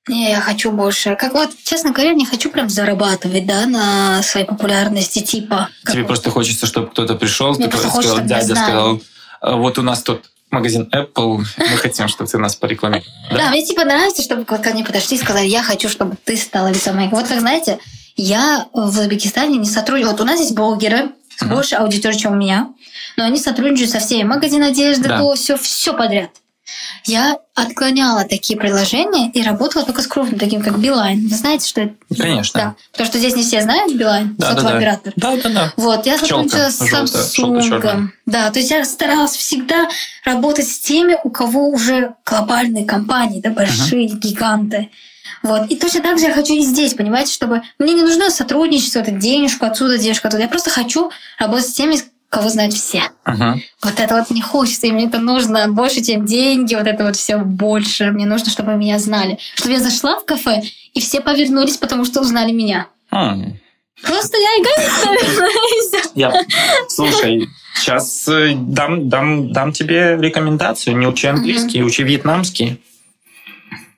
Не, 0.07 0.31
я 0.31 0.41
хочу 0.41 0.71
больше. 0.71 1.15
Как 1.15 1.33
вот, 1.33 1.51
честно 1.63 1.91
говоря, 1.91 2.13
не 2.13 2.25
хочу 2.25 2.49
прям 2.49 2.69
зарабатывать, 2.69 3.45
да, 3.45 3.67
на 3.67 4.23
своей 4.23 4.47
популярности, 4.47 5.19
типа. 5.19 5.69
Тебе 5.87 6.03
просто 6.03 6.31
хочется, 6.31 6.65
чтобы 6.65 6.87
кто-то 6.87 7.13
пришел, 7.15 7.53
Мне 7.53 7.67
такой 7.67 7.81
просто 7.81 8.01
сказал, 8.01 8.25
дядя 8.25 8.55
сказал, 8.55 8.95
«А 8.95 8.99
вот 9.41 9.77
у 9.77 9.81
нас 9.81 10.03
тут 10.03 10.29
магазин 10.51 10.89
Apple, 10.93 11.37
мы 11.57 11.77
хотим, 11.77 12.07
чтобы 12.07 12.29
ты 12.29 12.37
нас 12.37 12.55
порекламировал. 12.55 13.07
Да, 13.31 13.49
мне 13.49 13.65
типа 13.65 13.85
нравится, 13.85 14.21
чтобы 14.21 14.43
ко 14.45 14.57
мне 14.71 14.83
подошли 14.83 15.17
и 15.17 15.19
сказали, 15.19 15.47
я 15.47 15.63
хочу, 15.63 15.89
чтобы 15.89 16.17
ты 16.23 16.35
стала 16.37 16.67
лицом 16.67 16.95
моей. 16.97 17.09
Вот 17.09 17.27
как 17.27 17.39
знаете, 17.39 17.79
я 18.15 18.67
в 18.73 18.99
Узбекистане 18.99 19.57
не 19.57 19.65
сотрудничаю. 19.65 20.11
Вот 20.11 20.21
у 20.21 20.25
нас 20.25 20.39
есть 20.39 20.53
блогеры 20.53 21.11
с 21.37 21.43
больше 21.45 21.75
аудитории, 21.75 22.17
чем 22.17 22.33
у 22.33 22.35
меня, 22.35 22.69
но 23.17 23.23
они 23.23 23.39
сотрудничают 23.39 23.91
со 23.91 23.99
всеми. 23.99 24.23
Магазин 24.27 24.61
одежды, 24.63 25.07
Да. 25.07 25.19
то, 25.19 25.33
все, 25.35 25.57
все 25.57 25.93
подряд. 25.95 26.29
Я 27.05 27.37
отклоняла 27.55 28.25
такие 28.25 28.57
предложения 28.59 29.29
и 29.31 29.41
работала 29.43 29.85
только 29.85 30.01
с 30.01 30.07
крупным, 30.07 30.39
таким 30.39 30.61
как 30.61 30.79
Билайн. 30.79 31.27
Вы 31.27 31.35
знаете, 31.35 31.67
что 31.67 31.81
это? 31.81 31.95
Конечно. 32.17 32.59
Да. 32.59 32.75
Потому 32.91 33.07
что 33.07 33.19
здесь 33.19 33.35
не 33.35 33.43
все 33.43 33.61
знают 33.61 33.93
Билайн, 33.95 34.35
Да, 34.37 34.53
да, 34.53 34.61
да. 34.61 34.77
оператор. 34.77 35.13
Да, 35.15 35.35
да, 35.37 35.49
да. 35.49 35.73
Вот, 35.77 36.05
я 36.05 36.17
сотрудничала 36.17 36.69
с. 36.69 36.81
Samsung. 36.81 38.09
Да, 38.25 38.51
то 38.51 38.59
есть 38.59 38.71
я 38.71 38.85
старалась 38.85 39.31
всегда 39.35 39.87
работать 40.23 40.67
с 40.67 40.79
теми, 40.79 41.17
у 41.23 41.29
кого 41.29 41.69
уже 41.69 42.15
глобальные 42.25 42.85
компании, 42.85 43.41
да, 43.41 43.49
большие 43.49 44.07
гиганты. 44.07 44.89
Вот. 45.43 45.71
И 45.71 45.75
точно 45.75 46.01
так 46.01 46.19
же 46.19 46.25
я 46.25 46.33
хочу 46.33 46.53
и 46.53 46.61
здесь, 46.61 46.93
понимаете, 46.93 47.33
чтобы 47.33 47.61
мне 47.79 47.93
не 47.93 48.03
нужно 48.03 48.29
сотрудничество, 48.29 48.99
это 48.99 49.11
денежку 49.11 49.65
отсюда, 49.65 49.97
денежку 49.97 50.27
оттуда. 50.27 50.43
Я 50.43 50.49
просто 50.49 50.69
хочу 50.69 51.11
работать 51.39 51.67
с 51.67 51.73
теми, 51.73 51.97
кого 52.31 52.49
знают 52.49 52.73
все. 52.73 53.03
Мгм. 53.25 53.61
Вот 53.83 53.99
это 53.99 54.15
вот 54.15 54.31
не 54.31 54.41
хочется, 54.41 54.87
и 54.87 54.91
мне 54.91 55.05
это 55.07 55.19
нужно 55.19 55.67
больше, 55.67 56.01
чем 56.01 56.25
деньги, 56.25 56.75
вот 56.75 56.87
это 56.87 57.03
вот 57.03 57.17
все 57.17 57.37
больше. 57.37 58.11
Мне 58.11 58.25
нужно, 58.25 58.49
чтобы 58.49 58.73
меня 58.75 58.97
знали. 58.99 59.37
Чтобы 59.55 59.73
я 59.73 59.79
зашла 59.81 60.17
в 60.17 60.25
кафе, 60.25 60.63
и 60.93 61.01
все 61.01 61.19
повернулись, 61.19 61.75
потому 61.77 62.05
что 62.05 62.21
узнали 62.21 62.53
меня. 62.53 62.87
М. 63.11 63.59
Просто 64.01 64.37
я 64.37 64.49
эгоист, 64.61 65.05
наверное. 65.05 65.49
Я, 66.15 66.33
слушай, 66.87 67.49
сейчас 67.75 68.25
дам, 68.27 69.09
дам, 69.09 69.51
дам 69.51 69.73
тебе 69.73 70.17
рекомендацию. 70.17 70.97
Не 70.97 71.07
учи 71.07 71.27
английский, 71.27 71.83
учи 71.83 72.03
вьетнамский. 72.03 72.81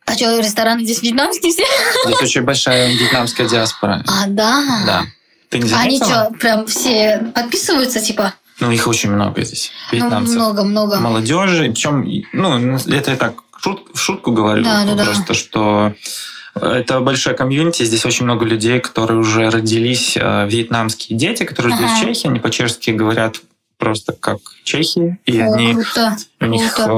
А 0.06 0.16
что, 0.16 0.40
рестораны 0.40 0.84
здесь 0.84 1.04
вьетнамские 1.04 1.52
все? 1.52 1.64
Здесь 2.06 2.22
очень 2.22 2.42
большая 2.42 2.92
вьетнамская 2.94 3.48
диаспора. 3.48 4.04
А, 4.08 4.28
да? 4.28 4.64
Да. 4.86 5.06
Ты 5.54 5.60
не 5.60 5.72
Они 5.72 5.98
заметила? 6.00 6.26
что, 6.26 6.34
прям 6.40 6.66
все 6.66 7.32
подписываются, 7.36 8.00
типа? 8.02 8.34
Ну, 8.60 8.72
их 8.72 8.88
очень 8.88 9.12
много 9.12 9.44
здесь, 9.44 9.72
Ну, 9.92 9.98
вьетнамцев. 10.00 10.36
много-много. 10.36 11.00
молодежи. 11.00 11.66
Причем, 11.66 12.06
ну, 12.34 12.76
это 12.76 13.12
я 13.12 13.18
так 13.18 13.36
в 13.52 13.68
шут- 13.68 13.86
в 13.94 14.00
шутку 14.00 14.32
говорю, 14.32 14.64
Да, 14.64 14.84
да, 14.86 14.96
да. 14.96 15.04
просто 15.06 15.34
что 15.36 15.94
это 16.56 17.00
большая 17.02 17.36
комьюнити, 17.36 17.84
здесь 17.84 18.06
очень 18.06 18.26
много 18.26 18.46
людей, 18.46 18.80
которые 18.80 19.20
уже 19.20 19.50
родились, 19.50 20.18
э, 20.18 20.48
вьетнамские 20.48 21.18
дети, 21.18 21.44
которые 21.44 21.76
живут 21.76 21.92
в 21.92 21.94
Ага. 21.94 22.06
Чехии, 22.06 22.28
они 22.28 22.40
по-чешски 22.40 22.92
говорят 22.92 23.38
просто 23.78 24.14
как 24.14 24.38
чехи, 24.64 25.18
и 25.26 25.40
О, 25.40 25.54
они, 25.54 25.74
круто. 25.74 26.16
у 26.42 26.46
них, 26.46 26.74
круто. 26.76 26.92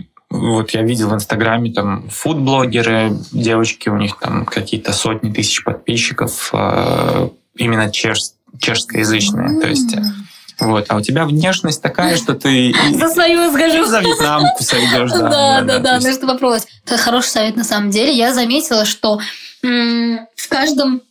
э, 0.00 0.02
вот 0.30 0.70
я 0.70 0.82
видел 0.82 1.08
в 1.10 1.14
Инстаграме 1.14 1.72
там 1.72 2.08
фуд-блогеры, 2.10 3.10
девочки, 3.32 3.88
у 3.90 3.96
них 3.96 4.18
там 4.18 4.44
какие-то 4.46 4.92
сотни 4.92 5.30
тысяч 5.32 5.62
подписчиков, 5.64 6.50
э, 6.54 7.28
именно 7.56 7.88
чеш- 7.90 8.34
чешскоязычные, 8.60 9.60
то 9.60 9.66
есть 9.68 9.94
М. 9.94 10.26
вот, 10.60 10.86
а 10.88 10.96
у 10.96 11.00
тебя 11.00 11.24
внешность 11.24 11.82
такая, 11.82 12.16
что 12.16 12.34
ты 12.34 12.74
За 12.94 13.08
свою 13.08 13.48
и 13.48 13.52
скажу. 13.52 13.84
за 13.86 14.00
вьетнамку 14.00 14.62
сойдешь, 14.62 15.10
да. 15.12 15.18
Да, 15.28 15.60
да, 15.62 15.78
да, 15.78 15.88
то 15.90 15.94
есть- 15.96 16.06
нужно 16.20 16.26
попробовать. 16.34 16.66
Это 16.84 16.96
хороший 16.98 17.28
совет 17.28 17.56
на 17.56 17.64
самом 17.64 17.90
деле. 17.90 18.12
Я 18.12 18.32
заметила, 18.34 18.84
что 18.84 19.20
в 19.62 20.48
каждом 20.48 21.02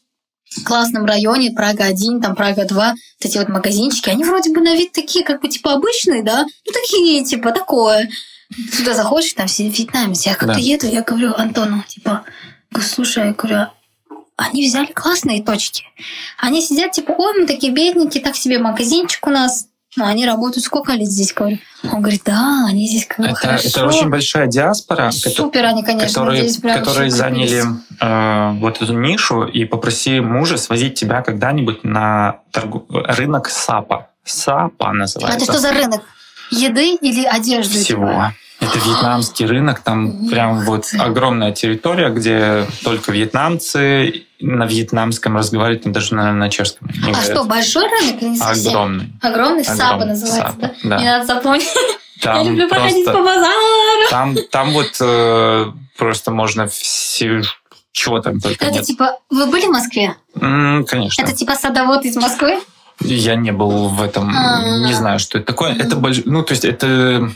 классном 0.65 1.05
районе, 1.05 1.51
Прага-1, 1.51 2.21
там 2.21 2.35
Прага-2, 2.35 2.73
вот 2.75 2.95
эти 3.21 3.37
вот 3.37 3.47
магазинчики, 3.47 4.09
они 4.09 4.23
вроде 4.25 4.51
бы 4.53 4.59
на 4.61 4.75
вид 4.75 4.91
такие, 4.91 5.23
как 5.23 5.41
бы, 5.41 5.47
типа, 5.47 5.73
обычные, 5.73 6.23
да? 6.23 6.43
Ну, 6.43 6.73
такие, 6.73 7.23
типа, 7.23 7.51
такое. 7.53 8.09
Сюда 8.73 8.93
заходишь, 8.93 9.31
там 9.31 9.47
все 9.47 9.69
вьетнамец. 9.69 10.25
Я 10.25 10.33
как-то 10.35 10.55
Да. 10.55 10.59
еду, 10.59 10.87
я 10.87 11.03
говорю 11.03 11.33
Антону, 11.35 11.83
типа, 11.87 12.23
Слушай, 12.81 13.27
я 13.27 13.33
говорю, 13.33 13.67
они 14.49 14.67
взяли 14.67 14.87
классные 14.91 15.43
точки. 15.43 15.83
Они 16.37 16.61
сидят, 16.61 16.91
типа, 16.91 17.11
ой, 17.17 17.41
мы 17.41 17.47
такие 17.47 17.71
бедненькие, 17.73 18.23
так 18.23 18.35
себе 18.35 18.59
магазинчик 18.59 19.25
у 19.27 19.29
нас. 19.29 19.67
Ну, 19.97 20.05
они 20.05 20.25
работают 20.25 20.63
сколько 20.63 20.93
лет 20.93 21.09
здесь, 21.09 21.33
говорю. 21.33 21.57
Он 21.83 21.99
говорит, 22.01 22.21
да, 22.25 22.65
они 22.69 22.87
здесь 22.87 23.05
как 23.05 23.19
бы 23.19 23.25
Это, 23.25 23.35
хорошо. 23.35 23.67
это 23.67 23.85
очень 23.85 24.09
большая 24.09 24.47
диаспора, 24.47 25.11
Супер 25.11 25.65
они, 25.65 25.83
конечно, 25.83 26.07
которые, 26.21 26.47
здесь 26.47 26.61
прям 26.61 26.79
которые 26.79 27.11
заняли 27.11 27.63
э, 27.99 28.51
вот 28.59 28.81
эту 28.81 28.93
нишу, 28.93 29.43
и 29.43 29.65
попроси 29.65 30.21
мужа 30.21 30.55
свозить 30.55 30.93
тебя 30.93 31.21
когда-нибудь 31.21 31.83
на 31.83 32.37
торгу- 32.53 32.85
рынок 32.89 33.49
САПа. 33.49 34.07
САПа 34.23 34.91
А 34.91 34.93
называется. 34.93 35.37
это 35.37 35.51
что 35.51 35.59
за 35.59 35.73
рынок? 35.73 36.01
Еды 36.51 36.95
или 36.95 37.25
одежды? 37.25 37.79
Всего. 37.83 38.07
типа? 38.07 38.35
Это 38.61 38.77
вьетнамский 38.77 39.45
рынок, 39.45 39.79
там 39.81 40.27
прям 40.29 40.61
вот 40.61 40.85
огромная 40.97 41.51
территория, 41.51 42.09
где 42.09 42.65
только 42.83 43.11
вьетнамцы 43.11 44.25
на 44.41 44.65
вьетнамском 44.65 45.37
разговаривают, 45.37 45.83
там 45.83 45.93
даже 45.93 46.15
на, 46.15 46.31
на 46.33 46.49
чешском. 46.49 46.87
не 46.89 46.99
А 47.11 47.13
говорят. 47.13 47.23
что, 47.23 47.43
большой 47.43 47.87
рынок 47.87 48.21
или 48.21 48.29
не 48.29 48.37
совсем? 48.37 48.71
Огромный. 48.71 49.09
Огромный? 49.21 49.63
Саба 49.63 49.83
Огромный. 49.83 50.05
называется, 50.07 50.51
Саба, 50.53 50.61
да? 50.83 50.89
да. 50.89 50.97
Не 50.99 51.05
надо 51.05 51.25
запомнить. 51.25 51.67
Я 52.23 52.33
Там 52.35 52.47
люблю 52.49 52.69
проходить 52.69 53.03
просто- 53.05 53.19
по 53.19 53.25
базару. 53.25 54.09
Там, 54.11 54.35
там 54.51 54.71
вот 54.73 54.91
э, 54.99 55.65
просто 55.97 56.31
можно 56.31 56.67
все... 56.67 57.41
Чего 57.93 58.19
там 58.19 58.39
только 58.39 58.63
Это 58.65 58.73
нет. 58.75 58.85
типа... 58.85 59.17
Вы 59.29 59.47
были 59.47 59.65
в 59.65 59.71
Москве? 59.71 60.15
М, 60.39 60.85
конечно. 60.85 61.21
Это 61.21 61.33
типа 61.35 61.55
садовод 61.55 62.05
из 62.05 62.15
Москвы? 62.15 62.61
Я 63.01 63.35
не 63.35 63.51
был 63.51 63.89
в 63.89 64.01
этом, 64.01 64.31
А. 64.37 64.85
не 64.87 64.93
знаю, 64.93 65.17
что 65.19 65.39
это 65.39 65.47
такое. 65.47 65.73
Это 65.75 65.95
больш... 65.95 66.21
ну, 66.25 66.43
то 66.43 66.51
есть 66.51 66.63
это 66.63 67.31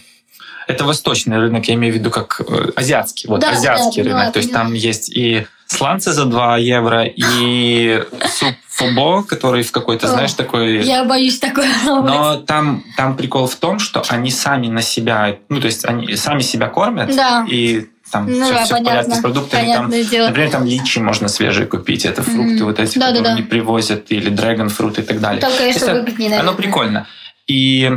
это 0.68 0.84
восточный 0.84 1.38
рынок, 1.38 1.66
я 1.68 1.74
имею 1.76 1.94
в 1.94 1.98
виду 1.98 2.10
как 2.10 2.42
э, 2.48 2.72
азиатский, 2.76 3.28
вот 3.30 3.42
Да, 3.42 3.52
азиатский 3.52 4.02
да, 4.04 4.10
рынок. 4.10 4.18
поняла, 4.20 4.32
то 4.32 4.38
есть 4.40 4.50
поняла. 4.52 4.66
там 4.66 4.74
есть 4.74 5.10
и 5.10 5.46
сланцы 5.68 6.12
за 6.14 6.26
2 6.26 6.58
евро, 6.58 7.06
и 7.06 8.04
суп 8.28 8.56
фубо, 8.70 9.24
который 9.24 9.64
в 9.64 9.72
какой-то, 9.72 10.08
знаешь, 10.08 10.34
такой. 10.34 10.84
Я 10.84 11.06
боюсь 11.06 11.40
такое 11.40 11.70
Но 11.86 12.38
там, 12.38 12.84
там 12.98 13.16
прикол 13.16 13.48
в 13.48 13.56
том, 13.56 13.80
что 13.80 14.04
они 14.10 14.32
сами 14.32 14.68
на 14.68 14.82
себя, 14.82 15.38
ну, 15.50 15.60
то 15.62 15.68
есть 15.68 15.86
они 15.86 16.16
сами 16.16 16.42
себя 16.42 16.68
кормят, 16.68 17.16
Да. 17.16 17.46
и 17.50 17.88
там 18.12 18.28
Ну 18.30 18.46
все, 18.46 18.54
да, 18.54 18.66
в 18.66 18.70
порядке 18.70 18.86
понятно. 18.90 19.16
с 19.16 19.20
продуктами. 19.20 19.60
Там, 19.62 19.68
Понятное 19.86 20.04
дело. 20.04 20.28
например, 20.28 20.50
там 20.52 20.66
личи 20.66 21.00
можно 21.00 21.28
свежие 21.28 21.66
купить, 21.68 22.06
это 22.06 22.22
фрукты 22.22 22.56
Мгм. 22.58 22.66
вот 22.66 22.80
эти, 22.80 23.00
Да-да-да. 23.00 23.18
которые 23.18 23.34
они 23.34 23.42
привозят, 23.44 24.12
или 24.12 24.30
драгон 24.30 24.70
фрукт 24.70 25.00
и 25.00 25.02
так 25.02 25.20
далее. 25.20 25.42
Там, 25.42 25.52
То 25.52 25.58
конечно, 25.58 25.86
есть, 25.86 26.00
выгоднее, 26.00 26.40
оно 26.40 26.54
прикольно. 26.54 27.08
И 27.48 27.92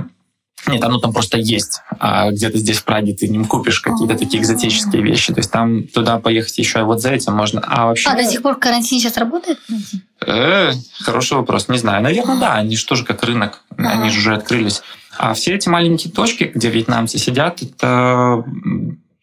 нет, 0.67 0.83
оно 0.83 0.99
там 0.99 1.13
просто 1.13 1.39
есть. 1.39 1.81
А 1.99 2.31
где-то 2.31 2.59
здесь 2.59 2.79
в 2.79 2.85
Праге 2.85 3.15
ты 3.15 3.29
не 3.29 3.45
купишь 3.45 3.81
какие-то 3.81 4.17
такие 4.17 4.43
экзотические 4.43 5.03
вещи. 5.03 5.33
То 5.33 5.39
есть 5.41 5.51
там 5.51 5.85
туда 5.85 6.19
поехать 6.19 6.59
еще 6.59 6.81
и 6.81 6.83
вот 6.83 7.01
за 7.01 7.11
этим 7.11 7.35
можно. 7.35 7.63
А 7.67 7.87
вообще... 7.87 8.09
А 8.11 8.17
до 8.17 8.25
сих 8.25 8.43
пор 8.43 8.57
карантин 8.57 8.99
сейчас 8.99 9.17
работает? 9.17 9.59
Э, 10.27 10.73
хороший 11.01 11.37
вопрос, 11.37 11.69
не 11.69 11.79
знаю. 11.79 12.03
Наверное, 12.03 12.37
да, 12.39 12.55
они 12.55 12.77
же 12.77 12.85
тоже 12.87 13.05
как 13.05 13.23
рынок, 13.23 13.63
Ага. 13.77 13.91
они 13.91 14.11
же 14.11 14.19
уже 14.19 14.35
открылись. 14.35 14.83
А 15.17 15.35
все 15.35 15.55
эти 15.55 15.69
маленькие 15.69 16.13
точки, 16.13 16.51
где 16.55 16.69
вьетнамцы 16.71 17.19
сидят, 17.19 17.63
это 17.63 18.45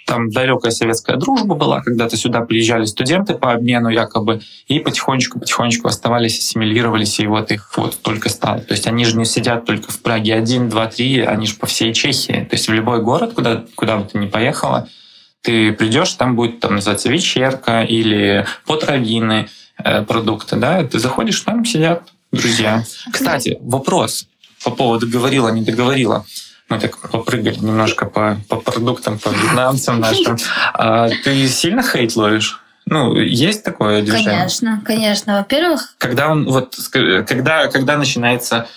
там 0.06 0.30
далекая 0.30 0.72
советская 0.72 1.18
дружба 1.18 1.56
была, 1.56 1.82
когда-то 1.82 2.16
сюда 2.16 2.42
приезжали 2.42 2.86
студенты 2.86 3.34
по 3.34 3.54
обмену 3.54 3.90
якобы, 3.90 4.42
и 4.68 4.80
потихонечку-потихонечку 4.80 5.88
оставались, 5.88 6.38
ассимилировались, 6.38 7.20
и 7.20 7.28
вот 7.28 7.52
их 7.52 7.72
вот 7.76 8.00
только 8.02 8.30
стало. 8.30 8.60
То 8.60 8.74
есть 8.74 8.88
они 8.88 9.06
же 9.06 9.18
не 9.18 9.26
сидят 9.26 9.66
только 9.66 9.92
в 9.92 10.00
Праге 10.02 10.36
один, 10.36 10.70
два, 10.70 10.88
три, 10.88 11.20
они 11.20 11.48
же 11.48 11.56
по 11.56 11.66
всей 11.66 11.94
Чехии. 11.94 12.48
То 12.50 12.56
есть 12.56 12.68
в 12.68 12.74
любой 12.74 13.02
город, 13.02 13.34
куда, 13.34 13.64
куда 13.76 13.98
бы 13.98 14.08
ты 14.08 14.20
ни 14.20 14.28
поехала, 14.28 14.88
ты 15.42 15.74
придешь, 15.74 16.14
там 16.14 16.36
будет 16.36 16.60
там 16.60 16.76
называется 16.76 17.10
вечерка 17.10 17.84
или 17.84 18.46
потравины 18.66 19.48
э, 19.84 20.04
продукты, 20.04 20.56
да, 20.56 20.84
ты 20.84 21.00
заходишь, 21.00 21.42
там 21.42 21.66
сидят 21.66 22.04
друзья. 22.32 22.84
Кстати, 23.12 23.58
вопрос 23.62 24.28
по 24.64 24.72
поводу 24.72 25.08
говорила, 25.08 25.50
не 25.50 25.62
договорила. 25.62 26.26
Мы 26.70 26.80
так 26.80 26.98
попрыгали 26.98 27.56
немножко 27.56 28.06
по, 28.06 28.38
по 28.50 28.56
продуктам, 28.58 29.20
по 29.20 29.30
вьетнамцам 29.30 30.00
нашим. 30.00 30.38
А 30.74 31.10
ты 31.10 31.48
сильно 31.48 31.84
хейт 31.84 32.16
ловишь? 32.16 32.60
Ну, 32.88 33.16
есть 33.16 33.64
такое 33.64 34.02
движение? 34.02 34.32
Конечно, 34.32 34.82
конечно. 34.86 35.38
Во-первых, 35.38 35.96
Когда 35.98 36.30
он 36.30 36.46
вот 36.46 36.76
когда 37.28 37.68
когда 37.68 37.98
начинается 37.98 38.68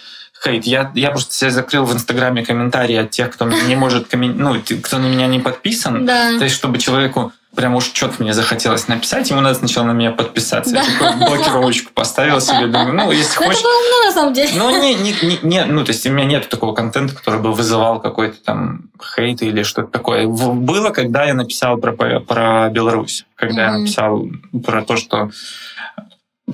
хейт, 0.44 0.64
я 0.66 0.90
я 0.94 1.10
просто 1.10 1.34
себя 1.34 1.50
закрыл 1.50 1.84
в 1.84 1.92
Инстаграме 1.94 2.44
комментарии 2.44 2.96
от 2.96 3.10
тех, 3.10 3.30
кто 3.30 3.46
не 3.46 3.74
может 3.76 4.12
коммен- 4.12 4.34
ну 4.36 4.54
кто 4.82 4.98
на 4.98 5.06
меня 5.06 5.26
не 5.26 5.40
подписан. 5.40 6.04
да. 6.06 6.38
То 6.38 6.44
есть, 6.44 6.56
чтобы 6.56 6.78
человеку 6.78 7.32
прям 7.58 7.74
уж 7.74 7.86
что-то 7.92 8.22
мне 8.22 8.32
захотелось 8.34 8.86
написать, 8.86 9.28
ему 9.30 9.40
надо 9.40 9.56
сначала 9.58 9.86
на 9.86 9.90
меня 9.90 10.12
подписаться. 10.12 10.72
Да. 10.72 10.80
Я 10.80 10.86
такую 10.92 11.26
блокировочку 11.26 11.92
поставил 11.92 12.40
себе, 12.40 12.68
думаю, 12.68 12.94
ну, 12.94 13.10
если 13.10 13.36
Ну, 13.40 13.46
хочешь... 13.46 13.58
Это 13.60 13.68
было 13.68 13.78
умно, 13.78 14.04
на 14.06 14.12
самом 14.12 14.32
деле. 14.32 14.50
Ну, 14.54 14.80
не, 14.80 14.94
не, 14.94 15.12
не, 15.22 15.38
не- 15.42 15.64
ну, 15.64 15.84
то 15.84 15.90
есть 15.90 16.06
у 16.06 16.12
меня 16.12 16.24
нет 16.24 16.48
такого 16.48 16.72
контента, 16.72 17.16
который 17.16 17.40
бы 17.40 17.52
вызывал 17.52 17.98
какой-то 18.00 18.36
там 18.44 18.82
хейт 19.16 19.42
или 19.42 19.64
что-то 19.64 19.88
такое. 19.90 20.28
Было, 20.28 20.90
когда 20.90 21.24
я 21.24 21.34
написал 21.34 21.78
про, 21.78 21.90
про 22.20 22.68
Беларусь, 22.70 23.26
когда 23.34 23.62
я 23.64 23.70
Мгм. 23.72 23.80
написал 23.80 24.28
про 24.64 24.82
то, 24.84 24.96
что 24.96 25.30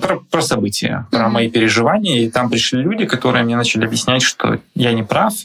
про, 0.01 0.17
про 0.31 0.41
события, 0.41 1.05
про 1.11 1.25
Мгм. 1.25 1.33
мои 1.33 1.49
переживания, 1.51 2.21
и 2.21 2.31
там 2.31 2.49
пришли 2.49 2.81
люди, 2.81 3.05
которые 3.05 3.43
мне 3.45 3.55
начали 3.55 3.85
объяснять, 3.85 4.23
что 4.23 4.57
я 4.73 4.91
не 4.93 5.03
прав, 5.03 5.35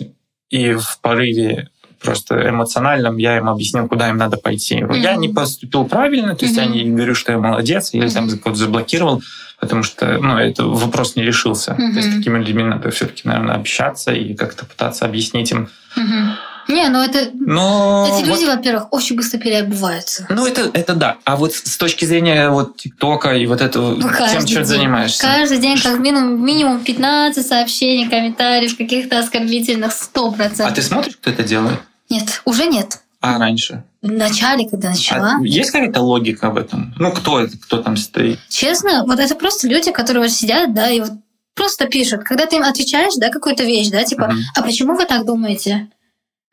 и 0.48 0.72
в 0.72 0.98
порыве 1.02 1.68
просто 2.02 2.48
эмоциональном 2.48 3.16
я 3.18 3.36
им 3.38 3.48
объяснил, 3.48 3.88
куда 3.88 4.08
им 4.08 4.16
надо 4.16 4.36
пойти. 4.36 4.76
Я 4.92 5.12
Мгм. 5.12 5.20
не 5.20 5.28
поступил 5.28 5.84
правильно, 5.84 6.34
то 6.34 6.44
есть 6.44 6.56
я 6.56 6.64
Мгм. 6.64 6.72
не 6.72 6.84
говорю, 6.90 7.14
что 7.14 7.32
я 7.32 7.38
молодец, 7.38 7.90
или 7.92 8.08
там 8.08 8.26
Мгм. 8.26 8.38
кого-то 8.38 8.58
заблокировал, 8.60 9.22
потому 9.58 9.82
что 9.82 10.18
ну, 10.18 10.36
это 10.38 10.64
вопрос 10.64 11.16
не 11.16 11.22
решился. 11.22 11.74
То 11.74 11.82
есть 11.82 12.10
с 12.12 12.16
такими 12.16 12.38
людьми 12.38 12.62
надо 12.64 12.90
все-таки, 12.90 13.22
наверное, 13.24 13.56
общаться 13.56 14.12
и 14.12 14.34
как-то 14.34 14.64
пытаться 14.64 15.04
объяснить 15.04 15.50
им. 15.52 15.68
Мгм. 15.96 16.32
Не, 16.68 16.88
ну 16.88 17.02
это... 17.02 17.30
Но 17.34 18.06
Эти 18.08 18.28
вот- 18.28 18.38
люди, 18.38 18.44
во-первых, 18.48 18.92
очень 18.92 19.16
быстро 19.16 19.38
переобуваются. 19.38 20.26
ну, 20.30 20.46
это, 20.46 20.70
это 20.72 20.94
да. 20.94 21.16
А 21.24 21.34
вот 21.34 21.52
с 21.52 21.76
точки 21.76 22.04
зрения 22.04 22.48
вот 22.50 22.76
ТикТока 22.76 23.30
и 23.34 23.44
вот 23.46 23.60
этого, 23.60 23.96
Ну, 23.96 24.02
тем, 24.30 24.46
чем 24.46 24.56
день. 24.58 24.64
занимаешься. 24.64 25.20
Каждый 25.20 25.58
день 25.58 25.80
как 25.80 25.98
минимум, 25.98 26.44
минимум 26.44 26.78
15 26.84 27.44
сообщений, 27.44 28.08
комментариев, 28.08 28.76
каких-то 28.76 29.18
оскорбительных, 29.18 29.90
100%. 29.92 30.68
А 30.68 30.70
ты 30.70 30.80
смотришь, 30.82 31.16
кто 31.16 31.30
это 31.30 31.42
делает? 31.42 31.78
Нет, 32.10 32.42
уже 32.44 32.66
нет. 32.66 32.98
А 33.20 33.38
раньше? 33.38 33.84
В 34.02 34.10
начале, 34.10 34.68
когда 34.68 34.90
начала. 34.90 35.36
А 35.40 35.44
есть 35.44 35.70
какая-то 35.70 36.00
логика 36.00 36.50
в 36.50 36.56
этом? 36.56 36.94
Ну, 36.98 37.12
кто 37.12 37.40
это, 37.40 37.56
кто 37.58 37.82
там 37.82 37.96
стоит? 37.96 38.38
Честно, 38.48 39.04
вот 39.06 39.18
это 39.18 39.34
просто 39.34 39.68
люди, 39.68 39.90
которые 39.92 40.22
вот 40.22 40.32
сидят, 40.32 40.72
да, 40.74 40.90
и 40.90 41.00
вот 41.00 41.12
просто 41.54 41.86
пишут. 41.86 42.24
Когда 42.24 42.46
ты 42.46 42.56
им 42.56 42.62
отвечаешь, 42.62 43.14
да, 43.16 43.28
какую-то 43.28 43.62
вещь, 43.64 43.88
да, 43.90 44.04
типа, 44.04 44.28
Мгм. 44.28 44.40
а 44.56 44.62
почему 44.62 44.94
вы 44.96 45.04
так 45.04 45.26
думаете? 45.26 45.88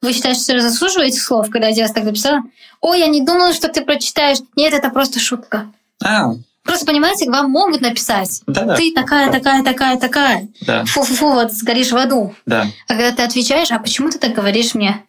Вы 0.02 0.14
считаете, 0.14 0.42
что 0.42 0.54
я 0.54 0.62
заслуживаю 0.62 1.08
этих 1.08 1.22
слов, 1.24 1.50
когда 1.50 1.68
я 1.70 1.88
так 1.88 2.04
написала? 2.04 2.42
Ой, 2.82 3.00
я 3.00 3.08
не 3.08 3.22
думала, 3.26 3.54
что 3.54 3.68
ты 3.70 3.82
прочитаешь. 3.82 4.38
Нет, 4.56 4.74
это 4.74 4.90
просто 4.90 5.20
шутка. 5.20 5.72
А, 6.04 6.34
Просто, 6.64 6.86
понимаете, 6.86 7.30
вам 7.32 7.50
могут 7.50 7.80
написать. 7.80 8.42
да-да. 8.46 8.76
Ты 8.76 8.92
такая, 8.94 9.32
такая, 9.32 9.64
такая, 9.64 9.98
такая. 9.98 10.50
Да, 10.62 10.84
Фу-фу-фу, 10.84 11.30
вот 11.32 11.54
сгоришь 11.54 11.92
в 11.94 11.96
аду. 11.96 12.36
да. 12.46 12.66
А 12.90 12.94
когда 12.94 13.14
ты 13.14 13.24
отвечаешь, 13.24 13.72
а 13.72 13.80
почему 13.80 14.10
ты 14.10 14.20
так 14.20 14.34
говоришь 14.34 14.76
мне? 14.76 15.02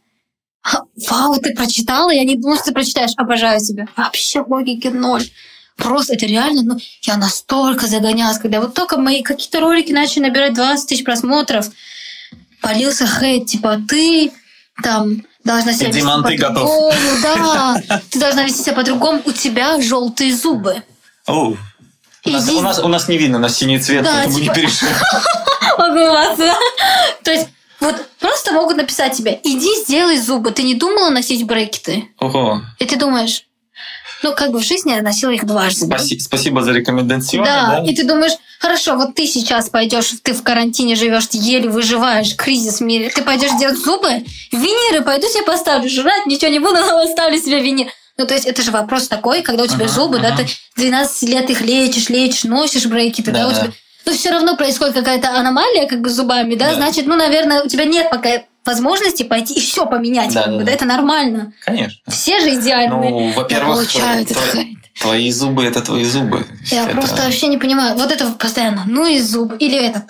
«А, 0.73 0.83
Вау, 1.09 1.39
ты 1.41 1.55
прочитала? 1.55 2.11
Я 2.11 2.25
не 2.25 2.37
думала, 2.37 2.57
что 2.57 2.67
ты 2.67 2.73
прочитаешь. 2.73 3.13
Обожаю 3.17 3.61
тебя. 3.61 3.87
Вообще 3.97 4.45
логики 4.47 4.89
ноль. 4.89 5.25
Просто 5.77 6.15
это 6.15 6.27
реально, 6.27 6.63
ну, 6.63 6.79
я 7.03 7.17
настолько 7.17 7.87
загонялась, 7.87 8.39
когда 8.39 8.61
вот 8.61 8.75
только 8.75 8.99
мои 8.99 9.23
какие-то 9.23 9.61
ролики 9.61 9.93
начали 9.93 10.25
набирать 10.25 10.55
20 10.55 10.89
тысяч 10.89 11.05
просмотров, 11.05 11.67
полился 12.61 13.07
хейт, 13.07 13.47
типа, 13.47 13.81
ты 13.89 14.33
там 14.83 15.23
должна 15.45 15.73
себя 15.73 15.91
Иди, 15.91 16.01
вести 16.01 16.37
по-другому, 16.37 16.93
да, 17.23 17.81
ты 18.11 18.19
должна 18.19 18.43
вести 18.43 18.65
себя 18.65 18.75
по-другому, 18.75 19.23
у 19.25 19.31
тебя 19.31 19.81
желтые 19.81 20.35
зубы. 20.35 20.83
Оу. 21.27 21.57
У 22.25 22.31
нас, 22.31 22.49
у, 22.49 22.61
нас, 22.61 22.79
у 22.81 22.89
нас 22.89 23.09
не 23.09 23.17
видно 23.17 23.39
на 23.39 23.49
синий 23.49 23.79
цвет, 23.79 24.03
Да, 24.03 24.15
поэтому 24.15 24.41
типа- 24.41 24.51
не 24.51 24.55
перешли. 24.61 24.89
Могу 25.79 26.01
вас, 26.01 26.37
да? 26.37 26.57
То 27.23 27.31
есть 27.31 27.49
вот 27.81 27.97
просто 28.19 28.53
могут 28.53 28.77
написать 28.77 29.17
тебе, 29.17 29.39
иди 29.45 29.69
сделай 29.85 30.19
зубы, 30.19 30.51
ты 30.51 30.63
не 30.63 30.75
думала 30.75 31.11
носить 31.11 31.45
брекеты? 31.45 32.09
Ого. 32.19 32.63
И 32.79 32.85
ты 32.85 32.97
думаешь, 32.97 33.45
ну 34.23 34.35
как 34.35 34.51
бы 34.51 34.59
в 34.59 34.65
жизни 34.65 34.91
я 34.93 35.03
носила 35.03 35.31
их 35.31 35.45
дважды. 35.47 35.87
да? 35.87 35.97
Спаси- 35.97 36.19
спасибо 36.19 36.63
за 36.63 36.73
рекомендацию. 36.73 37.45
Да, 37.45 37.83
и 37.87 37.95
ты 37.95 38.05
думаешь, 38.05 38.33
хорошо, 38.59 38.97
вот 38.97 39.15
ты 39.15 39.27
сейчас 39.27 39.69
пойдешь, 39.71 40.13
ты 40.23 40.33
в 40.33 40.43
карантине 40.43 40.97
живешь, 40.97 41.27
ты 41.29 41.39
еле 41.39 41.69
выживаешь, 41.69 42.35
кризис 42.35 42.79
в 42.81 42.83
мире, 42.83 43.11
ты 43.11 43.23
пойдешь 43.23 43.57
делать 43.59 43.79
зубы, 43.79 44.09
виниры, 44.51 45.05
пойду 45.05 45.29
себе 45.29 45.45
поставлю, 45.45 45.89
жрать 45.89 46.27
ничего 46.27 46.51
не 46.51 46.59
буду, 46.59 46.75
но 46.81 46.99
оставлю 46.99 47.39
себе 47.41 47.61
винир. 47.61 47.89
Ну, 48.17 48.27
то 48.27 48.35
есть 48.35 48.47
это 48.47 48.63
же 48.63 48.73
вопрос 48.73 49.07
такой, 49.07 49.43
когда 49.43 49.63
у 49.63 49.67
тебя 49.69 49.85
Ага, 49.85 49.95
зубы, 49.95 50.19
да, 50.19 50.29
ага. 50.35 50.39
ты 50.39 50.49
12 50.75 51.29
лет 51.29 51.49
их 51.51 51.61
лечишь, 51.61 52.09
лечишь, 52.09 52.43
носишь 52.43 52.87
брекеты, 52.87 53.31
да, 53.31 53.43
Да, 53.45 53.49
у 53.49 53.51
да. 53.53 53.73
Но 54.09 54.15
все 54.15 54.31
равно 54.31 54.57
происходит 54.57 54.95
какая-то 54.95 55.39
аномалия 55.39 55.87
как 55.87 56.01
бы 56.01 56.09
с 56.09 56.15
зубами, 56.15 56.55
да, 56.55 56.71
Да. 56.71 56.77
значит, 56.77 57.07
ну, 57.07 57.15
наверное, 57.15 57.63
у 57.63 57.69
тебя 57.69 57.85
нет 57.85 58.09
пока 58.11 58.43
возможности 58.65 59.23
пойти 59.23 59.53
и 59.55 59.61
все 59.61 59.85
поменять, 59.85 60.33
Да, 60.33 60.45
как 60.45 60.53
да, 60.53 60.59
бы, 60.59 60.65
да. 60.65 60.73
это 60.73 60.85
нормально. 60.87 61.53
Конечно. 61.65 62.01
Все 62.11 62.41
же 62.41 62.55
идеальные. 62.55 63.11
Ну, 63.11 63.33
во-первых. 63.33 63.87
Твои 64.99 65.31
зубы 65.31 65.63
это 65.65 65.83
твои 65.83 66.05
зубы. 66.05 66.47
Я 66.71 66.87
Это- 66.87 66.93
просто 66.97 67.23
вообще 67.23 67.49
не 67.49 67.59
понимаю. 67.59 67.97
Вот 67.97 68.11
это 68.11 68.31
постоянно. 68.33 68.85
Ну 68.87 69.07
и 69.07 69.21
зуб. 69.21 69.53
Или 69.59 69.77
этот. 69.79 70.05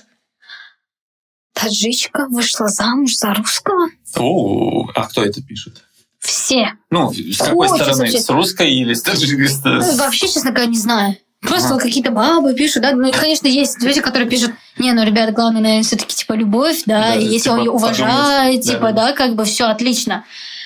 Таджичка 1.54 2.26
вышла 2.28 2.68
замуж 2.68 3.16
за 3.16 3.34
русского. 3.34 3.88
О, 4.16 4.86
а 4.94 5.08
кто 5.08 5.24
это 5.24 5.42
пишет? 5.42 5.82
Все. 6.20 6.72
Ну, 6.90 7.12
с 7.12 7.38
какой 7.38 7.66
Очень 7.68 7.74
стороны? 7.82 7.98
вообще. 8.04 8.20
С 8.20 8.28
русской 8.30 8.70
или 8.72 8.94
с 8.94 9.02
таджикской? 9.02 9.78
Ну, 9.78 9.96
Вообще, 9.96 10.28
честно 10.28 10.52
говоря, 10.52 10.66
не 10.70 10.78
знаю. 10.78 11.16
Просто 11.40 11.74
Ага. 11.74 11.78
какие-то 11.84 12.10
бабы 12.10 12.54
пишут, 12.54 12.82
да. 12.82 12.92
Ну, 12.92 13.12
конечно, 13.12 13.46
есть 13.46 13.80
люди, 13.82 14.00
которые 14.00 14.28
пишут, 14.28 14.52
не, 14.76 14.92
ну, 14.92 15.04
ребят, 15.04 15.32
главное, 15.32 15.60
наверное, 15.62 15.84
все-таки 15.84 16.14
типа 16.16 16.32
любовь, 16.32 16.82
да, 16.84 17.12
Да, 17.12 17.14
и 17.14 17.24
если 17.24 17.50
он 17.50 17.56
типа, 17.58 17.64
ее 17.66 17.70
уважает, 17.70 18.56
да, 18.64 18.72
типа, 18.72 18.92
да. 18.92 19.06
да, 19.08 19.12
как 19.12 19.34
бы 19.36 19.44
все 19.44 19.64
отлично. 19.66 20.24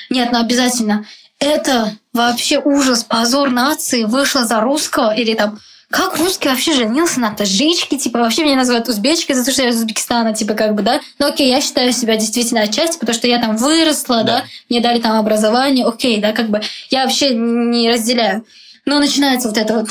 Нет, 0.08 0.30
ну 0.32 0.40
обязательно. 0.40 1.04
Это 1.38 1.92
вообще 2.12 2.58
ужас, 2.58 3.04
позор 3.04 3.50
нации, 3.50 4.04
вышла 4.04 4.44
за 4.44 4.60
русского 4.60 5.14
или 5.14 5.34
там 5.34 5.58
как 5.90 6.16
русский 6.16 6.48
вообще 6.48 6.72
женился 6.72 7.20
на 7.20 7.34
таджичке, 7.34 7.98
типа, 7.98 8.20
вообще 8.20 8.44
меня 8.44 8.56
называют 8.56 8.88
узбечкой 8.88 9.36
за 9.36 9.44
то, 9.44 9.52
что 9.52 9.62
я 9.62 9.68
из 9.68 9.76
Узбекистана, 9.76 10.32
типа, 10.32 10.54
как 10.54 10.74
бы, 10.74 10.80
да. 10.80 11.00
Ну, 11.18 11.26
окей, 11.26 11.50
я 11.50 11.60
считаю 11.60 11.92
себя 11.92 12.16
действительно 12.16 12.62
отчасти, 12.62 12.98
потому 12.98 13.12
что 13.14 13.28
я 13.28 13.38
там 13.38 13.56
выросла, 13.58 14.24
да, 14.24 14.38
Да. 14.38 14.44
мне 14.70 14.80
дали 14.80 15.00
там 15.02 15.18
образование, 15.18 15.84
окей, 15.84 16.18
да, 16.18 16.32
как 16.32 16.48
бы, 16.48 16.62
я 16.88 17.02
вообще 17.04 17.34
не 17.34 17.90
разделяю. 17.90 18.46
Но 18.86 18.98
начинается 19.00 19.48
вот 19.48 19.58
это 19.58 19.74
вот 19.80 19.88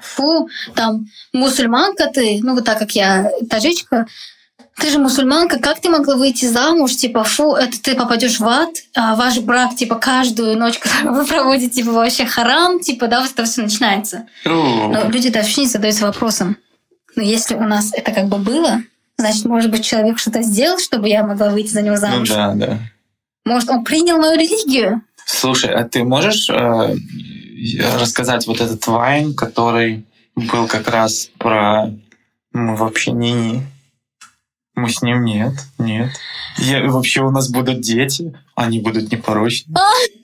фу, 0.00 0.48
там, 0.74 1.06
мусульманка 1.32 2.08
ты, 2.12 2.40
ну, 2.42 2.54
вот 2.54 2.64
так 2.64 2.78
как 2.78 2.92
я 2.92 3.30
таджичка, 3.48 4.06
ты 4.76 4.90
же 4.90 4.98
мусульманка, 4.98 5.58
как 5.58 5.80
ты 5.80 5.90
могла 5.90 6.16
выйти 6.16 6.46
замуж, 6.46 6.96
типа, 6.96 7.24
фу, 7.24 7.54
это 7.54 7.80
ты 7.80 7.94
попадешь 7.94 8.40
в 8.40 8.46
ад, 8.48 8.70
а 8.94 9.14
ваш 9.16 9.38
брак, 9.40 9.76
типа, 9.76 9.96
каждую 9.96 10.58
ночь, 10.58 10.78
которую 10.78 11.14
вы 11.22 11.26
проводите, 11.26 11.74
типа, 11.74 11.92
вообще 11.92 12.24
харам, 12.24 12.80
типа, 12.80 13.06
да, 13.08 13.20
вот 13.20 13.30
это 13.30 13.44
все 13.44 13.62
начинается. 13.62 14.26
Но 14.44 15.08
люди 15.08 15.28
вообще 15.28 15.62
не 15.62 15.66
задаются 15.66 16.06
вопросом, 16.06 16.56
ну, 17.14 17.22
если 17.22 17.54
у 17.54 17.64
нас 17.64 17.92
это 17.92 18.12
как 18.12 18.28
бы 18.28 18.38
было, 18.38 18.82
значит, 19.18 19.44
может 19.44 19.70
быть, 19.70 19.84
человек 19.84 20.18
что-то 20.18 20.42
сделал, 20.42 20.78
чтобы 20.78 21.08
я 21.08 21.22
могла 21.24 21.50
выйти 21.50 21.68
за 21.68 21.82
него 21.82 21.96
Ну 21.96 22.00
замуж. 22.00 22.28
да, 22.30 22.54
да. 22.54 22.78
Может, 23.44 23.68
он 23.70 23.84
принял 23.84 24.18
мою 24.18 24.38
религию? 24.38 25.02
Слушай, 25.26 25.74
а 25.74 25.84
ты 25.84 26.04
можешь 26.04 26.48
э, 26.50 26.96
рассказать 27.98 28.46
вот 28.46 28.60
этот 28.60 28.86
вайн, 28.86 29.34
который 29.34 30.04
был 30.34 30.66
как 30.66 30.88
раз 30.88 31.30
про 31.38 31.90
мы 32.52 32.76
вообще 32.76 33.12
не 33.12 33.62
мы 34.74 34.88
с 34.88 35.02
ним 35.02 35.24
нет, 35.24 35.52
нет. 35.78 36.10
Я, 36.56 36.84
вообще 36.88 37.20
у 37.20 37.30
нас 37.30 37.50
будут 37.50 37.80
дети, 37.80 38.34
они 38.54 38.80
будут 38.80 39.12
непорочны. 39.12 39.74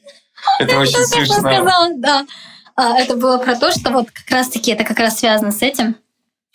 Это 0.58 0.78
очень 0.78 1.04
смешно. 1.04 2.26
А, 2.80 2.96
это 2.96 3.16
было 3.16 3.38
про 3.38 3.56
то, 3.56 3.72
что 3.72 3.90
вот 3.90 4.08
как 4.12 4.30
раз-таки 4.30 4.70
это 4.70 4.84
как 4.84 5.00
раз 5.00 5.18
связано 5.18 5.50
с 5.50 5.62
этим. 5.62 5.96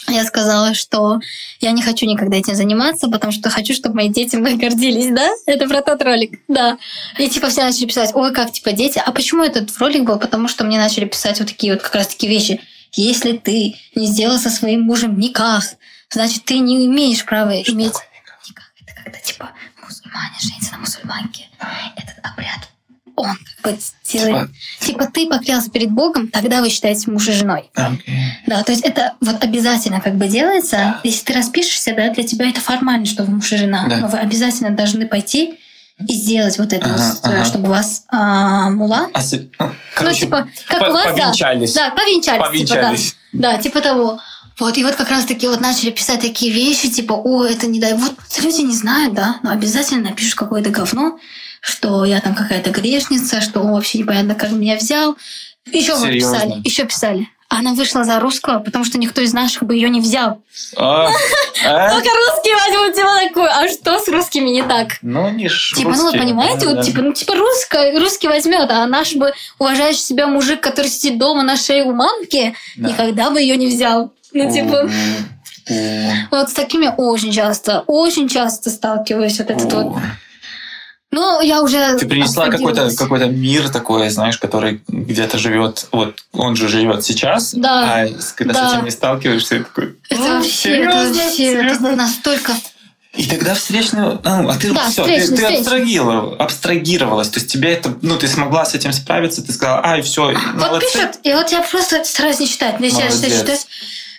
Я 0.08 0.26
сказала, 0.26 0.74
что 0.74 1.20
я 1.60 1.72
не 1.72 1.82
хочу 1.82 2.06
никогда 2.06 2.38
этим 2.38 2.56
заниматься, 2.56 3.08
потому 3.08 3.32
что 3.32 3.50
хочу, 3.50 3.74
чтобы 3.74 3.96
мои 3.96 4.10
дети 4.10 4.36
мной 4.36 4.56
гордились, 4.56 5.14
да? 5.14 5.30
Это 5.46 5.68
про 5.68 5.82
тот 5.82 6.02
ролик, 6.02 6.42
да. 6.48 6.78
И 7.18 7.30
типа 7.30 7.48
все 7.48 7.64
начали 7.64 7.86
писать, 7.86 8.12
ой, 8.14 8.34
как 8.34 8.52
типа 8.52 8.74
дети. 8.74 9.02
А 9.04 9.12
почему 9.12 9.44
этот 9.44 9.76
ролик 9.78 10.04
был? 10.04 10.20
Потому 10.20 10.48
что 10.48 10.66
мне 10.66 10.78
начали 10.78 11.06
писать 11.06 11.40
вот 11.40 11.48
такие 11.48 11.74
вот 11.74 11.82
как 11.82 11.96
раз 11.96 12.08
такие 12.08 12.32
вещи. 12.32 12.60
Если 12.92 13.38
ты 13.38 13.76
не 13.96 14.08
сделал 14.08 14.38
со 14.38 14.50
своим 14.50 14.82
мужем 14.82 15.18
никак, 15.18 15.64
значит, 16.10 16.44
ты 16.46 16.60
не 16.60 16.86
имеешь 16.86 17.26
права 17.26 17.52
иметь... 17.62 17.94
Никак. 18.50 18.66
Это 18.86 19.04
когда 19.04 19.20
типа 19.20 19.52
мусульмане 19.82 20.36
женятся 20.40 20.72
на 20.74 20.78
мусульманке. 20.80 21.48
Этот 21.96 22.16
обряд, 22.24 22.70
он 23.16 23.36
как 23.62 23.74
бы 23.74 23.80
делает... 24.06 24.50
Типа 24.80 25.06
ты 25.06 25.28
поклялся 25.28 25.70
перед 25.70 25.92
Богом, 25.92 26.28
тогда 26.30 26.62
вы 26.62 26.70
считаете 26.70 27.10
муж 27.12 27.28
и 27.28 27.32
женой. 27.32 27.70
Окей. 27.76 28.16
Да, 28.48 28.64
то 28.64 28.72
есть 28.72 28.84
это 28.84 29.14
вот 29.22 29.44
обязательно 29.44 30.02
как 30.02 30.16
бы 30.16 30.28
делается. 30.28 31.00
Если 31.04 31.24
ты 31.26 31.34
распишешься, 31.34 31.94
да, 31.96 32.10
для 32.10 32.24
тебя 32.24 32.50
это 32.50 32.62
формально, 32.62 33.06
что 33.06 33.24
вы 33.24 33.36
муж 33.36 33.52
и 33.52 33.58
жена. 33.58 33.86
Да. 33.90 33.98
Но 33.98 34.08
вы 34.08 34.18
обязательно 34.18 34.72
должны 34.72 35.08
пойти 35.08 35.60
и 36.08 36.14
сделать 36.14 36.58
вот 36.58 36.74
это, 36.74 36.86
Ага, 36.86 37.14
вот, 37.14 37.20
ага. 37.24 37.46
чтобы 37.46 37.68
у 37.68 37.72
вас 37.72 38.04
а, 38.10 38.70
мула. 38.72 39.10
А 39.14 39.22
с- 39.22 39.34
ну, 39.60 39.72
короче, 39.96 40.26
ну, 40.26 40.26
типа, 40.26 40.50
как 40.68 40.80
по- 40.80 40.86
у 40.86 40.92
вас, 40.92 41.06
да. 41.06 41.12
повенчались. 41.14 41.74
Да, 41.74 41.92
повенчались. 41.92 42.42
Повенчались. 42.42 43.04
Типа, 43.04 43.18
да. 43.34 43.52
да, 43.52 43.58
типа 43.62 43.82
того. 43.82 44.20
Вот, 44.60 44.78
и 44.78 44.84
вот 44.84 44.96
как 44.96 45.10
раз-таки 45.10 45.48
вот 45.48 45.62
начали 45.62 45.90
писать 45.92 46.22
такие 46.22 46.52
вещи, 46.52 46.90
типа, 46.90 47.14
о, 47.14 47.44
это 47.44 47.68
не 47.68 47.80
дай. 47.80 47.94
Вот 47.94 48.14
люди 48.42 48.62
не 48.62 48.76
знают, 48.76 49.14
да, 49.14 49.38
но 49.44 49.52
обязательно 49.52 50.10
напишут 50.10 50.36
какое-то 50.36 50.70
говно, 50.70 51.20
что 51.64 52.04
я 52.04 52.20
там 52.20 52.36
какая-то 52.36 52.72
грешница, 52.72 53.40
что 53.40 53.62
он 53.62 53.72
вообще 53.72 54.00
непонятно, 54.00 54.36
как 54.36 54.52
меня 54.52 54.76
взял. 54.76 55.16
Еще 55.72 55.96
Серьезно? 55.96 56.36
писали, 56.38 56.62
еще 56.66 56.84
писали. 56.84 57.28
Она 57.48 57.74
вышла 57.74 58.04
за 58.04 58.20
русского, 58.20 58.60
потому 58.60 58.84
что 58.84 58.98
никто 58.98 59.22
из 59.22 59.32
наших 59.32 59.64
бы 59.64 59.74
ее 59.74 59.88
не 59.88 60.02
взял. 60.02 60.42
А, 60.76 61.08
а? 61.66 61.90
Только 61.94 62.10
русские 62.10 62.56
возьмут 62.56 62.96
типа 62.96 63.10
такую. 63.28 63.46
А 63.46 63.70
что 63.70 63.98
с 63.98 64.10
русскими 64.10 64.50
не 64.50 64.64
так? 64.64 64.98
Ну, 65.02 65.30
не 65.30 65.48
ж 65.48 65.74
Типа, 65.74 65.92
ну 65.92 66.12
вы 66.12 66.18
понимаете, 66.18 66.66
да, 66.66 66.68
вот 66.68 66.76
да. 66.78 66.84
типа, 66.84 67.02
ну 67.02 67.14
типа 67.14 67.36
русская, 67.36 67.98
русский 67.98 68.28
возьмет, 68.28 68.70
а 68.70 68.86
наш 68.86 69.16
бы 69.16 69.32
уважающий 69.58 70.02
себя 70.02 70.28
мужик, 70.28 70.60
который 70.60 70.88
сидит 70.88 71.18
дома 71.18 71.44
на 71.44 71.56
шее 71.56 71.86
у 71.86 71.94
мамки, 71.94 72.56
Да. 72.76 72.90
никогда 72.90 73.30
бы 73.30 73.40
ее 73.40 73.56
не 73.56 73.68
взял. 73.68 74.12
Ну, 74.34 74.52
типа, 74.52 74.90
вот 76.32 76.50
с 76.50 76.54
такими 76.54 76.94
очень 76.98 77.32
часто, 77.32 77.86
очень 77.88 78.28
часто 78.28 78.70
сталкиваюсь. 78.70 79.40
Вот 79.40 79.50
этот 79.50 79.72
вот. 79.72 79.96
Ну, 81.14 81.42
я 81.42 81.62
уже. 81.62 81.96
Ты 82.00 82.08
принесла 82.08 82.50
какой-то 82.50 82.90
какой 82.98 83.30
мир 83.30 83.70
такой, 83.70 84.10
знаешь, 84.10 84.40
который 84.40 84.82
где-то 84.88 85.38
живет. 85.38 85.86
Вот 85.92 86.16
он 86.32 86.56
же 86.56 86.68
живет 86.68 87.04
сейчас, 87.06 87.54
Да. 87.54 87.84
а 88.04 88.08
когда 88.36 88.54
Да. 88.54 88.70
с 88.70 88.74
этим 88.74 88.86
не 88.86 88.92
сталкиваешься, 88.92 89.50
ты 89.50 89.64
такой. 89.64 89.96
Это 90.10 90.22
«Ну, 90.22 90.36
вообще, 90.38 90.70
это 90.70 90.92
серьезно? 90.92 91.24
вообще, 91.24 91.44
это 91.44 91.62
Серьезно?» 91.62 91.96
настолько. 91.96 92.54
И 93.16 93.26
тогда 93.28 93.54
встречный, 93.54 94.02
ну, 94.02 94.20
а 94.24 94.56
ты 94.60 94.74
Да, 94.74 94.90
все, 94.90 95.04
встречный, 95.04 95.20
ты, 95.20 95.28
ты 95.28 95.36
встречный. 95.36 95.58
абстрагировала, 95.60 96.36
абстрагировалась, 96.38 97.30
то 97.30 97.40
есть 97.40 97.52
тебе 97.52 97.72
это, 97.74 97.96
ну, 98.02 98.18
ты 98.18 98.28
смогла 98.28 98.66
с 98.66 98.74
этим 98.74 98.92
справиться, 98.92 99.44
ты 99.46 99.52
сказала, 99.54 99.86
ай, 99.86 100.02
все, 100.02 100.34
Вот 100.56 100.80
пишут, 100.82 101.12
и 101.22 101.32
вот 101.32 101.52
я 101.52 101.62
просто 101.62 102.04
стараюсь 102.06 102.40
не 102.40 102.48
читать. 102.48 102.80
Но 102.80 102.86
если 102.86 103.02
я 103.02 103.06
Молодец. 103.06 103.22
начинаю 103.22 103.42
читать, 103.46 103.68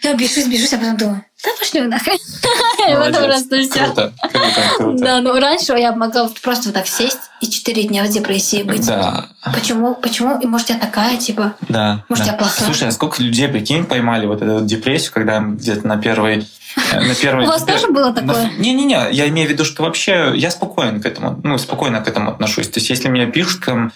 я 0.08 0.14
бешусь, 0.14 0.46
бешусь, 0.46 0.72
а 0.72 0.78
потом 0.78 0.96
думаю, 0.96 1.24
да 1.44 1.50
пошли 1.58 1.80
вы 1.80 1.88
нахрен. 1.88 2.16
И 2.90 2.94
вот 2.94 3.24
просто 3.24 3.62
все. 3.62 3.84
Круто, 3.84 4.12
круто, 4.20 4.60
круто. 4.76 5.04
Да, 5.04 5.20
ну 5.20 5.38
раньше 5.38 5.72
я 5.74 5.94
могла 5.94 6.28
просто 6.42 6.66
вот 6.68 6.74
так 6.74 6.86
сесть 6.86 7.18
и 7.40 7.48
четыре 7.48 7.84
дня 7.84 8.04
в 8.04 8.08
депрессии 8.08 8.62
быть. 8.62 8.86
Да, 8.86 9.26
Почему? 9.54 9.94
Почему? 9.94 10.38
И 10.40 10.46
может 10.46 10.70
я 10.70 10.76
такая, 10.76 11.16
типа, 11.16 11.54
да. 11.68 12.04
Может, 12.08 12.24
да. 12.26 12.32
я 12.32 12.38
плохая? 12.38 12.64
Слушай, 12.66 12.88
а 12.88 12.92
сколько 12.92 13.22
людей, 13.22 13.48
прикинь, 13.48 13.84
поймали 13.84 14.26
вот 14.26 14.42
эту 14.42 14.64
депрессию, 14.64 15.12
когда 15.12 15.40
где-то 15.40 15.86
на 15.86 15.96
первой... 15.98 16.46
э, 16.92 17.00
На 17.00 17.14
первой 17.14 17.44
у 17.44 17.48
вас 17.48 17.64
тоже 17.64 17.88
было 17.88 18.12
такое? 18.12 18.50
Не-не-не, 18.58 19.08
я 19.12 19.28
имею 19.28 19.48
в 19.48 19.50
виду, 19.50 19.64
что 19.64 19.82
вообще 19.82 20.32
я 20.34 20.50
спокоен 20.50 21.00
к 21.00 21.06
этому, 21.06 21.40
ну, 21.42 21.58
спокойно 21.58 22.00
к 22.00 22.08
этому 22.08 22.30
отношусь. 22.30 22.68
То 22.68 22.78
есть, 22.78 22.90
если 22.90 23.08
мне 23.08 23.26
пишут 23.26 23.64
там 23.64 23.92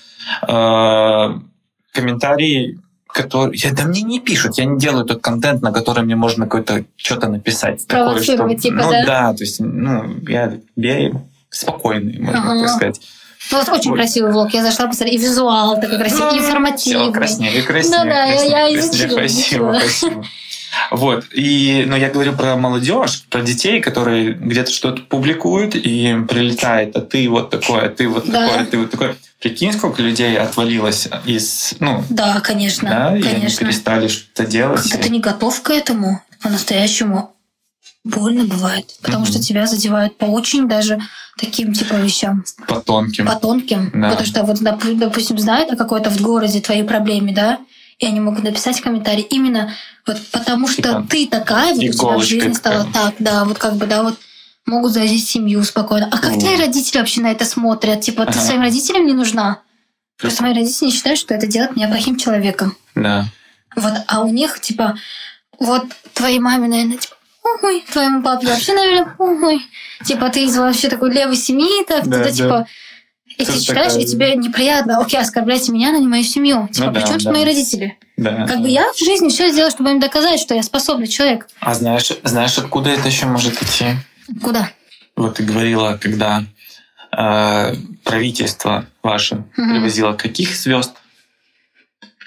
э, 0.46 1.38
комментарии, 1.92 2.78
которые... 3.08 3.58
Я, 3.58 3.72
да 3.72 3.84
мне 3.84 4.02
не 4.02 4.20
пишут, 4.20 4.58
я 4.58 4.64
не 4.64 4.78
делаю 4.78 5.04
тот 5.04 5.20
контент, 5.20 5.62
на 5.62 5.72
который 5.72 6.04
мне 6.04 6.14
можно 6.16 6.44
какое-то 6.44 6.84
что-то 6.96 7.28
написать. 7.28 7.86
Такое, 7.86 8.22
что, 8.22 8.54
типа, 8.54 8.76
ну, 8.76 8.90
да? 8.90 9.32
то 9.34 9.42
есть, 9.42 9.58
ну, 9.60 10.16
я, 10.28 10.58
я 10.76 11.10
спокойный, 11.50 12.18
можно 12.20 12.40
Ага. 12.52 12.60
так 12.66 12.70
сказать. 12.76 13.00
У 13.50 13.54
вас 13.54 13.68
очень 13.68 13.92
Ой. 13.92 13.96
красивый 13.96 14.30
влог. 14.32 14.52
Я 14.52 14.62
зашла, 14.62 14.88
посмотрела, 14.88 15.16
и 15.16 15.22
визуал 15.22 15.80
такой 15.80 15.96
красивый, 15.96 16.36
и 16.36 16.38
Все, 16.38 16.48
информативный. 16.48 17.12
краснее, 17.12 17.62
краснее. 17.62 17.98
Да-да, 17.98 18.24
я- 18.24 18.32
краснее, 18.32 18.50
я 18.50 18.58
краснее, 18.66 18.78
изучила, 18.80 19.16
Красиво, 19.18 19.70
красиво. 19.72 20.24
Вот. 20.90 21.26
И, 21.32 21.84
но 21.86 21.96
я 21.96 22.10
говорю 22.10 22.32
про 22.34 22.56
молодежь, 22.56 23.24
про 23.30 23.42
детей, 23.42 23.80
которые 23.80 24.32
где-то 24.32 24.70
что-то 24.70 25.02
публикуют 25.02 25.74
и 25.74 26.16
прилетает, 26.28 26.96
а 26.96 27.00
ты 27.00 27.28
вот 27.28 27.50
такой, 27.50 27.82
а 27.86 27.88
ты 27.88 28.08
вот 28.08 28.26
Да. 28.26 28.46
такой, 28.48 28.62
а 28.62 28.66
ты 28.66 28.78
вот 28.78 28.90
такой. 28.90 29.16
Прикинь, 29.40 29.72
сколько 29.72 30.02
людей 30.02 30.36
отвалилось 30.36 31.08
из, 31.24 31.74
ну, 31.78 32.02
Да, 32.10 32.40
конечно, 32.40 32.88
да, 32.90 33.16
и 33.16 33.22
они 33.22 33.34
конечно. 33.34 33.64
перестали 33.66 34.08
что-то 34.08 34.46
делать. 34.46 34.82
Когда 34.82 34.98
ты 34.98 35.08
не 35.10 35.20
готов 35.20 35.62
к 35.62 35.70
этому, 35.70 36.20
по-настоящему 36.42 37.34
больно 38.04 38.44
бывает. 38.44 38.86
Потому 39.02 39.24
Мгм. 39.24 39.32
что 39.32 39.42
тебя 39.42 39.66
задевают 39.66 40.16
по 40.18 40.24
очень 40.24 40.66
даже 40.68 40.98
таким 41.38 41.72
типа 41.72 41.94
вещам. 41.94 42.44
по 42.66 42.80
тонким. 42.80 43.26
по 43.26 43.34
тонким. 43.36 43.90
Да. 43.94 44.10
Потому 44.10 44.26
что 44.26 44.42
вот, 44.44 44.60
доп- 44.60 44.94
допустим, 44.96 45.38
знают 45.38 45.70
о 45.72 45.76
какой-то 45.76 46.10
в 46.10 46.20
городе 46.20 46.60
твоей 46.60 46.82
проблеме, 46.84 47.32
да, 47.32 47.58
и 47.98 48.06
они 48.06 48.20
могут 48.20 48.44
написать 48.44 48.80
комментарий 48.80 49.22
именно 49.24 49.72
вот 50.06 50.18
потому 50.32 50.68
что 50.68 50.82
Типа 50.82 51.06
ты 51.10 51.26
такая, 51.26 51.74
вот 51.74 51.82
у 51.84 51.92
тебя 51.92 52.18
в 52.18 52.22
жизни 52.24 52.52
стала 52.52 52.86
так, 52.92 53.14
да, 53.18 53.44
вот 53.44 53.58
как 53.58 53.74
бы, 53.76 53.86
да, 53.86 54.02
вот 54.02 54.18
могут 54.66 54.92
заразить 54.92 55.26
семью 55.28 55.62
спокойно. 55.64 56.08
А 56.12 56.18
как 56.18 56.38
твои 56.38 56.56
родители 56.56 56.98
вообще 56.98 57.20
на 57.20 57.30
это 57.32 57.44
смотрят? 57.44 58.00
Типа, 58.02 58.24
ты 58.26 58.32
Ага. 58.32 58.40
своим 58.40 58.60
родителям 58.60 59.06
не 59.06 59.14
нужна? 59.14 59.60
Просто 60.18 60.42
мои 60.42 60.54
родители 60.54 60.90
считают, 60.90 61.18
что 61.18 61.34
это 61.34 61.46
делает 61.46 61.74
меня 61.76 61.88
плохим 61.88 62.16
человеком. 62.16 62.76
Да. 62.94 63.24
Вот, 63.76 63.92
а 64.06 64.20
у 64.20 64.28
них, 64.28 64.60
типа, 64.60 64.98
вот 65.58 65.84
твоей 66.12 66.38
маме, 66.38 66.68
наверное, 66.68 66.98
типа, 66.98 67.14
ой, 67.62 67.84
твоему 67.90 68.22
папе 68.22 68.46
вообще, 68.48 68.74
наверное, 68.74 69.14
ой. 69.18 69.62
Типа, 70.04 70.28
ты 70.28 70.44
из 70.44 70.56
вообще 70.56 70.88
такой 70.88 71.12
левой 71.12 71.36
семьи, 71.36 71.84
так, 71.86 72.04
Да, 72.06 72.18
туда, 72.18 72.24
да. 72.24 72.30
типа, 72.32 72.66
И 73.38 73.44
ты 73.44 73.52
читаешь, 73.60 73.92
такая- 73.92 73.98
и 74.04 74.04
тебе 74.06 74.34
неприятно, 74.36 74.98
окей, 75.00 75.20
оскорбляйте 75.20 75.70
меня, 75.72 75.92
но 75.92 75.98
не 75.98 76.08
мою 76.08 76.24
семью. 76.24 76.68
Типа, 76.72 76.86
Ну 76.88 76.92
да, 76.92 77.00
при 77.00 77.06
чем 77.06 77.16
тут 77.18 77.24
да. 77.24 77.32
мои 77.32 77.44
родители? 77.44 77.96
Да. 78.16 78.46
Как 78.46 78.60
бы 78.60 78.68
я 78.68 78.92
в 78.92 78.98
жизни 78.98 79.28
все 79.28 79.48
сделала, 79.50 79.70
чтобы 79.70 79.90
им 79.90 80.00
доказать, 80.00 80.40
что 80.40 80.54
я 80.54 80.62
способный 80.64 81.06
человек. 81.06 81.48
А 81.60 81.72
знаешь, 81.74 82.10
знаешь, 82.24 82.58
откуда 82.58 82.90
это 82.90 83.06
еще 83.08 83.26
может 83.26 83.62
идти? 83.62 83.86
Куда? 84.42 84.70
Вот 85.16 85.36
ты 85.36 85.44
говорила, 85.44 85.96
когда 86.00 86.42
э, 87.16 87.74
правительство 88.04 88.86
ваше 89.02 89.44
Мгм. 89.56 89.70
привозило 89.70 90.12
каких 90.12 90.54
звезд? 90.54 90.92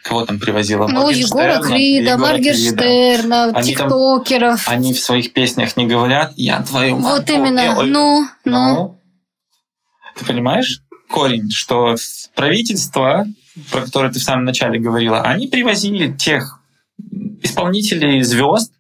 Кого 0.04 0.26
там 0.26 0.40
привозило? 0.40 0.88
Ну, 0.88 1.10
Егора? 1.10 1.60
Крида. 1.62 2.18
Моргенштерна, 2.18 3.44
Они 3.54 3.76
там- 3.76 3.90
тиктокеров. 3.90 4.68
Они 4.68 4.94
в 4.94 5.00
своих 5.00 5.34
песнях 5.34 5.78
не 5.78 5.86
говорят 5.86 6.34
«я 6.38 6.62
твою 6.64 6.96
маму». 6.98 7.16
Вот 7.18 7.30
именно. 7.30 7.78
ой, 7.78 7.90
Ну, 7.90 8.26
ну. 8.46 8.74
Ну, 8.74 9.00
ты 10.18 10.26
понимаешь 10.26 10.82
корень, 11.12 11.52
что 11.52 11.96
правительство, 12.36 13.26
про 13.72 13.82
которое 13.82 14.12
ты 14.12 14.20
в 14.20 14.24
самом 14.24 14.46
начале 14.46 14.80
говорила, 14.80 15.22
они 15.22 15.48
привозили 15.48 16.12
тех 16.14 16.60
исполнителей 17.44 18.22
звезд, 18.24 18.72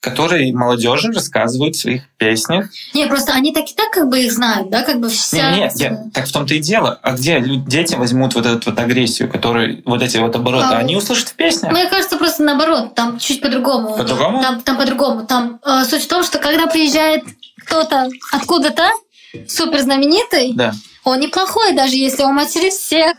которые 0.00 0.54
молодежи 0.54 1.10
рассказывают 1.10 1.74
в 1.74 1.80
своих 1.80 2.02
песнях. 2.18 2.70
Не, 2.94 3.06
просто 3.08 3.32
они 3.32 3.52
так 3.52 3.64
и 3.68 3.74
так 3.74 3.90
как 3.90 4.08
бы 4.08 4.20
их 4.20 4.32
знают, 4.32 4.70
да, 4.70 4.82
как 4.82 5.00
бы 5.00 5.08
вся... 5.08 5.50
Не, 5.50 5.58
нет, 5.62 5.72
я- 5.74 6.04
так 6.14 6.28
в 6.28 6.32
том-то 6.32 6.54
и 6.54 6.60
дело. 6.60 7.00
А 7.02 7.12
где 7.16 7.40
лю- 7.40 7.64
дети 7.66 7.96
возьмут 7.96 8.34
вот 8.36 8.46
эту 8.46 8.70
вот 8.70 8.78
агрессию, 8.78 9.28
которые 9.28 9.82
вот 9.84 10.00
эти 10.00 10.16
вот 10.18 10.36
обороты, 10.36 10.66
А, 10.66 10.78
они 10.78 10.94
услышат 10.96 11.28
в 11.30 11.34
песнях. 11.34 11.72
Мне 11.72 11.88
кажется, 11.88 12.16
просто 12.16 12.44
наоборот, 12.44 12.94
там 12.94 13.18
чуть 13.18 13.40
по-другому. 13.40 13.96
По-другому? 13.96 14.40
Там, 14.40 14.60
там 14.60 14.76
по-другому. 14.76 15.26
Там 15.26 15.58
э, 15.66 15.84
суть 15.84 16.04
в 16.04 16.08
том, 16.08 16.22
что 16.22 16.38
когда 16.38 16.68
приезжает 16.68 17.24
кто-то 17.64 18.08
откуда-то, 18.32 18.88
супер 19.48 19.80
знаменитый, 19.80 20.52
Да. 20.54 20.74
Он 21.08 21.20
неплохой, 21.20 21.72
даже 21.72 21.96
если 21.96 22.22
он 22.22 22.34
материт 22.34 22.72
всех, 22.72 23.14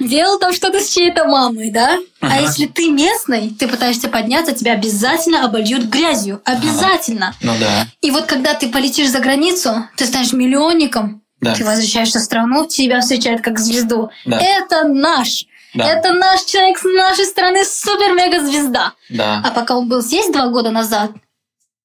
делал 0.00 0.38
там 0.38 0.52
что-то 0.52 0.80
с 0.80 0.88
чьей-то 0.92 1.24
мамой, 1.26 1.70
да? 1.70 1.98
А 2.20 2.26
Ага. 2.26 2.40
если 2.40 2.66
ты 2.66 2.90
местный, 2.90 3.50
ты 3.50 3.68
пытаешься 3.68 4.08
подняться, 4.08 4.52
тебя 4.52 4.72
обязательно 4.72 5.44
обольют 5.44 5.84
грязью. 5.84 6.40
Обязательно. 6.44 7.34
Ну 7.40 7.52
да. 7.60 7.86
И 8.00 8.10
вот 8.10 8.26
когда 8.26 8.54
ты 8.54 8.68
полетишь 8.68 9.10
за 9.10 9.20
границу, 9.20 9.88
ты 9.96 10.06
станешь 10.06 10.32
миллионником, 10.32 11.22
Да. 11.40 11.54
ты 11.54 11.64
возвращаешься 11.64 12.18
в 12.18 12.22
страну, 12.22 12.66
тебя 12.66 13.00
встречают 13.00 13.42
как 13.42 13.58
звезду. 13.60 14.10
Да. 14.24 14.40
Это 14.40 14.88
наш. 14.88 15.46
Да. 15.74 15.84
Это 15.88 16.12
наш 16.12 16.42
человек 16.44 16.78
с 16.78 16.84
нашей 16.84 17.24
страны, 17.26 17.64
супер-мега-звезда. 17.64 18.92
Да. 19.10 19.42
А 19.44 19.50
пока 19.50 19.76
он 19.76 19.88
был 19.88 20.00
здесь 20.02 20.30
два 20.32 20.48
года 20.48 20.70
назад, 20.70 21.10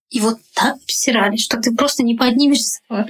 его 0.10 0.36
так 0.56 0.76
обсирали, 0.76 1.38
что 1.38 1.58
ты 1.58 1.74
просто 1.76 2.04
не 2.04 2.16
поднимешься 2.16 2.70
с 2.70 2.82
этого 2.86 3.08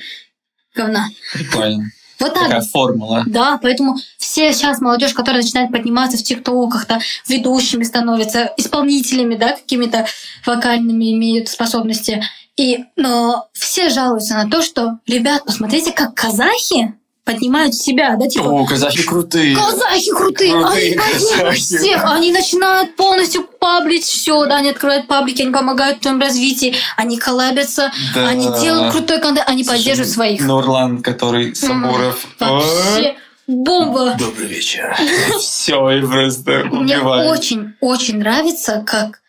говна. 0.76 1.08
Прикольно. 1.34 1.86
Вот 2.20 2.34
так. 2.34 2.44
Такая 2.44 2.62
формула. 2.62 3.24
Да, 3.26 3.60
поэтому 3.62 3.98
все 4.18 4.54
сейчас 4.54 4.82
молодежь, 4.82 5.14
которая 5.14 5.42
начинает 5.42 5.72
подниматься 5.72 6.18
в 6.18 6.24
тиктоках, 6.24 6.88
да, 6.88 7.00
ведущими 7.28 7.84
становятся, 7.84 8.54
исполнителями, 8.58 9.36
да, 9.36 9.54
какими-то 9.54 10.06
вокальными 10.46 11.14
имеют 11.14 11.50
способности. 11.50 12.22
И 12.58 12.84
но 12.98 13.48
все 13.54 13.90
жалуются 13.90 14.36
на 14.36 14.50
то, 14.50 14.62
что, 14.62 15.00
ребят, 15.08 15.46
посмотрите, 15.46 15.94
как 15.94 16.14
казахи 16.14 16.94
поднимают 17.34 17.76
себя, 17.76 18.16
да, 18.16 18.28
типа, 18.28 18.46
О, 18.48 18.66
казахи 18.66 19.04
крутые. 19.04 19.56
Казахи 19.56 20.12
крутые, 20.12 20.52
Крутые 20.52 20.92
они 20.92 20.98
поднимают 20.98 21.58
всех, 21.60 22.04
они 22.06 22.32
начинают 22.32 22.96
полностью 22.96 23.44
паблить 23.44 24.04
все, 24.04 24.46
да, 24.46 24.58
они 24.58 24.70
открывают 24.70 25.08
паблики, 25.08 25.44
они 25.44 25.52
помогают 25.52 25.98
в 25.98 26.02
твоем 26.02 26.20
развитии, 26.20 26.76
они 26.98 27.18
коллабятся, 27.18 27.92
Да. 28.16 28.28
они 28.28 28.48
делают 28.60 28.94
крутой 28.94 29.20
контент, 29.22 29.48
они 29.48 29.64
поддерживают 29.64 30.10
своих. 30.12 30.42
Нурлан, 30.42 31.04
который 31.04 31.54
Сабуров. 31.56 32.26
Вообще 32.40 33.16
бомба. 33.48 34.16
Добрый 34.18 34.48
вечер. 34.48 34.96
Все, 35.40 35.90
и 35.92 36.02
просто 36.02 36.64
Мне 36.72 36.98
убивает. 36.98 37.30
очень-очень 37.30 38.18
нравится, 38.20 38.84
как 38.88 39.22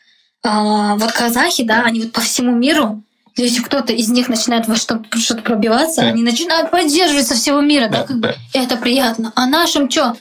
а, 0.43 0.95
вот 0.97 1.13
казахи, 1.13 1.65
да, 1.65 1.83
они 1.83 2.01
вот 2.01 2.13
по 2.13 2.21
всему 2.23 2.53
миру, 2.53 3.03
если 3.37 3.61
кто-то 3.63 3.93
из 3.93 4.09
них 4.09 4.29
начинает 4.29 4.67
во 4.69 4.77
что-то, 4.77 5.19
что-то 5.19 5.43
пробиваться, 5.43 6.03
Да. 6.03 6.09
они 6.09 6.23
начинают 6.23 6.71
поддерживать 6.71 7.27
со 7.27 7.35
всего 7.35 7.61
мира, 7.61 7.89
да, 7.89 7.99
Да, 7.99 8.05
как 8.05 8.21
да. 8.21 8.35
это 8.53 8.77
приятно. 8.77 9.33
А 9.37 9.47
нашим 9.47 9.91
что? 9.91 10.15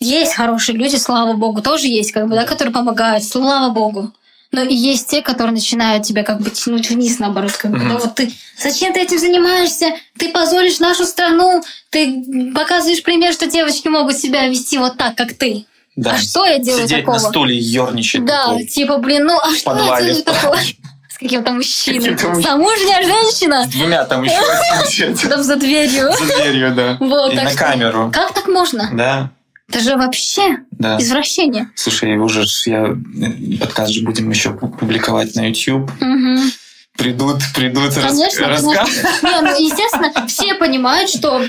Есть 0.00 0.34
хорошие 0.34 0.76
люди, 0.76 0.96
слава 0.96 1.34
богу, 1.34 1.62
тоже 1.62 1.86
есть, 1.86 2.12
как 2.12 2.28
бы, 2.28 2.34
да, 2.34 2.44
которые 2.44 2.74
помогают, 2.74 3.24
слава 3.24 3.72
богу. 3.72 4.12
Но 4.52 4.62
и 4.62 4.74
есть 4.74 5.08
те, 5.08 5.20
которые 5.22 5.52
начинают 5.54 6.04
тебя 6.04 6.22
как 6.22 6.40
бы 6.40 6.50
тянуть 6.50 6.88
вниз, 6.90 7.18
наоборот, 7.18 7.52
как 7.52 7.72
бы, 7.72 7.78
Мгм. 7.78 7.88
да, 7.88 7.98
вот 7.98 8.14
ты, 8.14 8.32
зачем 8.58 8.92
ты 8.92 9.00
этим 9.00 9.18
занимаешься? 9.18 9.86
Ты 10.18 10.28
позоришь 10.28 10.78
нашу 10.78 11.04
страну, 11.06 11.62
ты 11.90 12.22
показываешь 12.54 13.02
пример, 13.02 13.32
что 13.32 13.46
девочки 13.46 13.88
могут 13.88 14.16
себя 14.16 14.46
вести 14.46 14.78
вот 14.78 14.96
так, 14.96 15.16
как 15.16 15.34
ты. 15.34 15.64
Да. 15.96 16.12
А 16.12 16.18
что 16.18 16.44
я 16.44 16.58
делаю 16.58 16.84
Сидеть 16.86 17.00
такого? 17.00 17.14
на 17.14 17.20
стуле 17.20 17.56
и 17.56 17.62
ерничать. 17.62 18.24
Да, 18.24 18.46
такой. 18.46 18.66
типа, 18.66 18.98
блин, 18.98 19.24
ну 19.26 19.38
а 19.40 19.54
что 19.54 19.76
я 19.76 20.02
делаю 20.02 20.22
такого? 20.24 20.56
С 21.14 21.18
каким-то 21.18 21.52
мужчиной. 21.52 22.10
мужч- 22.10 22.42
Замужняя 22.42 23.02
женщина. 23.04 23.64
С 23.64 23.68
двумя 23.68 24.04
там 24.04 24.24
еще 24.24 24.34
сидит. 25.14 25.28
Там 25.30 25.42
за 25.42 25.56
дверью. 25.56 26.10
За 26.12 26.24
дверью, 26.24 26.74
да. 26.74 26.96
Вот, 27.00 27.32
И 27.32 27.36
на 27.36 27.48
что- 27.50 27.58
камеру. 27.58 28.10
Как 28.12 28.34
так 28.34 28.48
можно? 28.48 28.90
Да, 28.92 29.30
Это 29.68 29.80
же 29.80 29.96
вообще 29.96 30.58
да. 30.72 30.98
извращение. 31.00 31.70
Слушай, 31.76 32.16
уже 32.16 32.44
я 32.66 32.86
э, 32.88 33.58
подкаст 33.60 33.92
же 33.92 34.02
будем 34.04 34.28
еще 34.30 34.50
пу- 34.50 34.76
публиковать 34.76 35.34
на 35.36 35.48
YouTube. 35.48 35.90
Мгм. 36.00 36.50
Придут, 36.98 37.38
придут 37.54 37.96
рас- 37.96 38.06
Конечно, 38.06 38.48
рассказ. 38.48 38.88
конечно. 38.88 39.08
Не, 39.22 39.40
ну, 39.40 39.58
естественно, 39.60 40.26
все 40.26 40.54
понимают, 40.54 41.10
что 41.10 41.42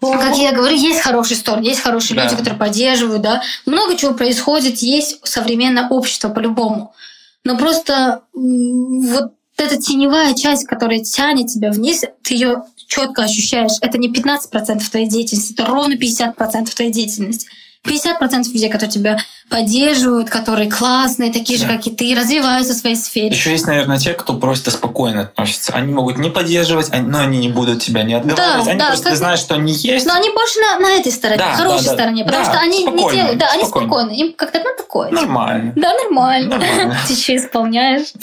как 0.00 0.36
я 0.38 0.52
говорю, 0.52 0.74
есть 0.76 1.00
хорошие 1.00 1.36
стороны, 1.36 1.64
есть 1.64 1.80
хорошие 1.82 2.16
Да. 2.16 2.24
люди, 2.24 2.36
которые 2.36 2.58
поддерживают, 2.58 3.20
да. 3.22 3.42
Много 3.66 3.96
чего 3.96 4.14
происходит, 4.14 4.78
есть 4.78 5.18
современное 5.24 5.88
общество 5.88 6.28
по-любому. 6.30 6.94
Но 7.44 7.56
просто 7.56 8.22
вот 8.32 9.34
эта 9.56 9.76
теневая 9.76 10.34
часть, 10.34 10.66
которая 10.66 11.00
тянет 11.00 11.48
тебя 11.48 11.70
вниз, 11.70 12.04
ты 12.22 12.34
ее 12.34 12.64
четко 12.86 13.24
ощущаешь. 13.24 13.72
Это 13.80 13.98
не 13.98 14.12
15% 14.12 14.90
твоей 14.90 15.08
деятельности, 15.08 15.52
это 15.52 15.66
ровно 15.66 15.94
50% 15.94 16.74
твоей 16.74 16.90
деятельности. 16.90 17.48
50% 17.86 18.52
людей, 18.52 18.68
которые 18.68 18.90
тебя 18.90 19.18
поддерживают, 19.48 20.28
которые 20.28 20.70
классные, 20.70 21.32
такие 21.32 21.58
же, 21.58 21.66
Да. 21.66 21.72
как 21.76 21.86
и 21.86 21.90
ты, 21.90 22.14
развиваются 22.14 22.74
в 22.74 22.76
своей 22.76 22.94
сфере. 22.94 23.28
Еще 23.34 23.50
есть, 23.52 23.66
наверное, 23.66 23.98
те, 23.98 24.12
кто 24.12 24.34
просто 24.34 24.70
спокойно 24.70 25.22
относится. 25.22 25.72
Они 25.72 25.92
могут 25.92 26.18
не 26.18 26.28
поддерживать, 26.30 26.90
они- 26.92 27.08
но 27.08 27.20
они 27.20 27.38
не 27.38 27.48
будут 27.48 27.82
тебя 27.82 28.02
не 28.02 28.14
отговаривать. 28.14 28.64
Да, 28.66 28.70
они 28.70 28.78
да, 28.78 28.86
просто 28.88 29.08
как- 29.08 29.16
знают, 29.18 29.40
что 29.40 29.54
они 29.54 29.72
есть. 29.72 30.06
Но 30.06 30.12
они 30.14 30.30
больше 30.30 30.60
на, 30.60 30.78
на 30.78 30.90
этой 30.92 31.10
стороне, 31.10 31.38
Да, 31.38 31.54
хорошей 31.54 31.84
да, 31.86 31.90
да. 31.90 31.96
стороне, 31.96 32.24
потому 32.24 32.44
Да, 32.44 32.50
что 32.52 32.60
они 32.60 32.84
не 32.84 33.10
делают. 33.10 33.38
Да, 33.38 33.46
они 33.52 33.64
спокойно. 33.64 33.86
спокойны. 33.88 34.10
Им 34.20 34.32
как-то 34.34 34.58
ну 34.60 34.70
такое. 34.76 35.10
Нормально. 35.10 35.72
Да, 35.74 35.92
нормально. 35.94 36.58
Нормально. 36.58 36.98
Ты 37.08 37.14
что 37.16 37.34
исполняешь? 37.36 38.08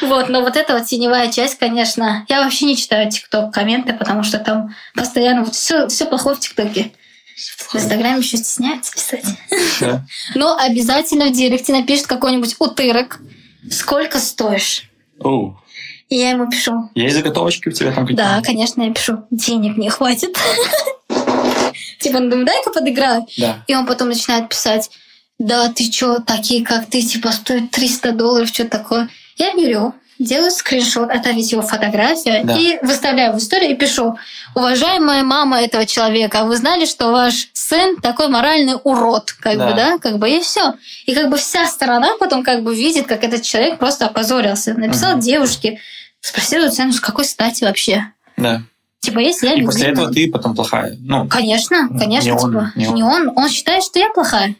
Вот, 0.00 0.28
но 0.28 0.42
вот 0.42 0.56
эта 0.56 0.74
вот 0.74 0.86
теневая 0.86 1.30
часть, 1.30 1.58
конечно, 1.58 2.24
я 2.28 2.42
вообще 2.42 2.66
не 2.66 2.76
читаю 2.76 3.10
ТикТок 3.10 3.52
комменты, 3.52 3.92
потому 3.92 4.22
что 4.22 4.38
там 4.38 4.74
постоянно 4.94 5.44
вот 5.44 5.54
все, 5.54 5.88
все 5.88 6.06
плохое 6.06 6.36
в 6.36 6.40
ТикТоке. 6.40 6.92
В 7.36 7.76
Инстаграме 7.76 8.18
еще 8.18 8.36
стесняются 8.36 8.92
писать. 8.92 9.24
Да. 9.80 10.04
Но 10.34 10.56
обязательно 10.56 11.26
в 11.26 11.32
директе 11.32 11.72
напишет 11.72 12.06
какой-нибудь 12.06 12.56
утырок. 12.58 13.20
Сколько 13.70 14.18
стоишь? 14.18 14.90
Оу. 15.20 15.56
И 16.08 16.16
я 16.16 16.30
ему 16.30 16.50
пишу. 16.50 16.90
Есть 16.94 17.16
заготовочки 17.16 17.68
у 17.68 17.72
тебя 17.72 17.92
там 17.92 18.06
какие-то? 18.06 18.22
Да, 18.22 18.42
конечно, 18.42 18.82
я 18.82 18.92
пишу. 18.92 19.24
Денег 19.30 19.76
не 19.76 19.90
хватит. 19.90 20.36
Типа, 21.98 22.20
ну 22.20 22.44
дай-ка 22.44 22.70
подыграю. 22.70 23.26
Да. 23.36 23.62
И 23.66 23.74
он 23.74 23.86
потом 23.86 24.08
начинает 24.08 24.48
писать, 24.48 24.90
да, 25.38 25.68
ты 25.72 25.88
чё, 25.90 26.18
такие, 26.20 26.64
как 26.64 26.86
ты, 26.86 27.02
типа, 27.02 27.30
стоят 27.32 27.70
300 27.70 28.12
долларов, 28.12 28.48
что 28.48 28.64
такое. 28.64 29.08
Я 29.38 29.54
беру, 29.54 29.94
делаю 30.18 30.50
скриншот, 30.50 31.10
это 31.10 31.30
ведь 31.30 31.52
его 31.52 31.62
фотография, 31.62 32.42
Да. 32.44 32.56
и 32.56 32.78
выставляю 32.84 33.32
в 33.34 33.38
историю 33.38 33.70
и 33.70 33.74
пишу, 33.76 34.18
уважаемая 34.54 35.22
мама 35.22 35.60
этого 35.62 35.86
человека, 35.86 36.44
вы 36.44 36.56
знали, 36.56 36.86
что 36.86 37.10
ваш 37.12 37.48
сын 37.52 37.96
такой 38.00 38.28
моральный 38.28 38.74
урод, 38.82 39.32
как 39.32 39.56
Да. 39.58 39.68
бы, 39.70 39.74
да, 39.76 39.98
как 39.98 40.18
бы, 40.18 40.28
и 40.28 40.40
все. 40.40 40.74
И 41.06 41.14
как 41.14 41.30
бы 41.30 41.36
вся 41.36 41.66
сторона 41.66 42.10
потом 42.18 42.42
как 42.42 42.62
бы 42.64 42.74
видит, 42.74 43.06
как 43.06 43.22
этот 43.24 43.42
человек 43.42 43.78
просто 43.78 44.06
опозорился. 44.06 44.74
Написал 44.74 45.12
Мгм. 45.12 45.20
девушке, 45.20 45.80
спросил 46.20 46.64
ее 46.64 46.70
цену, 46.70 46.92
с 46.92 47.00
какой 47.00 47.24
стати 47.24 47.62
вообще? 47.64 48.04
Да. 48.36 48.62
Типа, 49.00 49.20
если 49.20 49.46
я 49.46 49.54
И 49.54 49.62
после 49.64 49.86
любимая- 49.86 50.02
этого 50.08 50.14
ты 50.14 50.30
потом 50.30 50.54
плохая. 50.56 50.96
Ну, 51.00 51.28
Конечно, 51.28 51.88
конечно, 51.96 52.26
Не 52.26 52.32
он, 52.32 52.38
типа, 52.50 52.72
не 52.74 52.88
он. 52.88 52.94
не 52.96 53.02
он. 53.04 53.32
Он 53.36 53.48
считает, 53.48 53.84
что 53.84 54.00
я 54.00 54.08
плохая. 54.10 54.56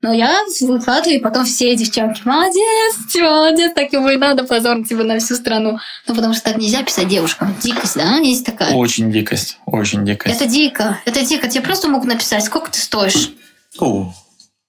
Но 0.00 0.12
я 0.12 0.42
выкладываю, 0.60 1.16
и 1.16 1.20
потом 1.20 1.44
все 1.44 1.74
девчонки, 1.74 2.22
молодец, 2.24 2.94
молодец, 3.16 3.72
так 3.74 3.92
ему 3.92 4.08
и 4.10 4.16
надо, 4.16 4.44
позор 4.44 4.84
тебе 4.84 5.02
на 5.02 5.18
всю 5.18 5.34
страну. 5.34 5.78
Ну, 6.06 6.14
потому 6.14 6.34
что 6.34 6.44
так 6.44 6.56
нельзя 6.56 6.84
писать 6.84 7.08
девушкам. 7.08 7.54
Дикость, 7.60 7.96
да, 7.96 8.16
есть 8.18 8.46
такая. 8.46 8.74
очень 8.74 9.10
дикость. 9.10 9.58
Очень 9.66 10.04
дикость. 10.04 10.36
Это 10.36 10.46
дико, 10.46 11.00
это 11.04 11.24
дико. 11.26 11.48
Тебе 11.48 11.64
просто 11.64 11.88
могут 11.88 12.06
написать, 12.06 12.44
сколько 12.44 12.70
ты 12.70 12.78
стоишь. 12.78 13.32
О, 13.80 14.14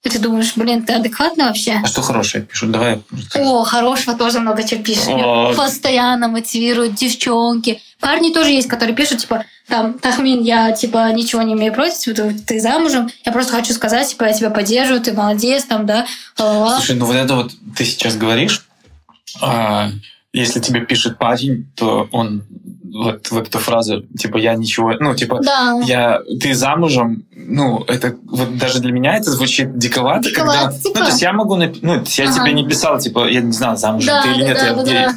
И 0.03 0.09
ты 0.09 0.17
думаешь, 0.17 0.53
блин, 0.55 0.83
ты 0.83 0.93
адекватно 0.93 1.47
вообще? 1.47 1.81
А 1.83 1.87
что 1.87 2.01
хорошее 2.01 2.45
пишут? 2.45 2.71
Давай. 2.71 3.01
О, 3.35 3.63
хорошего 3.63 4.15
тоже 4.15 4.39
много 4.39 4.63
чего 4.63 4.81
пишут. 4.81 5.09
О. 5.09 5.53
Постоянно 5.53 6.29
мотивируют 6.29 6.95
девчонки. 6.95 7.81
Парни 7.99 8.31
тоже 8.31 8.51
есть, 8.51 8.69
которые 8.69 8.95
пишут, 8.95 9.19
типа, 9.19 9.43
там, 9.67 9.99
Тахмин, 9.99 10.41
я, 10.41 10.71
типа, 10.71 11.11
ничего 11.11 11.41
не 11.41 11.53
имею 11.53 11.73
против, 11.73 12.15
ты, 12.15 12.33
ты 12.33 12.61
замужем, 12.61 13.09
я 13.25 13.31
просто 13.33 13.51
хочу 13.51 13.73
сказать, 13.73 14.07
типа, 14.09 14.23
я 14.23 14.33
тебя 14.33 14.49
поддерживаю, 14.49 15.01
ты 15.01 15.11
молодец, 15.11 15.65
там, 15.65 15.85
да, 15.85 16.05
ла-ла-ла. 16.37 16.75
Слушай, 16.77 16.95
ну 16.95 17.05
вот 17.05 17.15
это 17.17 17.35
вот 17.35 17.51
ты 17.77 17.83
сейчас 17.83 18.15
говоришь, 18.15 18.65
а, 19.41 19.89
если 20.31 20.61
тебе 20.61 20.85
пишет 20.85 21.17
парень, 21.17 21.69
то 21.75 22.07
он 22.13 22.43
вот, 22.91 23.29
вот 23.31 23.47
эту 23.47 23.59
фразу, 23.59 24.03
типа, 24.17 24.37
я 24.37 24.55
ничего, 24.55 24.93
ну, 24.99 25.13
типа, 25.13 25.39
Да. 25.43 25.79
я, 25.85 26.21
ты 26.39 26.53
замужем, 26.55 27.25
ну, 27.49 27.83
это 27.87 28.15
вот 28.25 28.57
даже 28.57 28.79
для 28.79 28.91
меня 28.91 29.15
это 29.17 29.31
звучит 29.31 29.77
диковато, 29.77 30.29
Диковато, 30.29 30.59
когда, 30.59 30.77
типа. 30.77 30.89
ну, 30.99 31.05
то 31.05 31.09
есть 31.09 31.21
я 31.21 31.33
могу, 31.33 31.57
напи- 31.57 31.79
ну, 31.81 31.93
я 32.05 32.23
Ага. 32.29 32.33
тебе 32.39 32.53
не 32.53 32.67
писал, 32.67 32.99
типа, 32.99 33.27
я 33.29 33.41
не 33.41 33.51
знаю, 33.51 33.77
замужем 33.77 34.07
Да, 34.13 34.21
ты 34.23 34.29
или 34.29 34.41
да, 34.41 34.47
нет, 34.47 34.57
да, 34.57 34.67
я 34.67 34.73
да, 34.73 34.83
где- 34.83 34.93
да. 35.07 35.15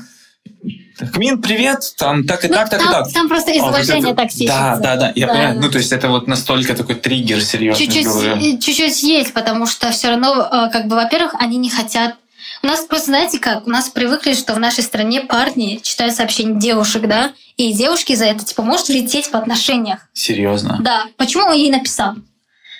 Кмин, 1.13 1.43
привет, 1.43 1.79
там 1.99 2.25
так 2.25 2.45
и 2.45 2.49
Ну, 2.49 2.55
так, 2.55 2.71
так 2.71 2.81
и 2.81 2.85
там, 2.85 2.93
так. 3.05 3.13
там 3.13 3.29
просто 3.29 3.51
из 3.51 3.61
А, 3.63 3.67
вот 3.71 3.81
это- 3.81 4.15
так. 4.15 4.31
Да, 4.47 4.77
да, 4.77 4.97
да, 4.97 5.13
я 5.17 5.27
Да, 5.27 5.33
понимаю. 5.33 5.55
да. 5.57 5.61
Ну, 5.63 5.71
то 5.71 5.79
есть 5.79 5.91
это 5.93 6.09
вот 6.09 6.29
настолько 6.29 6.75
такой 6.75 6.95
триггер 6.95 7.41
серьезный, 7.43 7.87
Чуть-чуть, 7.87 8.65
чуть-чуть 8.65 9.03
есть, 9.03 9.33
потому 9.33 9.67
что 9.67 9.91
все 9.91 10.11
равно, 10.11 10.49
э, 10.51 10.71
как 10.71 10.87
бы, 10.87 10.95
во-первых, 10.97 11.35
они 11.41 11.57
не 11.57 11.71
хотят. 11.71 12.15
У 12.63 12.67
нас 12.67 12.81
просто, 12.81 13.07
знаете 13.07 13.41
как, 13.41 13.67
у 13.67 13.71
нас 13.71 13.89
привыкли, 13.89 14.35
что 14.35 14.55
в 14.55 14.61
нашей 14.61 14.85
стране 14.85 15.23
парни 15.23 15.81
читают 15.83 16.15
сообщения 16.15 16.61
девушек, 16.61 17.03
да, 17.09 17.33
и 17.57 17.73
девушки 17.73 18.15
за 18.15 18.27
это, 18.27 18.45
типа, 18.45 18.63
может 18.63 18.89
лететь 18.89 19.27
в 19.27 19.35
отношениях. 19.35 19.99
Серьезно. 20.13 20.79
Да. 20.81 21.07
Почему 21.17 21.45
он 21.45 21.55
ей 21.55 21.71
написал? 21.71 22.15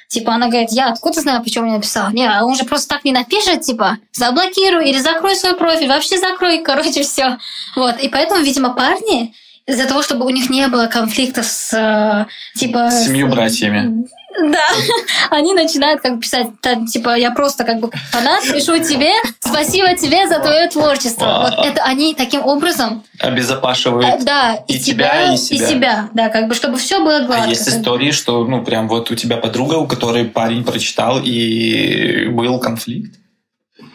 Типа, 0.07 0.35
она 0.35 0.49
говорит, 0.49 0.71
я 0.71 0.89
откуда 0.89 1.21
знаю, 1.21 1.43
почему 1.43 1.65
мне 1.65 1.77
написал? 1.77 2.11
Не, 2.11 2.29
а 2.29 2.45
он 2.45 2.55
же 2.55 2.65
просто 2.65 2.89
так 2.89 3.05
не 3.05 3.13
напишет, 3.13 3.63
типа, 3.63 3.99
заблокируй 4.13 4.89
или 4.89 4.99
закрой 4.99 5.35
свой 5.35 5.57
профиль, 5.57 5.89
вообще 5.89 6.19
закрой, 6.19 6.59
короче, 6.65 7.03
все. 7.03 7.39
Вот. 7.75 7.99
И 7.99 8.09
поэтому, 8.09 8.43
видимо, 8.43 8.75
парни 8.75 9.35
из-за 9.67 9.87
того, 9.87 10.03
чтобы 10.03 10.27
у 10.27 10.31
них 10.31 10.51
не 10.51 10.67
было 10.69 10.87
конфликтов 10.87 11.47
с, 11.47 11.73
э, 11.73 12.59
типа... 12.59 12.91
Семью 12.91 13.29
братьями. 13.29 14.07
Да, 14.41 14.67
они 15.31 15.53
начинают 15.53 16.01
как 16.01 16.21
писать, 16.21 16.49
там, 16.61 16.87
типа, 16.87 17.17
я 17.17 17.31
просто 17.31 17.65
как 17.65 17.81
бы 17.81 17.91
фанат, 18.11 18.43
пишу 18.45 18.79
тебе, 18.79 19.13
спасибо 19.41 19.95
тебе 19.95 20.27
за 20.27 20.41
твое 20.41 20.69
творчество. 20.69 21.51
Вот 21.57 21.67
это 21.67 21.83
они 21.83 22.15
таким 22.15 22.45
образом, 22.45 23.05
э, 23.21 23.29
Обезопашивает. 23.29 24.25
да, 24.25 24.55
и, 24.67 24.77
и 24.77 24.81
тебя, 24.81 25.35
тебя, 25.35 25.35
и 25.35 25.37
себя. 25.37 26.09
да, 26.15 26.29
как 26.31 26.49
бы, 26.49 26.55
чтобы 26.55 26.79
все 26.79 27.01
было 27.01 27.21
гладко. 27.21 27.45
А 27.45 27.49
есть 27.49 27.69
истории, 27.69 28.11
что, 28.11 28.45
ну, 28.45 28.65
прям 28.65 28.89
вот 28.89 29.11
у 29.11 29.15
тебя 29.15 29.37
подруга, 29.37 29.75
у 29.75 29.87
которой 29.87 30.25
парень 30.25 30.65
прочитал, 30.65 31.21
и 31.23 32.27
был 32.29 32.59
конфликт? 32.59 33.19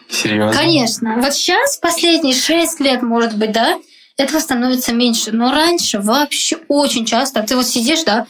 Серьезно? 0.10 0.54
Конечно. 0.54 1.16
Вот 1.18 1.34
сейчас, 1.34 1.78
последние 1.78 2.36
шесть 2.36 2.80
лет, 2.80 3.02
может 3.02 3.36
быть, 3.38 3.52
да, 3.52 3.78
этого 4.18 4.40
становится 4.40 4.94
меньше. 4.94 5.32
Но 5.32 5.52
раньше 5.52 6.00
вообще 6.00 6.58
очень 6.68 7.06
часто 7.06 7.44
ты 7.44 7.56
вот 7.56 7.68
сидишь, 7.68 8.04
да, 8.04 8.28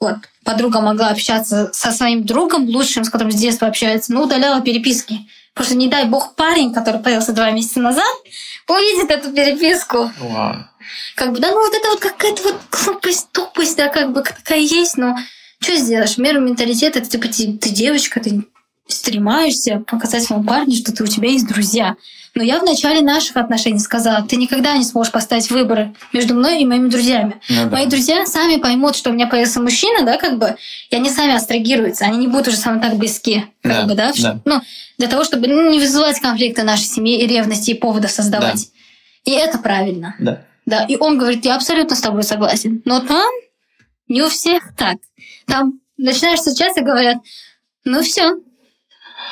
вот, 0.00 0.16
подруга 0.44 0.80
могла 0.80 1.08
общаться 1.08 1.70
со 1.72 1.92
своим 1.92 2.24
другом 2.24 2.68
лучшим, 2.68 3.04
с 3.04 3.10
которым 3.10 3.32
с 3.32 3.36
детства 3.36 3.68
общается, 3.68 4.12
но 4.12 4.24
удаляла 4.24 4.60
переписки. 4.60 5.20
Потому 5.54 5.66
что, 5.66 5.76
не 5.76 5.88
дай 5.88 6.04
бог, 6.04 6.34
парень, 6.34 6.74
который 6.74 7.00
появился 7.00 7.32
два 7.32 7.52
месяца 7.52 7.80
назад, 7.80 8.12
увидит 8.68 9.10
эту 9.10 9.32
переписку. 9.32 10.10
Вау. 10.18 10.56
Как 11.14 11.32
бы, 11.32 11.38
да, 11.38 11.50
ну 11.50 11.60
вот 11.60 11.72
это 11.72 11.88
вот 11.88 12.00
какая-то 12.00 12.42
вот 12.42 12.60
глупость, 12.70 13.28
тупость, 13.30 13.76
да, 13.76 13.88
как 13.88 14.12
бы 14.12 14.22
такая 14.22 14.58
есть, 14.58 14.96
но 14.96 15.16
что 15.60 15.76
сделаешь? 15.76 16.18
Меру 16.18 16.40
менталитета, 16.40 16.98
это 16.98 17.08
типа 17.08 17.28
ты, 17.28 17.56
ты 17.56 17.70
девочка, 17.70 18.20
ты 18.20 18.44
стремаешься 18.88 19.82
показать 19.86 20.24
своему 20.24 20.44
парню, 20.44 20.76
что 20.76 20.92
ты, 20.92 21.04
у 21.04 21.06
тебя 21.06 21.30
есть 21.30 21.46
друзья. 21.46 21.96
Но 22.34 22.42
я 22.42 22.58
в 22.58 22.64
начале 22.64 23.00
наших 23.00 23.36
отношений 23.36 23.78
сказала, 23.78 24.26
ты 24.26 24.34
никогда 24.36 24.76
не 24.76 24.82
сможешь 24.84 25.12
поставить 25.12 25.50
выборы 25.50 25.94
между 26.12 26.34
мной 26.34 26.62
и 26.62 26.64
моими 26.64 26.88
друзьями. 26.88 27.36
Ну 27.48 27.64
да. 27.64 27.70
Мои 27.70 27.86
друзья 27.86 28.26
сами 28.26 28.56
поймут, 28.56 28.96
что 28.96 29.10
у 29.10 29.12
меня 29.12 29.28
появился 29.28 29.60
мужчина, 29.60 30.04
да, 30.04 30.16
как 30.16 30.38
бы, 30.38 30.56
и 30.90 30.96
они 30.96 31.10
сами 31.10 31.34
абстрагируются, 31.34 32.04
они 32.06 32.18
не 32.18 32.26
будут 32.26 32.48
уже 32.48 32.56
мной 32.56 32.80
так 32.80 32.96
близки, 32.96 33.44
как 33.62 33.72
Да, 33.72 33.82
бы, 33.84 33.94
да, 33.94 34.12
да. 34.20 34.40
ну, 34.44 34.60
для 34.98 35.06
того, 35.08 35.22
чтобы 35.22 35.46
ну, 35.46 35.70
не 35.70 35.78
вызывать 35.78 36.18
конфликты 36.20 36.64
нашей 36.64 36.86
семье 36.86 37.20
и 37.20 37.26
ревности, 37.26 37.70
и 37.70 37.74
поводов 37.74 38.10
создавать. 38.10 38.68
И 39.24 39.30
это 39.30 39.58
правильно. 39.58 40.16
Да. 40.18 40.44
Да, 40.66 40.84
и 40.84 40.96
он 40.96 41.18
говорит, 41.18 41.44
я 41.44 41.54
абсолютно 41.56 41.94
с 41.94 42.00
тобой 42.00 42.22
согласен. 42.24 42.82
Но 42.84 43.00
там 43.00 43.30
не 44.08 44.22
у 44.22 44.28
всех 44.28 44.74
так. 44.76 44.96
Там 45.46 45.80
начинаешь 45.96 46.38
встречаться 46.40 46.80
и 46.80 46.84
говорят, 46.84 47.18
ну 47.84 48.02
все, 48.02 48.34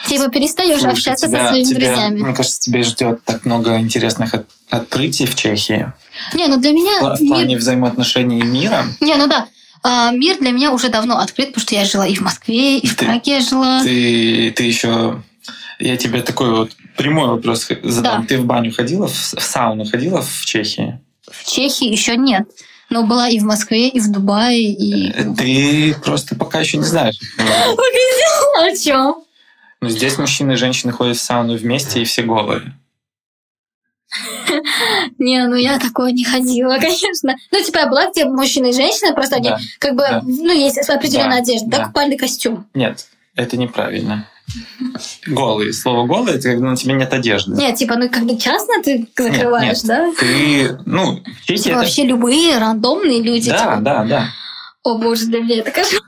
типа 0.09 0.29
перестаешь 0.29 0.81
Слушай, 0.81 0.93
общаться 0.93 1.29
тебя- 1.29 1.43
со 1.45 1.49
своими 1.49 1.65
тебя- 1.65 1.79
друзьями. 1.89 2.21
Мне 2.23 2.35
кажется, 2.35 2.61
тебе 2.61 2.83
ждет 2.83 3.25
так 3.25 3.45
много 3.45 3.79
интересных 3.79 4.35
от- 4.35 4.47
открытий 4.71 5.27
в 5.27 5.35
Чехии. 5.35 5.93
Не, 6.35 6.47
ну 6.49 6.59
для 6.59 6.73
меня 6.73 7.01
В, 7.01 7.17
в 7.21 7.27
плане 7.29 7.57
взаимоотношений 7.57 8.43
мира. 8.43 8.85
Не, 9.01 9.15
ну 9.17 9.27
да. 9.27 9.47
А, 9.85 10.11
мир 10.13 10.39
для 10.39 10.53
меня 10.53 10.73
уже 10.73 10.89
давно 10.91 11.19
открыт, 11.19 11.49
потому 11.49 11.63
что 11.63 11.75
я 11.75 11.85
жила 11.85 12.07
и 12.07 12.15
в 12.15 12.21
Москве, 12.21 12.79
и 12.79 12.87
в 12.87 12.95
Ты- 12.97 13.05
Праге 13.05 13.41
жила. 13.41 13.83
Ты, 13.83 14.53
ты 14.55 14.63
еще... 14.65 15.23
Я 15.81 15.97
тебе 15.97 16.23
такой 16.23 16.51
вот 16.51 16.71
прямой 16.97 17.29
вопрос 17.29 17.67
задам. 17.83 18.23
Да. 18.23 18.27
Ты 18.29 18.39
в 18.39 18.45
баню 18.45 18.73
ходила, 18.73 19.09
в, 19.09 19.13
в 19.13 19.43
сауну 19.43 19.85
ходила 19.85 20.23
в 20.23 20.45
Чехии? 20.45 21.01
В 21.29 21.51
Чехии 21.51 21.89
еще 21.89 22.17
нет. 22.17 22.45
Но 22.91 23.05
была 23.05 23.29
и 23.29 23.39
в 23.41 23.45
Москве, 23.45 23.89
и 23.89 23.99
в 23.99 24.13
Дубае, 24.13 24.71
и... 24.73 25.11
Э, 25.11 25.35
Ты 25.37 25.97
просто 26.05 26.37
пока 26.37 26.61
еще 26.61 26.77
не 26.77 26.85
знаешь. 26.85 27.17
О 28.61 28.77
чем? 28.77 29.17
Но 29.83 29.89
здесь 29.91 30.17
мужчины 30.17 30.53
и 30.53 30.57
женщины 30.57 30.93
ходят 30.93 31.17
в 31.17 31.21
сауну 31.21 31.57
вместе, 31.57 32.01
и 32.01 32.05
все 32.05 32.23
голые. 32.23 32.73
Не, 35.19 35.47
ну 35.47 35.57
я 35.57 35.79
такое 35.79 36.13
не 36.13 36.25
ходила, 36.25 36.77
конечно. 36.81 37.35
Ну, 37.51 37.63
типа, 37.63 37.79
я 37.79 37.87
была 37.89 38.11
где 38.11 38.25
мужчина 38.25 38.67
и 38.67 38.73
женщина, 38.73 39.13
просто 39.13 39.37
они 39.37 39.49
Да. 39.51 39.59
как 39.79 39.93
бы, 39.95 40.03
Да. 40.03 40.23
ну, 40.25 40.53
есть 40.53 40.79
определенная 40.89 41.39
Да, 41.39 41.43
одежда, 41.43 41.67
да, 41.69 41.87
купальный 41.87 42.17
костюм. 42.17 42.67
Нет, 42.75 43.07
это 43.35 43.57
неправильно. 43.57 44.29
Голый. 45.27 45.73
Слово 45.73 46.07
голый, 46.07 46.35
это 46.35 46.51
когда 46.51 46.71
на 46.71 46.77
тебе 46.77 46.95
нет 46.95 47.13
одежды. 47.13 47.53
Нет, 47.57 47.77
типа, 47.77 47.97
ну, 47.97 48.09
как 48.11 48.25
бы 48.25 48.37
частно 48.37 48.83
ты 48.83 49.09
закрываешь, 49.17 49.83
нет. 49.83 49.87
да? 49.87 50.13
Ты, 50.19 50.79
ну, 50.85 51.21
Типа, 51.47 51.69
это... 51.69 51.75
вообще 51.79 52.05
любые 52.05 52.59
рандомные 52.59 53.23
люди. 53.23 53.51
Да, 53.51 53.59
типа, 53.59 53.77
да, 53.81 54.05
да. 54.05 54.29
О, 54.83 54.99
боже, 54.99 55.27
для 55.27 55.41
меня 55.41 55.59
это 55.61 55.71
кошмар. 55.71 56.03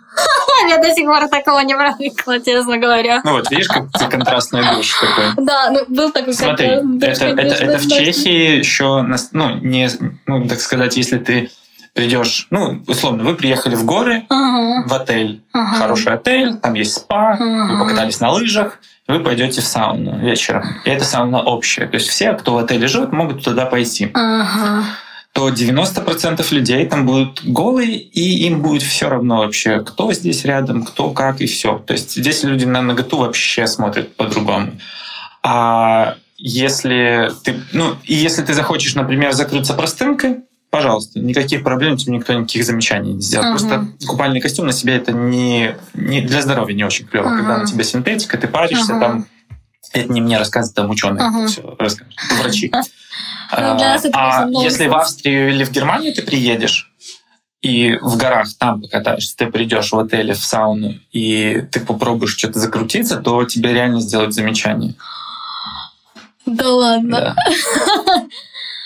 Я 0.69 0.79
до 0.79 0.95
сих 0.95 1.07
пор 1.07 1.29
такого 1.29 1.61
не 1.61 1.75
привыкла, 1.75 2.41
честно 2.41 2.79
говоря. 2.79 3.21
Ну 3.25 3.33
вот, 3.33 3.51
видишь, 3.51 3.69
как 3.69 3.91
ты 3.93 4.07
контрастный 4.07 4.62
душ 4.75 4.93
такой. 5.01 5.45
Да, 5.45 5.71
ну, 5.71 5.81
был 5.89 6.11
такой 6.12 6.35
Смотри, 6.35 6.67
это, 6.67 7.27
это, 7.27 7.55
это 7.65 7.79
в. 7.79 7.89
Чехии 7.89 8.59
еще, 8.59 9.03
нас- 9.03 9.31
ну, 9.33 9.57
не, 9.57 9.89
ну, 10.27 10.47
так 10.49 10.61
сказать, 10.61 10.97
если 10.97 11.19
ты 11.19 11.51
придешь, 11.93 12.49
ну, 12.51 12.83
условно, 12.89 13.23
вы 13.25 13.35
приехали 13.37 13.77
в 13.77 13.85
горы, 13.85 14.25
Ага, 14.29 14.89
в 14.89 14.93
отель, 14.95 15.43
ага. 15.53 15.77
хороший 15.77 16.12
отель, 16.15 16.57
там 16.57 16.75
есть 16.75 16.95
спа, 16.95 17.37
вы 17.39 17.62
Ага. 17.62 17.79
покатались 17.85 18.19
на 18.21 18.31
лыжах, 18.31 18.79
вы 19.07 19.21
пойдете 19.21 19.61
в 19.61 19.65
сауну 19.65 20.19
вечером. 20.19 20.65
И 20.85 20.91
эта 20.91 21.05
сауна 21.05 21.43
общая. 21.43 21.87
То 21.87 21.97
есть 21.97 22.09
все, 22.09 22.33
кто 22.33 22.55
в 22.55 22.59
отеле 22.59 22.89
живет, 22.89 23.12
могут 23.12 23.45
туда 23.45 23.67
пойти. 23.67 24.11
Ага. 24.15 24.85
То 25.35 25.49
90% 25.49 26.47
людей 26.55 26.87
там 26.87 27.07
будут 27.07 27.45
голые, 27.45 27.99
и 27.99 28.47
им 28.47 28.62
будет 28.62 28.82
все 28.82 29.09
равно 29.09 29.39
вообще, 29.39 29.80
кто 29.80 30.12
здесь 30.12 30.45
рядом, 30.45 30.85
кто 30.85 31.11
как, 31.11 31.41
и 31.41 31.47
все. 31.47 31.82
То 31.85 31.93
есть 31.93 32.14
здесь 32.14 32.45
люди 32.45 32.64
на 32.64 32.82
наготу 32.82 33.18
вообще 33.18 33.66
смотрят 33.66 34.14
по-другому. 34.14 34.78
А 35.43 36.14
если 36.39 37.32
ты, 37.43 37.61
ну, 37.72 37.97
и 38.05 38.14
если 38.14 38.43
ты 38.45 38.55
захочешь, 38.55 38.95
например, 38.95 39.32
закрыться 39.32 39.74
простынкой, 39.74 40.37
пожалуйста, 40.70 41.18
никаких 41.18 41.64
проблем, 41.64 41.97
тебе 41.97 42.12
никто 42.14 42.32
никаких 42.32 42.64
замечаний 42.64 43.14
не 43.14 43.20
сделает. 43.20 43.57
Ага. 43.57 43.59
Просто 43.59 44.07
купальный 44.07 44.41
костюм 44.41 44.66
на 44.66 44.72
себе 44.72 44.95
это 44.95 45.11
не, 45.11 45.74
не 45.95 46.20
для 46.20 46.43
здоровья 46.43 46.76
не 46.76 46.85
очень 46.85 47.07
клево. 47.07 47.26
Ага. 47.26 47.39
Когда 47.39 47.59
на 47.59 47.66
тебе 47.66 47.82
синтетика, 47.82 48.39
ты 48.39 48.47
паришься 48.47 48.93
Ага. 48.97 49.01
там. 49.01 49.26
Это 49.95 50.13
не 50.13 50.21
мне 50.21 50.37
рассказывают, 50.39 50.75
там 50.77 50.91
ученые 50.91 51.25
Ага. 51.25 51.47
все 51.47 51.75
расскажут, 51.79 52.15
врачи. 52.41 52.71
Ну, 53.57 53.59
А 54.13 54.47
нонсенс. 54.47 54.65
если 54.65 54.89
в 54.89 54.95
Австрию 54.97 55.51
или 55.51 55.65
в 55.65 55.71
Германию 55.71 56.13
ты 56.13 56.23
приедешь, 56.23 56.91
и 57.63 57.97
в 58.01 58.17
горах 58.17 58.49
там 58.59 58.83
покатаешься, 58.83 59.37
ты 59.37 59.47
придешь 59.47 59.93
в 59.93 59.99
отеле 59.99 60.35
в 60.35 60.45
сауну, 60.45 60.95
и 61.13 61.63
ты 61.71 61.79
попробуешь 61.81 62.37
что-то 62.37 62.59
закрутиться, 62.59 63.19
то 63.19 63.45
тебе 63.45 63.73
реально 63.73 64.01
сделают 64.01 64.35
замечание. 64.35 64.95
Да 66.47 66.69
ладно. 66.69 67.37
Да. 67.37 67.37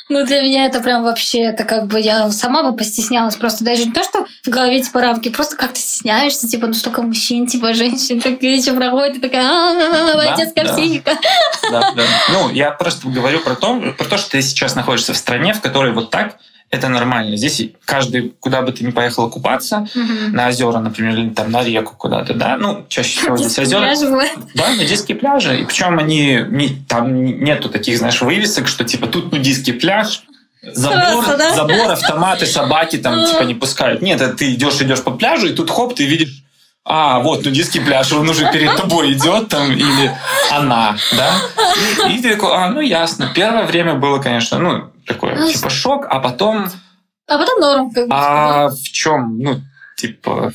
Ну, 0.08 0.24
для 0.24 0.42
меня 0.42 0.66
это 0.66 0.80
прям 0.80 1.02
вообще, 1.02 1.40
это 1.40 1.64
как 1.64 1.86
бы 1.86 2.00
я 2.00 2.30
сама 2.30 2.62
бы 2.62 2.76
постеснялась. 2.76 3.36
Просто 3.36 3.64
даже 3.64 3.84
не 3.84 3.92
то, 3.92 4.02
что 4.02 4.26
в 4.42 4.48
голове 4.48 4.80
типа 4.82 5.00
рамки, 5.00 5.28
просто 5.28 5.56
как-то 5.56 5.78
стесняешься, 5.78 6.48
типа, 6.48 6.66
ну 6.66 6.72
столько 6.72 7.02
мужчин, 7.02 7.46
типа 7.46 7.74
женщин, 7.74 8.20
так 8.20 8.40
вечер 8.40 8.74
проходит, 8.74 9.18
и 9.18 9.20
такая, 9.20 10.14
бойцовская 10.14 10.64
да. 10.64 10.72
психика. 10.72 11.12
Да, 11.70 11.92
да. 11.94 12.02
Ну, 12.30 12.50
я 12.50 12.70
просто 12.70 13.08
говорю 13.08 13.40
про 13.40 13.54
то, 13.54 13.78
про 13.96 14.04
то, 14.04 14.16
что 14.16 14.30
ты 14.30 14.42
сейчас 14.42 14.74
находишься 14.74 15.12
в 15.12 15.16
стране, 15.16 15.52
в 15.52 15.60
которой 15.60 15.92
вот 15.92 16.10
так 16.10 16.36
это 16.70 16.88
нормально. 16.88 17.36
Здесь 17.36 17.62
каждый, 17.84 18.34
куда 18.40 18.62
бы 18.62 18.72
ты 18.72 18.84
ни 18.84 18.90
поехал 18.90 19.30
купаться, 19.30 19.86
Мгм. 19.94 20.32
на 20.34 20.48
озера, 20.48 20.78
например, 20.78 21.14
или 21.18 21.30
там 21.30 21.50
на 21.50 21.64
реку 21.64 21.94
куда-то, 21.96 22.34
да, 22.34 22.56
ну, 22.58 22.84
чаще 22.88 23.20
всего 23.20 23.36
здесь 23.36 23.58
озера. 23.58 23.80
пляжи. 23.80 24.30
Да, 24.54 24.70
нудистские 24.74 25.16
пляжи. 25.16 25.60
И 25.60 25.64
причем 25.64 25.98
они 25.98 26.44
не, 26.48 26.68
там 26.88 27.24
нету 27.42 27.68
таких, 27.70 27.96
знаешь, 27.98 28.20
вывесок, 28.20 28.68
что 28.68 28.84
типа 28.84 29.06
тут 29.06 29.32
нудистский 29.32 29.72
пляж. 29.72 30.24
Забор, 30.72 31.24
Сразу, 31.24 31.38
да? 31.38 31.54
забор, 31.54 31.90
автоматы, 31.92 32.44
собаки 32.44 32.98
там 32.98 33.24
типа 33.26 33.42
не 33.44 33.54
пускают. 33.54 34.02
Нет, 34.02 34.20
это 34.20 34.34
ты 34.34 34.52
идешь, 34.52 34.80
идешь 34.82 35.02
по 35.02 35.12
пляжу, 35.12 35.46
и 35.46 35.54
тут 35.54 35.70
хоп, 35.70 35.94
ты 35.94 36.04
видишь, 36.04 36.42
а, 36.84 37.20
вот 37.20 37.44
нудистский 37.44 37.80
пляж, 37.80 38.12
он 38.12 38.28
уже 38.28 38.50
перед 38.52 38.76
тобой 38.76 39.12
идет 39.12 39.48
там, 39.48 39.70
или 39.70 40.10
она, 40.50 40.96
да? 41.16 41.34
И, 42.08 42.16
и 42.16 42.22
ты 42.22 42.34
такой, 42.34 42.50
а, 42.54 42.68
ну 42.70 42.80
ясно. 42.80 43.30
Первое 43.34 43.66
время 43.66 43.94
было, 43.94 44.18
конечно, 44.18 44.58
ну, 44.58 44.90
такое, 45.08 45.36
Ну, 45.36 45.50
типа 45.50 45.70
шок, 45.70 46.06
а 46.08 46.20
потом, 46.20 46.66
А 47.26 47.38
потом 47.38 47.60
норм. 47.60 47.90
Как 47.90 48.06
бы. 48.08 48.14
а 48.14 48.68
в 48.68 48.82
чем, 48.82 49.38
ну, 49.38 49.60
типа, 49.96 50.52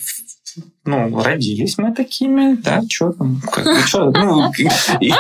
ну, 0.86 1.22
родились 1.24 1.78
мы 1.78 1.94
такими, 1.94 2.56
да, 2.56 2.82
что 2.90 3.12
там, 3.12 3.42
как 3.52 3.66
бы, 3.66 3.80
что, 3.86 4.12
ну, 4.12 4.52
и, 4.58 4.68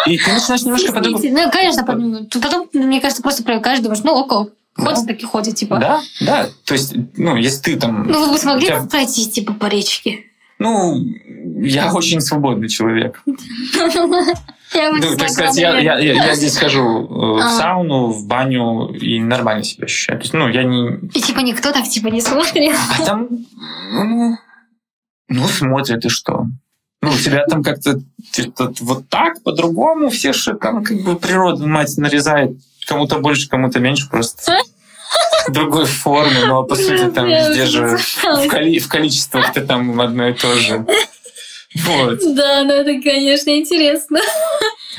и 0.08 0.18
ты 0.18 0.32
начинаешь 0.34 0.64
немножко. 0.64 1.00
Действительно. 1.02 1.46
Ну, 1.46 1.52
конечно, 1.52 1.84
потом, 1.86 2.28
потом, 2.42 2.70
мне 2.74 3.02
кажется, 3.02 3.22
просто 3.24 3.44
привыкаешь, 3.44 3.80
думаешь, 3.80 4.04
ну, 4.04 4.14
ок, 4.14 4.52
ходит, 4.76 5.08
так 5.08 5.20
и 5.20 5.26
ходит, 5.26 5.56
типа. 5.56 5.78
Да, 5.80 6.02
да, 6.22 6.48
то 6.66 6.74
есть, 6.74 6.94
ну, 7.18 7.36
если 7.36 7.62
ты 7.62 7.80
там, 7.80 8.08
Ну, 8.08 8.26
вы 8.26 8.32
бы 8.34 8.38
смогли 8.38 8.68
тебя- 8.68 8.84
пройти, 8.86 9.30
типа, 9.30 9.54
по 9.54 9.66
речке? 9.68 10.26
ну, 10.60 10.98
я 11.62 11.92
очень 11.94 12.22
свободный 12.22 12.70
человек. 12.70 13.22
Я 14.74 14.92
бы 14.92 15.00
не 15.00 15.06
Ну, 15.08 15.80
я, 15.80 15.98
я, 16.00 16.36
здесь 16.36 16.58
хожу 16.58 16.82
э, 16.82 17.08
в 17.08 17.38
А. 17.38 17.50
сауну, 17.58 18.08
в 18.08 18.26
баню 18.28 18.88
и 18.94 19.20
нормально 19.20 19.64
себя 19.64 19.86
ощущаю. 19.86 20.20
То 20.20 20.24
есть, 20.24 20.34
ну, 20.34 20.48
я 20.48 20.64
не... 20.64 21.00
И 21.14 21.22
типа 21.22 21.40
никто 21.40 21.72
так 21.72 21.88
типа 21.88 22.08
не 22.08 22.22
смотрит. 22.22 22.76
А 23.00 23.06
там, 23.06 23.28
ну, 23.92 24.38
ну, 25.30 25.48
смотрят 25.48 26.04
и 26.06 26.10
что? 26.10 26.46
Ну, 27.02 27.10
у 27.12 27.18
тебя 27.18 27.46
там 27.48 27.64
как-то 27.64 28.00
вот 28.82 29.10
так, 29.10 29.44
по-другому, 29.44 30.10
все 30.10 30.32
же 30.32 30.54
там 30.54 30.84
как 30.84 31.02
бы 31.02 31.16
природа, 31.18 31.66
мать, 31.68 31.98
нарезает 31.98 32.52
кому-то 32.88 33.20
больше, 33.20 33.50
кому-то 33.50 33.80
меньше, 33.80 34.10
просто 34.10 34.58
другой 35.50 35.86
форме, 35.86 36.46
но 36.46 36.64
по 36.64 36.76
сути 36.76 37.10
там 37.12 37.28
везде 37.28 37.66
же 37.66 37.98
в, 37.98 38.48
коли- 38.48 38.80
в 38.80 38.88
количествах-то 38.88 39.62
там 39.62 40.00
одно 40.00 40.30
и 40.30 40.34
то 40.34 40.56
же. 40.56 40.86
Вот. 41.76 42.20
Да, 42.36 42.64
ну 42.64 42.74
это, 42.74 43.02
конечно, 43.02 43.50
интересно. 43.50 44.20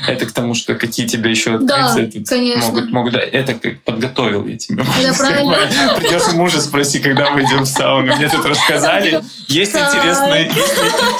Это 0.07 0.25
к 0.25 0.31
тому, 0.33 0.55
что 0.55 0.75
какие 0.75 1.07
тебе 1.07 1.31
еще 1.31 1.57
Да, 1.57 1.85
открытия 1.87 2.23
конечно. 2.25 2.65
могут, 2.67 2.91
могут 2.91 3.13
дать. 3.13 3.29
Это 3.31 3.57
подготовил 3.85 4.45
я 4.45 4.57
тебе. 4.57 4.83
можно 4.83 5.13
правильно. 5.13 5.57
Придется 5.97 6.35
мужа 6.35 6.59
спроси, 6.61 6.99
когда 6.99 7.31
мы 7.31 7.43
идем 7.43 7.63
в 7.63 7.65
сауну. 7.67 8.15
Мне 8.15 8.27
тут 8.29 8.45
рассказали. 8.45 9.21
Есть 9.47 9.73
интересные, 9.75 10.51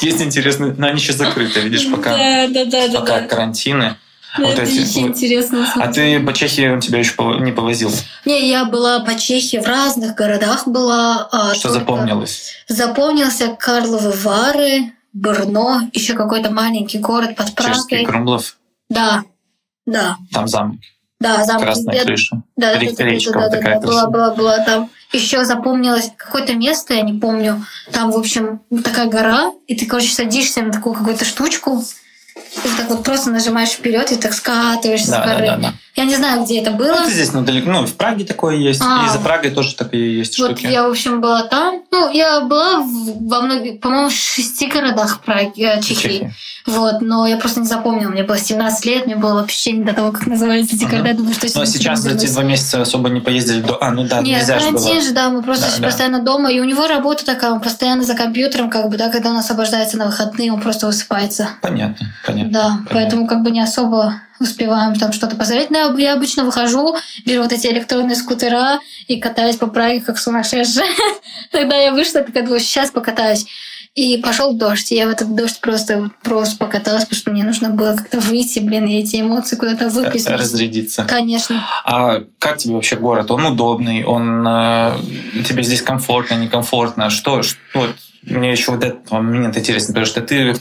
есть, 0.01 0.21
интересные, 0.21 0.75
но 0.77 0.87
они 0.87 0.99
еще 0.99 1.13
закрыты, 1.13 1.61
видишь, 1.61 1.89
пока, 1.89 2.11
Да, 2.17 2.47
да, 2.49 2.65
да, 2.65 2.87
да. 2.89 2.99
пока 2.99 3.21
да. 3.21 3.27
карантины. 3.27 3.95
Ну, 4.37 4.47
вот 4.47 4.59
это 4.59 4.63
эти 4.63 4.81
очень 4.81 5.01
вот. 5.07 5.11
интересно. 5.11 5.65
А 5.75 5.87
ты 5.87 6.19
по 6.19 6.33
Чехии 6.33 6.67
он 6.67 6.81
тебя 6.81 6.99
еще 6.99 7.13
не 7.39 7.53
повозил. 7.53 7.89
Не, 8.25 8.49
я 8.49 8.65
была 8.65 8.99
по 8.99 9.15
Чехии 9.17 9.57
в 9.59 9.65
разных 9.65 10.15
городах 10.15 10.67
была. 10.67 11.29
а, 11.31 11.53
Что 11.55 11.69
только 11.69 11.79
запомнилось? 11.79 12.51
Запомнился 12.67 13.55
Карловы 13.57 14.11
Вары, 14.11 14.91
Брно, 15.19 15.79
еще 15.93 16.13
какой-то 16.13 16.51
маленький 16.51 16.99
город 16.99 17.37
под 17.37 17.47
Чешский 17.55 17.95
Прагой. 18.03 18.05
Крумлов, 18.05 18.57
Да, 18.89 19.23
да, 19.85 20.17
там 20.33 20.45
замок, 20.49 20.75
да, 21.21 21.45
замок. 21.45 21.63
красная 21.63 21.95
Я- 21.95 22.03
крыша. 22.03 22.35
Да, 22.57 22.73
да, 22.73 22.79
Ре- 22.79 22.89
да, 22.91 22.95
да, 22.97 23.03
речка 23.05 23.31
да, 23.31 23.39
вот 23.39 23.51
да, 23.51 23.57
такая 23.57 23.79
да, 23.79 23.87
была, 23.87 24.07
была, 24.09 24.33
была 24.35 24.59
там. 24.65 24.89
Еще 25.13 25.45
запомнилось 25.45 26.11
какое-то 26.17 26.53
место, 26.55 26.93
я 26.95 27.01
не 27.03 27.17
помню. 27.17 27.63
Там, 27.93 28.11
в 28.11 28.17
общем, 28.17 28.59
такая 28.83 29.07
гора, 29.07 29.53
и 29.67 29.75
ты, 29.75 29.85
короче, 29.85 30.13
садишься 30.13 30.61
на 30.63 30.73
такую 30.73 30.93
какую-то 30.95 31.23
штучку, 31.23 31.81
и 32.35 32.77
так 32.77 32.89
вот 32.89 33.05
просто 33.05 33.31
нажимаешь 33.31 33.69
вперед 33.69 34.11
и 34.11 34.17
так 34.17 34.33
скатываешься 34.33 35.11
Да, 35.11 35.23
с 35.23 35.25
да, 35.25 35.33
горы. 35.35 35.45
да, 35.47 35.57
да. 35.57 35.73
Я 35.95 36.03
не 36.05 36.15
знаю, 36.15 36.43
где 36.43 36.59
это 36.61 36.71
было. 36.71 36.87
Ну, 36.87 37.01
это 37.03 37.09
здесь 37.11 37.33
недалеко. 37.33 37.69
Ну, 37.71 37.85
в 37.85 37.93
Праге 37.95 38.25
такое 38.25 38.55
есть. 38.57 38.81
А. 38.83 39.05
И 39.05 39.09
за 39.09 39.19
Прагой 39.19 39.51
тоже 39.51 39.75
такие 39.75 40.17
есть 40.17 40.37
Вот 40.39 40.51
штуки. 40.51 40.67
я, 40.67 40.85
в 40.87 40.91
общем, 40.91 41.21
была 41.21 41.43
там. 41.43 41.83
Ну, 41.91 42.11
я 42.11 42.41
была 42.41 42.79
в- 42.81 43.27
во 43.29 43.41
многих, 43.41 43.79
по-моему, 43.79 44.09
в 44.09 44.13
шести 44.13 44.67
городах 44.67 45.21
Праги, 45.21 45.61
э, 45.63 45.81
Чехии. 45.81 45.95
Чехии. 46.01 46.33
Вот, 46.65 47.01
но 47.01 47.25
я 47.27 47.37
просто 47.37 47.61
не 47.61 47.67
запомнила. 47.67 48.09
Мне 48.09 48.23
было 48.23 48.37
17 48.37 48.85
лет, 48.85 49.05
мне 49.05 49.15
было 49.15 49.35
вообще 49.35 49.71
не 49.71 49.83
до 49.85 49.93
того, 49.93 50.11
как 50.11 50.25
называются 50.27 50.75
эти 50.75 50.83
Ага. 50.83 50.91
города. 50.93 51.09
Я 51.09 51.15
думаю, 51.15 51.33
что 51.33 51.47
сегодня 51.47 51.71
сейчас 51.71 51.99
за 52.01 52.09
эти 52.09 52.25
два 52.27 52.43
месяца 52.43 52.81
особо 52.81 53.09
не 53.09 53.21
поездили 53.21 53.61
до... 53.61 53.77
А, 53.81 53.91
ну 53.91 54.03
да, 54.05 54.21
Нет, 54.21 54.39
нельзя 54.39 54.59
же 54.59 54.71
было. 54.71 55.01
же, 55.01 55.11
да, 55.11 55.29
мы 55.29 55.43
просто 55.43 55.67
Да, 55.67 55.77
да. 55.77 55.85
постоянно 55.87 56.19
дома, 56.23 56.51
и 56.51 56.59
у 56.59 56.63
него 56.65 56.87
работа 56.87 57.23
такая, 57.23 57.51
он 57.51 57.61
постоянно 57.61 58.03
за 58.03 58.15
компьютером, 58.15 58.69
как 58.69 58.89
бы, 58.89 58.97
да, 58.97 59.09
когда 59.09 59.29
он 59.29 59.37
освобождается 59.37 59.97
на 59.97 60.07
выходные, 60.07 60.51
он 60.51 60.59
просто 60.59 60.87
высыпается. 60.87 61.49
Понятно, 61.61 62.07
понятно. 62.25 62.51
Да, 62.51 62.63
понятно. 62.69 62.87
поэтому 62.91 63.27
как 63.27 63.43
бы 63.43 63.51
не 63.51 63.61
особо 63.61 64.15
успеваем 64.39 64.95
там 64.95 65.11
что-то 65.13 65.35
посмотреть. 65.35 65.71
Но 65.71 65.77
я, 65.77 65.93
я 65.97 66.13
обычно 66.13 66.43
выхожу, 66.43 66.95
беру 67.25 67.43
вот 67.43 67.51
эти 67.51 67.67
электронные 67.67 68.15
скутера 68.15 68.79
и 69.07 69.19
катаюсь 69.19 69.57
по 69.57 69.67
Праге 69.67 70.01
как 70.01 70.17
сумасшедшая. 70.17 70.87
Тогда 71.51 71.75
я 71.77 71.93
вышла, 71.93 72.21
такая 72.21 72.43
думаю, 72.43 72.59
сейчас 72.59 72.91
покатаюсь. 72.91 73.45
И 73.93 74.17
пошел 74.17 74.53
дождь. 74.53 74.91
И 74.91 74.95
я 74.95 75.07
в 75.07 75.09
этот 75.09 75.33
дождь 75.35 75.61
просто, 75.61 76.11
просто 76.21 76.57
покаталась, 76.57 77.03
потому 77.03 77.17
что 77.17 77.31
мне 77.31 77.45
нужно 77.45 77.69
было 77.69 77.95
как-то 77.95 78.19
выйти, 78.19 78.59
блин, 78.59 78.85
и 78.87 78.99
эти 78.99 79.21
эмоции 79.21 79.55
куда-то 79.55 79.87
выплеснуть. 79.87 80.37
Разрядиться. 80.37 81.05
Конечно. 81.05 81.65
А 81.85 82.21
как 82.39 82.57
тебе 82.57 82.73
вообще 82.73 82.97
город? 82.97 83.31
Он 83.31 83.45
удобный, 83.45 84.03
он 84.03 84.45
э, 84.45 84.97
тебе 85.47 85.63
здесь 85.63 85.81
комфортно, 85.81 86.35
некомфортно? 86.35 87.09
Что, 87.09 87.41
что 87.41 87.87
мне 88.23 88.51
еще 88.51 88.73
вот 88.73 88.83
этот 88.83 89.09
момент 89.11 89.57
интересен, 89.57 89.87
потому 89.87 90.05
что 90.05 90.21
ты 90.21 90.57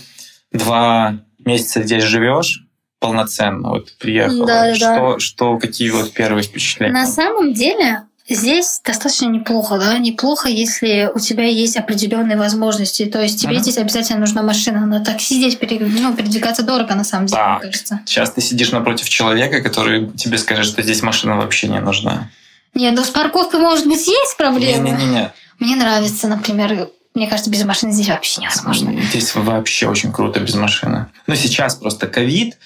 два 0.52 1.18
месяца 1.44 1.82
здесь 1.82 2.04
живешь 2.04 2.63
полноценно, 3.08 3.68
вот 3.70 3.92
приехала. 3.98 4.46
Да, 4.46 4.62
да, 4.64 4.68
да. 4.70 4.74
что, 4.76 5.18
что, 5.18 5.58
какие 5.58 5.90
вот 5.90 6.12
первые 6.12 6.42
впечатления? 6.42 6.92
На 6.92 7.06
самом 7.06 7.52
деле 7.52 8.02
здесь 8.28 8.80
достаточно 8.84 9.26
неплохо, 9.26 9.78
да, 9.78 9.98
неплохо, 9.98 10.48
если 10.48 11.10
у 11.14 11.18
тебя 11.18 11.44
есть 11.44 11.76
определенные 11.76 12.38
возможности. 12.38 13.04
То 13.04 13.20
есть 13.20 13.40
тебе 13.40 13.54
Мгм. 13.54 13.62
здесь 13.62 13.76
обязательно 13.78 14.20
нужна 14.20 14.42
машина. 14.42 14.86
На 14.86 15.04
такси 15.04 15.34
здесь 15.36 15.56
пере- 15.56 15.78
ну, 15.84 16.14
передвигаться 16.14 16.62
дорого, 16.62 16.94
на 16.94 17.04
самом 17.04 17.26
деле, 17.26 17.42
Да. 17.42 17.58
мне 17.58 17.60
кажется. 17.70 18.00
Сейчас 18.06 18.30
ты 18.30 18.40
сидишь 18.40 18.72
напротив 18.72 19.08
человека, 19.08 19.60
который 19.60 20.10
тебе 20.12 20.38
скажет, 20.38 20.64
что 20.66 20.82
здесь 20.82 21.02
машина 21.02 21.36
вообще 21.36 21.68
не 21.68 21.80
нужна. 21.80 22.30
Не, 22.72 22.90
ну 22.90 23.04
с 23.04 23.10
парковкой, 23.10 23.60
может 23.60 23.86
быть, 23.86 24.06
есть 24.06 24.36
проблемы. 24.38 24.90
Не-не-не. 24.90 25.32
Мне 25.60 25.76
нравится, 25.76 26.26
например, 26.26 26.88
мне 27.14 27.28
кажется, 27.28 27.48
без 27.50 27.62
машины 27.64 27.92
здесь 27.92 28.08
вообще 28.08 28.40
невозможно. 28.40 29.00
Здесь 29.10 29.34
вообще 29.36 29.86
очень 29.86 30.10
круто 30.12 30.40
без 30.40 30.54
машины. 30.54 31.06
Но 31.28 31.34
сейчас 31.36 31.76
просто 31.76 32.06
ковид 32.08 32.56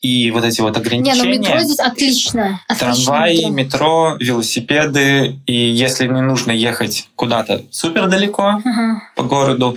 и 0.00 0.30
вот 0.30 0.44
эти 0.44 0.60
вот 0.60 0.76
Не, 0.76 0.80
ограничения. 0.80 1.22
ну 1.22 1.28
метро 1.30 1.58
здесь 1.60 1.78
отлично. 1.78 2.60
отлично 2.68 3.04
Трамваи, 3.04 3.44
метро. 3.50 3.50
метро, 3.50 4.16
велосипеды. 4.18 5.38
И 5.46 5.52
если 5.54 6.06
не 6.06 6.22
нужно 6.22 6.52
ехать 6.52 7.08
куда-то 7.16 7.62
супер 7.70 8.08
далеко 8.08 8.60
Ага. 8.64 9.02
по 9.14 9.22
городу, 9.24 9.76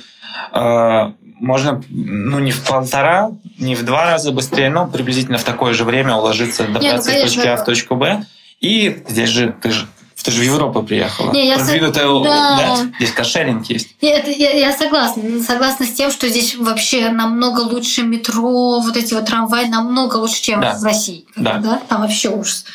э, 0.54 1.12
можно 1.40 1.84
ну, 1.90 2.40
не 2.40 2.52
в 2.52 2.64
полтора, 2.64 3.32
не 3.60 3.76
в 3.76 3.84
два 3.84 4.06
раза 4.06 4.32
быстрее, 4.32 4.70
но 4.70 4.88
приблизительно 4.88 5.38
в 5.38 5.44
такое 5.44 5.74
же 5.74 5.84
время 5.84 6.16
уложиться, 6.16 6.64
добраться 6.64 7.12
из 7.12 7.18
конечно. 7.18 7.24
точки 7.26 7.48
А 7.48 7.58
в 7.58 7.66
точку 7.66 7.96
Б. 7.96 8.24
И 8.62 9.04
здесь 9.10 9.30
же 9.30 9.54
ты 9.62 9.72
же 9.72 9.88
ты 10.24 10.32
же 10.32 10.40
в 10.42 10.44
Европу 10.44 10.82
приехала. 10.84 11.32
Не, 11.32 11.48
я 11.48 11.60
со- 11.60 11.66
Продвинутая, 11.66 12.08
Да. 12.24 12.58
да, 12.58 12.78
здесь 12.98 13.12
каршеринг 13.12 13.66
есть. 13.70 13.90
Нет, 14.02 14.28
я, 14.28 14.52
я 14.52 14.76
согласна. 14.76 15.22
Согласна 15.42 15.86
с 15.86 15.92
тем, 15.92 16.12
что 16.12 16.28
здесь 16.30 16.56
вообще 16.56 17.10
намного 17.10 17.60
лучше 17.62 18.04
метро, 18.04 18.80
вот 18.80 18.96
эти 18.98 19.14
вот 19.14 19.26
трамваи 19.26 19.66
намного 19.66 20.18
лучше, 20.18 20.42
чем 20.42 20.62
Да. 20.62 20.78
в 20.78 20.84
России. 20.84 21.26
Да. 21.36 21.82
Там 21.90 22.02
вообще 22.02 22.30
ужас. 22.30 22.66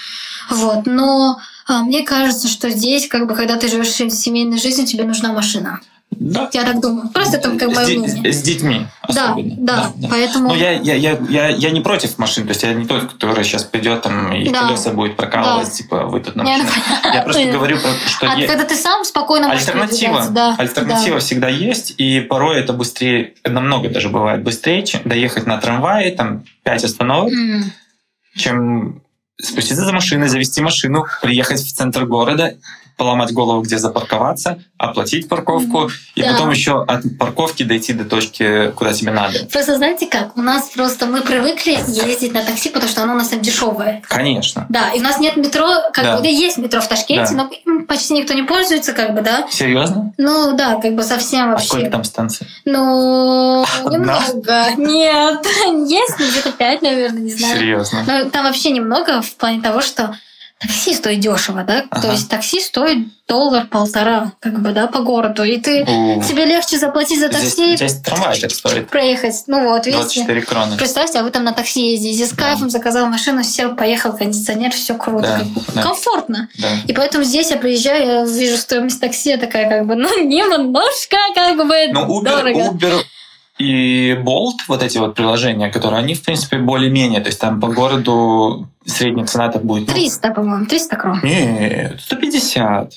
Вот. 0.51 0.87
Но 0.87 1.39
а, 1.67 1.83
мне 1.83 2.03
кажется, 2.03 2.49
что 2.49 2.71
здесь, 2.71 3.09
как 3.09 3.27
бы, 3.27 3.35
когда 3.35 3.57
ты 3.57 3.69
живешь 3.69 3.89
семейной 3.93 4.59
жизнью, 4.59 4.87
тебе 4.87 5.05
нужна 5.05 5.33
машина. 5.33 5.81
Да. 6.21 6.51
Я 6.53 6.65
так 6.65 6.81
думаю. 6.81 7.09
Просто 7.11 7.37
это 7.37 7.57
как 7.57 7.71
с, 7.71 7.75
мое 7.77 7.87
ди- 7.87 8.33
с 8.33 8.43
детьми 8.43 8.87
Да, 9.09 9.33
особенно. 9.33 9.55
да, 9.59 9.93
Поэтому. 10.11 10.49
Ну, 10.49 10.55
я, 10.57 10.73
я, 10.73 10.95
я, 10.95 11.19
я, 11.29 11.49
я 11.49 11.71
не 11.71 11.81
против 11.81 12.19
машин, 12.19 12.45
то 12.45 12.51
есть 12.51 12.63
я 12.65 12.73
не 12.75 12.87
тот, 12.87 13.13
который 13.13 13.45
сейчас 13.45 13.63
придет 13.65 14.03
там 14.03 14.33
и 14.33 14.49
Да. 14.49 14.67
колеса 14.67 14.91
будет 14.91 15.17
прокалывать, 15.17 15.69
Да. 15.69 15.75
типа 15.75 16.07
вы 16.07 16.21
тут 16.21 16.35
на 16.35 16.43
Не, 16.43 16.57
ну, 16.57 16.65
машине. 16.65 16.85
Я 17.15 17.23
просто 17.23 17.45
говорю, 17.53 17.79
что 18.07 18.27
а 18.27 18.47
когда 18.47 18.65
ты 18.65 18.75
сам 18.75 19.05
спокойно 19.05 19.51
альтернатива, 19.53 20.27
да, 20.31 20.57
альтернатива 20.59 21.21
всегда 21.21 21.49
есть, 21.49 21.95
и 21.99 22.21
порой 22.21 22.59
это 22.59 22.73
быстрее, 22.73 23.35
намного 23.45 23.89
даже 23.89 24.09
бывает 24.09 24.43
быстрее, 24.43 24.83
чем 24.85 25.03
доехать 25.05 25.47
на 25.47 25.59
трамвае, 25.59 26.11
там 26.13 26.45
5 26.65 26.81
да. 26.83 26.87
остановок, 26.89 27.33
чем 28.37 29.03
спуститься 29.41 29.85
за 29.85 29.93
машиной, 29.93 30.29
завести 30.29 30.61
машину, 30.61 31.07
приехать 31.23 31.61
в 31.61 31.73
центр 31.73 32.05
города, 32.07 32.57
поломать 32.99 33.33
голову, 33.33 33.63
где 33.63 33.79
запарковаться, 33.79 34.59
оплатить 34.77 35.29
парковку, 35.29 35.89
и 36.17 36.23
Да. 36.23 36.33
потом 36.33 36.51
еще 36.51 36.83
от 36.83 37.05
парковки 37.19 37.63
дойти 37.63 37.93
до 37.95 38.05
точки, 38.05 38.73
куда 38.73 38.93
тебе 38.93 39.13
надо. 39.13 39.47
Просто 39.51 39.77
знаете 39.77 40.07
как? 40.07 40.37
У 40.37 40.43
нас 40.43 40.69
просто 40.71 41.07
мы 41.07 41.23
привыкли 41.23 41.79
ездить 41.87 42.35
на 42.35 42.43
такси, 42.45 42.69
потому 42.71 42.91
что 42.91 43.05
оно 43.05 43.15
у 43.15 43.17
нас 43.17 43.29
там 43.29 43.41
дешевое. 43.41 44.03
Конечно. 44.09 44.67
Да, 44.69 44.91
и 44.91 44.99
у 44.99 45.03
нас 45.03 45.19
нет 45.21 45.37
метро, 45.37 45.67
как 45.93 46.05
Да. 46.05 46.19
бы, 46.19 46.27
есть 46.27 46.59
метро 46.59 46.81
в 46.81 46.89
Ташкенте, 46.89 47.35
Да. 47.35 47.49
но 47.67 47.85
почти 47.87 48.15
никто 48.15 48.35
не 48.35 48.43
пользуется, 48.43 48.93
как 48.93 49.15
бы, 49.15 49.23
да. 49.23 49.47
Серьезно? 49.49 50.13
Ну 50.19 50.57
да, 50.57 50.81
как 50.81 50.95
бы 50.97 51.05
совсем 51.05 51.47
А 51.47 51.53
вообще. 51.53 51.69
сколько 51.69 51.91
там 51.91 52.03
станций? 52.05 52.49
Ну, 52.65 53.65
Одна? 53.85 53.91
немного. 53.97 54.65
Нет, 54.77 55.47
есть, 55.89 56.15
ну, 56.19 56.27
где-то 56.29 56.51
пять, 56.51 56.83
наверное, 56.83 57.21
не 57.23 57.33
знаю. 57.33 57.57
Серьезно? 57.59 58.05
Но 58.07 58.29
там 58.31 58.45
вообще 58.45 58.71
немного 58.71 59.23
в 59.23 59.37
плане 59.37 59.63
того, 59.63 59.81
что 59.83 60.17
такси 60.61 60.95
стоит 60.95 61.21
дешево, 61.21 61.63
да? 61.65 61.85
Ага. 61.91 62.03
То 62.03 62.13
есть 62.13 62.29
такси 62.29 62.61
стоит 62.61 63.07
доллар-полтора, 63.29 64.33
как 64.41 64.61
бы, 64.61 64.73
да, 64.73 64.87
по 64.87 65.01
городу. 65.01 65.45
И 65.45 65.59
ты 65.59 65.83
У. 65.83 66.23
тебе 66.23 66.45
легче 66.47 66.79
заплатить 66.79 67.21
за 67.21 67.29
Здесь, 67.29 67.41
такси, 67.55 67.77
здесь 67.77 67.95
трамвай 68.01 68.41
так 68.41 68.51
стоит. 68.51 68.89
проехать. 68.89 69.35
Ну 69.47 69.65
вот, 69.69 69.87
видите. 69.87 70.01
24 70.25 70.43
кроны. 70.43 70.77
Представьте, 70.77 71.19
а 71.19 71.23
вы 71.23 71.31
там 71.31 71.45
на 71.45 71.53
такси 71.53 71.93
ездите 71.93 72.27
с 72.27 72.31
Да. 72.31 72.45
кайфом, 72.45 72.71
заказал 72.71 73.07
машину, 73.07 73.43
сел, 73.45 73.77
поехал, 73.77 74.13
кондиционер, 74.17 74.71
все 74.73 74.95
круто. 74.95 75.47
Да. 75.75 75.83
Комфортно. 75.83 76.49
Да. 76.59 76.69
И 76.87 76.93
поэтому 76.93 77.25
здесь 77.25 77.51
я 77.51 77.57
приезжаю, 77.57 78.07
я 78.07 78.25
вижу 78.25 78.57
стоимость 78.57 79.01
такси, 79.01 79.31
я 79.31 79.37
такая 79.39 79.69
как 79.69 79.87
бы, 79.87 79.95
ну, 79.95 80.09
немножко 80.25 81.17
как 81.35 81.57
бы 81.59 81.89
Ну, 81.93 82.21
Uber, 82.21 82.25
дорого. 82.25 82.61
Uber 82.73 83.03
и 83.59 84.13
Bolt, 84.23 84.59
вот 84.69 84.83
эти 84.83 84.99
вот 84.99 85.15
приложения, 85.15 85.71
которые, 85.71 85.99
они, 86.01 86.15
в 86.15 86.23
принципе, 86.25 86.59
более-менее, 86.59 87.21
то 87.21 87.27
есть 87.29 87.41
там 87.41 87.61
по 87.61 87.69
городу 87.69 88.69
средняя 88.85 89.27
цена 89.27 89.49
так 89.49 89.65
будет... 89.65 89.89
ну, 89.89 89.95
300, 89.95 90.31
по-моему, 90.31 90.67
300 90.67 90.97
крон. 90.97 91.21
Нет, 91.23 92.01
150. 92.01 92.93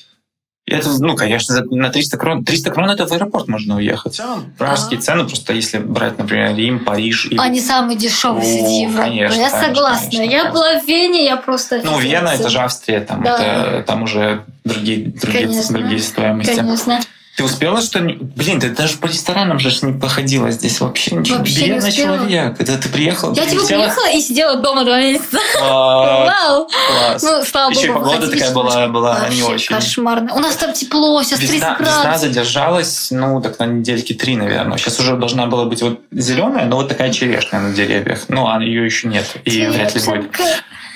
И 0.64 0.72
Это, 0.72 0.90
ну, 1.00 1.16
конечно, 1.16 1.60
на 1.72 1.90
300 1.90 2.16
крон. 2.16 2.44
300 2.44 2.70
крон 2.70 2.88
это 2.88 3.04
в 3.08 3.12
аэропорт 3.12 3.48
можно 3.48 3.76
уехать. 3.76 4.20
Пражские 4.58 4.98
Ага. 4.98 5.04
цены, 5.04 5.24
просто 5.24 5.52
если 5.54 5.78
брать, 5.78 6.18
например, 6.18 6.54
Рим, 6.54 6.84
Париж 6.84 7.26
или... 7.26 7.38
Они 7.40 7.60
самые 7.60 7.98
дешевые 7.98 8.42
О, 8.42 8.44
среди 8.44 8.82
Европы. 8.82 9.02
конечно, 9.02 9.40
я 9.40 9.50
конечно, 9.50 9.74
согласна. 9.74 10.10
конечно, 10.10 10.22
я 10.22 10.38
конечно. 10.42 10.52
была 10.52 10.80
в 10.80 10.86
Вене, 10.86 11.24
я 11.24 11.36
просто... 11.36 11.80
Ну, 11.84 11.98
Вена, 11.98 12.28
это 12.28 12.48
же 12.48 12.60
Австрия, 12.60 13.00
там, 13.00 13.24
Да. 13.24 13.38
это, 13.42 13.82
там 13.88 14.04
уже 14.04 14.44
другие, 14.64 15.06
другие, 15.06 15.46
Конечно. 15.48 15.78
другие 15.78 16.00
стоимости. 16.00 16.54
Конечно. 16.54 17.00
Ты 17.36 17.44
успела 17.44 17.80
что 17.80 17.98
Блин, 18.00 18.60
ты 18.60 18.68
даже 18.70 18.98
по 18.98 19.06
ресторанам 19.06 19.58
же 19.58 19.70
не 19.86 19.98
походила 19.98 20.50
здесь 20.50 20.80
вообще 20.80 21.16
ничего. 21.16 21.38
Вообще 21.38 21.62
не 21.62 21.68
Бедный 21.74 21.88
успела. 21.88 22.16
человек. 22.18 22.60
Это 22.60 22.78
ты 22.78 22.88
приехала, 22.90 23.34
Я 23.34 23.46
типа 23.46 23.64
приехала 23.66 24.10
и 24.12 24.20
сидела 24.20 24.56
дома 24.56 24.84
два 24.84 25.00
месяца. 25.00 25.38
Вау! 25.60 26.68
класс. 26.68 27.22
Ну, 27.22 27.42
слава 27.44 27.70
Еще 27.70 27.92
богу, 27.92 28.04
погода 28.10 28.30
такая 28.30 28.50
была, 28.52 28.86
была 28.88 29.28
не 29.30 29.42
очень. 29.42 29.74
кошмарно. 29.74 30.34
У 30.34 30.40
нас 30.40 30.56
там 30.56 30.72
тепло, 30.72 31.22
сейчас 31.22 31.38
30 31.38 31.54
Весна, 31.54 31.76
весна 31.78 31.94
градусов. 32.02 32.20
задержалась, 32.20 33.08
ну, 33.10 33.40
так 33.40 33.58
на 33.58 33.64
недельки 33.66 34.12
три, 34.12 34.36
наверное. 34.36 34.76
Сейчас 34.78 35.00
уже 35.00 35.16
должна 35.16 35.46
была 35.46 35.64
быть 35.64 35.82
вот 35.82 36.00
зеленая, 36.10 36.66
но 36.66 36.76
вот 36.76 36.88
такая 36.88 37.12
черешня 37.12 37.60
на 37.60 37.72
деревьях. 37.72 38.24
Ну, 38.28 38.46
а 38.48 38.62
ее 38.62 38.84
еще 38.84 39.08
нет. 39.08 39.26
И 39.44 39.66
вряд 39.66 39.94
ли 39.94 40.00
будет. 40.02 40.30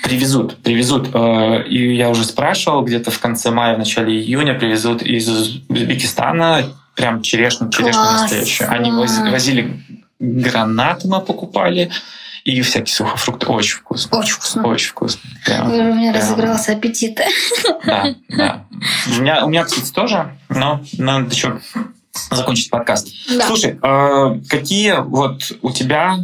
Привезут, 0.07 0.55
привезут. 0.63 1.09
Э, 1.13 1.63
И 1.67 1.95
я 1.95 2.09
уже 2.09 2.23
спрашивал, 2.23 2.81
где-то 2.83 3.11
в 3.11 3.19
конце 3.19 3.51
мая, 3.51 3.75
в 3.75 3.77
начале 3.79 4.17
июня 4.17 4.53
привезут 4.53 5.01
из 5.01 5.27
Узбекистана 5.27 6.63
прям 6.95 7.21
черешню, 7.21 7.69
черешню 7.69 7.91
Класс, 7.93 8.21
настоящую. 8.21 8.71
Они 8.71 8.89
возили 8.89 9.83
гранаты 10.19 11.09
мы 11.09 11.19
покупали 11.19 11.91
и 12.45 12.61
всякие 12.61 12.93
сухофрукты. 12.95 13.47
Очень 13.47 13.79
вкусно. 13.79 14.17
Очень 14.17 14.33
вкусно. 14.35 14.63
Очень 14.65 14.89
вкусно. 14.91 15.21
Прям, 15.45 15.71
У 15.71 15.93
меня 15.93 16.13
прям. 16.13 16.23
разыгрался 16.23 16.71
аппетит. 16.71 17.19
Да, 17.85 18.15
да. 18.29 18.65
У 19.07 19.21
меня, 19.21 19.45
у 19.45 19.49
меня, 19.49 19.65
кстати, 19.65 19.91
тоже, 19.91 20.37
но 20.47 20.81
надо 20.97 21.35
еще 21.35 21.59
закончить 22.31 22.69
подкаст. 22.69 23.09
Да. 23.29 23.45
Слушай, 23.45 23.77
э, 23.81 24.39
какие 24.47 25.01
вот 25.01 25.41
у 25.61 25.71
тебя 25.71 26.17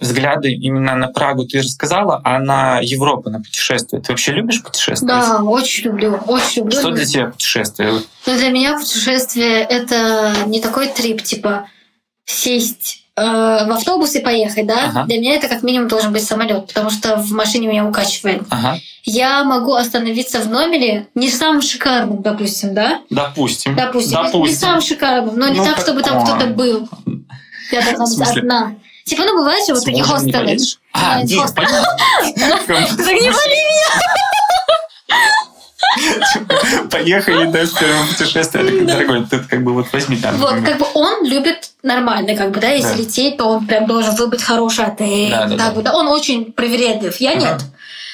взгляды 0.00 0.52
именно 0.52 0.94
на 0.96 1.08
Прагу 1.08 1.44
ты 1.46 1.58
рассказала, 1.58 2.20
а 2.24 2.38
на 2.38 2.80
Европу, 2.80 3.30
на 3.30 3.38
путешествия? 3.40 4.00
Ты 4.00 4.12
вообще 4.12 4.32
любишь 4.32 4.62
путешествовать? 4.62 5.26
Да, 5.26 5.42
очень 5.42 5.84
люблю, 5.84 6.18
очень 6.26 6.62
люблю. 6.62 6.78
Что 6.78 6.90
для 6.90 7.04
тебя 7.04 7.26
путешествие? 7.26 7.92
Но 8.26 8.36
для 8.36 8.48
меня 8.48 8.76
путешествие 8.78 9.60
это 9.62 10.32
не 10.46 10.60
такой 10.60 10.88
трип, 10.88 11.22
типа 11.22 11.66
сесть 12.24 13.04
э, 13.16 13.22
в 13.22 13.72
автобус 13.72 14.14
и 14.14 14.20
поехать, 14.20 14.66
да? 14.66 14.84
Ага. 14.88 15.04
Для 15.04 15.18
меня 15.18 15.34
это 15.34 15.48
как 15.48 15.62
минимум 15.62 15.88
должен 15.88 16.12
быть 16.12 16.24
самолет, 16.24 16.66
потому 16.68 16.90
что 16.90 17.16
в 17.16 17.30
машине 17.32 17.66
меня 17.68 17.84
укачивает. 17.86 18.42
Ага, 18.50 18.78
Я 19.04 19.42
могу 19.44 19.74
остановиться 19.74 20.40
в 20.40 20.48
номере 20.48 21.08
не 21.14 21.28
самым 21.28 21.60
шикарным, 21.62 22.22
допустим, 22.22 22.74
да? 22.74 23.00
допустим. 23.10 23.74
Допустим, 23.74 24.20
не- 24.22 24.48
не 24.48 24.54
самым 24.54 24.80
шикарным, 24.80 25.36
но 25.36 25.48
не 25.48 25.58
Ну, 25.58 25.64
так, 25.64 25.78
чтобы 25.80 26.02
там 26.02 26.24
кто-то 26.24 26.46
был. 26.46 26.88
Я 27.72 27.82
должна 27.82 28.04
быть 28.24 28.36
одна. 28.36 28.74
Типа, 29.04 29.24
ну, 29.24 29.36
бывает 29.38 29.66
же 29.66 29.74
вот 29.74 29.84
такие 29.84 30.04
хостелы. 30.04 30.56
А, 30.92 31.22
нет, 31.22 31.54
понятно. 31.54 31.96
Так 32.96 33.20
не 33.20 33.30
Поехали, 36.90 37.46
да, 37.50 37.66
в. 37.66 37.80
Я 38.34 38.44
такой, 38.44 38.80
Дорогой, 38.86 39.26
ты 39.26 39.38
как 39.40 39.62
бы 39.64 39.72
вот 39.72 39.86
возьми 39.92 40.16
там. 40.16 40.36
Вот, 40.36 40.54
как 40.64 40.78
бы 40.78 40.86
он 40.94 41.24
любит 41.24 41.70
нормально, 41.82 42.36
как 42.36 42.50
бы, 42.52 42.60
да, 42.60 42.68
если 42.68 43.02
лететь, 43.02 43.36
то 43.38 43.46
он 43.46 43.66
прям 43.66 43.86
должен 43.86 44.14
выбрать 44.14 44.42
хороший 44.42 44.84
отель. 44.84 45.30
Да, 45.30 45.70
да. 45.82 45.92
Он 45.94 46.08
очень 46.08 46.52
привередлив. 46.52 47.16
Я 47.20 47.34
нет. 47.34 47.60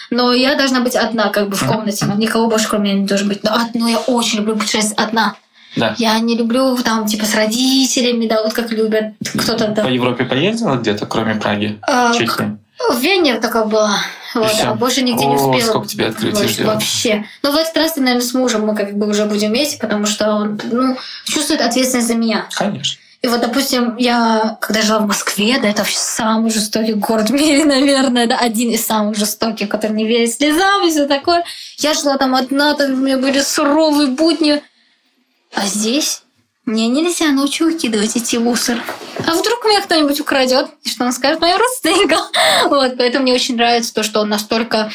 Но 0.08 0.32
я 0.32 0.54
должна 0.54 0.80
быть 0.80 0.94
одна, 0.94 1.28
как 1.30 1.48
бы, 1.48 1.56
в 1.56 1.66
комнате. 1.66 2.06
Никого 2.16 2.46
больше, 2.46 2.68
кроме 2.68 2.90
меня, 2.92 3.00
не 3.02 3.06
должен 3.08 3.28
быть. 3.28 3.42
Но, 3.42 3.50
од- 3.54 3.74
но 3.74 3.88
я 3.88 3.98
очень 3.98 4.38
люблю 4.38 4.56
путешествовать 4.56 4.98
одна. 5.08 5.34
Да. 5.76 5.94
Я 5.98 6.18
не 6.18 6.36
люблю 6.36 6.76
там, 6.78 7.06
типа, 7.06 7.26
с 7.26 7.34
родителями, 7.34 8.26
да, 8.26 8.42
вот 8.42 8.54
как 8.54 8.70
любят 8.72 9.14
кто-то 9.38 9.66
По 9.68 9.74
там. 9.74 9.92
Европе 9.92 10.24
поездила 10.24 10.76
где-то, 10.76 11.06
кроме 11.06 11.34
Праги? 11.34 11.78
А, 11.82 12.14
Чехии? 12.14 12.56
В 12.90 12.98
Вене 12.98 13.38
такая 13.40 13.64
была. 13.64 13.98
Вот, 14.34 14.52
а 14.64 14.74
больше 14.74 15.02
нигде 15.02 15.24
не 15.24 15.34
О, 15.34 15.38
успела. 15.38 15.68
сколько 15.68 15.88
тебе 15.88 16.06
открытий 16.06 16.46
ждёт. 16.46 16.66
Вообще. 16.66 17.24
Ну, 17.42 17.52
в 17.52 17.56
этот 17.56 17.76
раз, 17.76 17.96
наверное, 17.96 18.20
с 18.20 18.34
мужем 18.34 18.66
мы 18.66 18.74
как 18.74 18.96
бы 18.96 19.08
уже 19.08 19.24
будем 19.24 19.48
вместе, 19.48 19.78
потому 19.78 20.04
что 20.04 20.30
он 20.30 20.60
ну, 20.70 20.96
чувствует 21.24 21.62
ответственность 21.62 22.08
за 22.08 22.14
меня. 22.14 22.46
Конечно. 22.54 22.98
И 23.22 23.28
вот, 23.28 23.40
допустим, 23.40 23.96
я, 23.96 24.58
когда 24.60 24.82
жила 24.82 24.98
в 24.98 25.06
Москве, 25.06 25.58
да, 25.60 25.68
это 25.68 25.78
вообще 25.78 25.96
самый 25.96 26.50
жестокий 26.50 26.92
город 26.92 27.30
в 27.30 27.32
мире, 27.32 27.64
наверное, 27.64 28.26
да, 28.26 28.36
один 28.36 28.70
из 28.70 28.84
самых 28.84 29.16
жестоких, 29.16 29.68
который 29.68 29.92
не 29.92 30.06
верит 30.06 30.32
слезам 30.32 30.86
и 30.86 30.90
все 30.90 31.06
такое. 31.06 31.44
Я 31.78 31.94
жила 31.94 32.18
там 32.18 32.34
одна, 32.34 32.74
там 32.74 32.92
у 32.92 32.96
меня 32.96 33.16
были 33.16 33.40
суровые 33.40 34.08
будни. 34.08 34.62
А 35.56 35.66
здесь 35.66 36.22
мне 36.66 36.86
нельзя 36.88 37.30
ночью 37.32 37.66
выкидывать 37.66 38.14
эти 38.14 38.36
мусор. 38.36 38.78
А 39.26 39.34
вдруг 39.34 39.64
меня 39.64 39.80
кто-нибудь 39.80 40.20
украдет? 40.20 40.68
И 40.84 40.88
что 40.88 41.04
он 41.04 41.12
скажет 41.12 41.40
моим 41.40 41.56
родственникам? 41.58 42.20
Вот, 42.68 42.96
поэтому 42.98 43.22
мне 43.22 43.32
очень 43.32 43.56
нравится 43.56 43.94
то, 43.94 44.02
что 44.02 44.20
он 44.20 44.28
настолько 44.28 44.90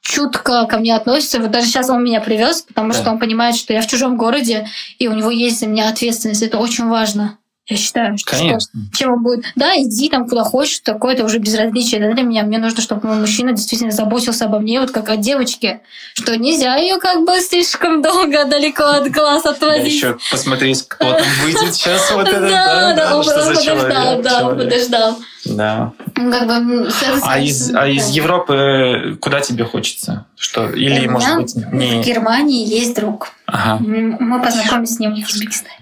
чутко 0.00 0.64
ко 0.66 0.78
мне 0.78 0.94
относится. 0.96 1.38
Вот 1.40 1.50
даже 1.50 1.66
сейчас 1.66 1.90
он 1.90 2.02
меня 2.02 2.20
привез, 2.20 2.62
потому 2.62 2.92
Да. 2.92 2.98
что 2.98 3.10
он 3.10 3.18
понимает, 3.18 3.56
что 3.56 3.72
я 3.74 3.82
в 3.82 3.86
чужом 3.86 4.16
городе, 4.16 4.66
и 4.98 5.08
у 5.08 5.12
него 5.12 5.30
есть 5.30 5.60
за 5.60 5.66
меня 5.66 5.88
ответственность. 5.88 6.42
Это 6.42 6.58
очень 6.58 6.86
важно. 6.88 7.36
Я 7.68 7.76
считаю, 7.76 8.16
что 8.16 8.30
Конечно. 8.30 8.80
чем 8.94 9.12
он 9.12 9.22
будет. 9.22 9.44
Да, 9.54 9.76
иди 9.76 10.08
там 10.08 10.26
куда 10.26 10.42
хочешь, 10.42 10.78
такое 10.80 11.12
это 11.14 11.24
уже 11.24 11.38
безразличие 11.38 12.00
да, 12.00 12.14
для 12.14 12.22
меня. 12.22 12.42
Мне 12.42 12.58
нужно, 12.58 12.80
чтобы 12.80 13.06
мой 13.06 13.18
мужчина 13.18 13.52
действительно 13.52 13.90
заботился 13.90 14.46
обо 14.46 14.58
мне, 14.58 14.80
вот 14.80 14.90
как 14.90 15.10
о 15.10 15.18
девочке, 15.18 15.80
что 16.14 16.34
нельзя 16.38 16.76
ее 16.76 16.98
как 16.98 17.26
бы 17.26 17.38
слишком 17.40 18.00
долго 18.02 18.46
далеко 18.46 18.84
от 18.84 19.10
глаз 19.10 19.44
отводить. 19.44 19.92
Еще 19.92 20.16
посмотреть, 20.30 20.88
кто 20.88 21.12
там 21.12 21.26
выйдет 21.42 21.74
сейчас. 21.74 22.10
Вот 22.10 22.26
это, 22.26 22.40
да, 22.40 22.94
да, 22.94 23.16
он, 23.16 23.22
что 23.22 23.34
подождал, 23.34 23.62
человек. 23.62 23.88
да, 23.92 24.14
он 24.14 24.22
человек. 24.22 24.64
подождал. 24.64 25.18
Да. 25.44 25.92
Ну, 26.16 26.32
Как 26.32 26.46
бы, 26.46 26.88
А 27.22 27.38
из, 27.38 27.74
а 27.74 27.86
из. 27.86 28.08
Европы 28.08 29.18
куда 29.20 29.40
тебе 29.40 29.64
хочется? 29.64 30.26
Что? 30.36 30.70
Или, 30.70 31.06
У 31.06 31.10
может 31.12 31.28
меня 31.28 31.40
быть, 31.40 31.54
В 31.54 31.74
не... 31.74 32.02
Германии 32.02 32.66
есть 32.66 32.94
друг. 32.94 33.28
Ага. 33.46 33.76
Мы 33.84 34.42
познакомились 34.42 34.94
с 34.94 34.98
ним 34.98 35.14
в 35.14 35.28
Узбекистане. 35.28 35.74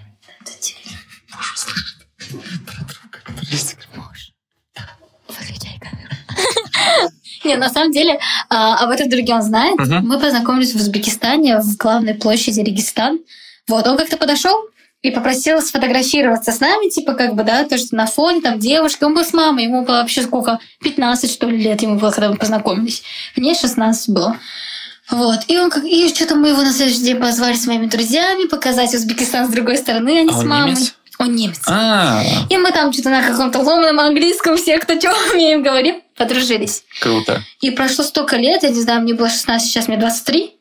Выключай 5.27 5.79
камеру. 5.79 7.11
Не, 7.45 7.55
на 7.55 7.69
самом 7.69 7.91
деле, 7.91 8.19
а, 8.49 8.77
об 8.83 8.89
этом 8.89 9.09
друге 9.09 9.33
он 9.33 9.41
знает. 9.41 9.77
Мгм. 9.79 10.07
Мы 10.07 10.19
познакомились 10.19 10.73
в 10.73 10.75
Узбекистане, 10.77 11.59
в 11.59 11.77
главной 11.77 12.15
площади 12.15 12.59
Регистан. 12.61 13.19
Вот, 13.67 13.87
он 13.87 13.97
как-то 13.97 14.17
подошел 14.17 14.55
и 15.01 15.11
попросил 15.11 15.61
сфотографироваться 15.61 16.51
с 16.51 16.59
нами, 16.59 16.89
типа, 16.89 17.13
как 17.13 17.35
бы, 17.35 17.43
да, 17.43 17.63
то, 17.65 17.77
что 17.77 17.95
на 17.95 18.07
фоне 18.07 18.41
там 18.41 18.59
девушка. 18.59 19.05
Он 19.05 19.13
был 19.13 19.23
с 19.23 19.33
мамой, 19.33 19.65
ему 19.65 19.85
было 19.85 19.97
вообще 19.97 20.23
сколько? 20.23 20.59
15, 20.81 21.31
что 21.31 21.47
ли, 21.47 21.57
лет 21.57 21.81
ему 21.81 21.99
было, 21.99 22.11
когда 22.11 22.29
мы 22.29 22.37
познакомились. 22.37 23.03
Мне 23.35 23.53
16 23.53 24.09
было. 24.09 24.37
Вот. 25.09 25.39
И 25.47 25.57
он 25.57 25.69
как... 25.69 25.85
И 25.85 26.09
что-то 26.13 26.35
мы 26.35 26.49
его 26.49 26.61
на 26.63 26.73
следующий 26.73 27.03
день 27.03 27.17
позвали 27.17 27.55
с 27.55 27.65
моими 27.67 27.85
друзьями 27.85 28.47
показать 28.47 28.93
Узбекистан 28.93 29.47
с 29.47 29.51
другой 29.51 29.77
стороны, 29.77 30.19
а 30.19 30.23
не 30.23 30.29
А 30.29 30.33
с 30.33 30.39
он 30.39 30.47
мамой. 30.47 30.71
немец? 30.71 30.95
Он 31.19 31.35
немец. 31.35 31.61
А, 31.67 32.21
И 32.49 32.57
мы 32.57 32.71
там 32.71 32.93
что-то 32.93 33.09
на 33.09 33.21
каком-то 33.23 33.59
ломаном 33.59 33.99
английском 33.99 34.55
все, 34.57 34.77
кто 34.77 34.99
что 34.99 35.13
умеем, 35.33 35.63
говорим, 35.63 36.01
подружились. 36.15 36.83
круто. 37.01 37.41
И 37.61 37.71
прошло 37.71 38.03
столько 38.03 38.35
лет, 38.37 38.63
я 38.63 38.69
не 38.69 38.81
знаю, 38.81 39.01
мне 39.01 39.13
было 39.13 39.29
16, 39.29 39.67
сейчас 39.67 39.87
мне 39.87 39.97
23. 39.97 40.53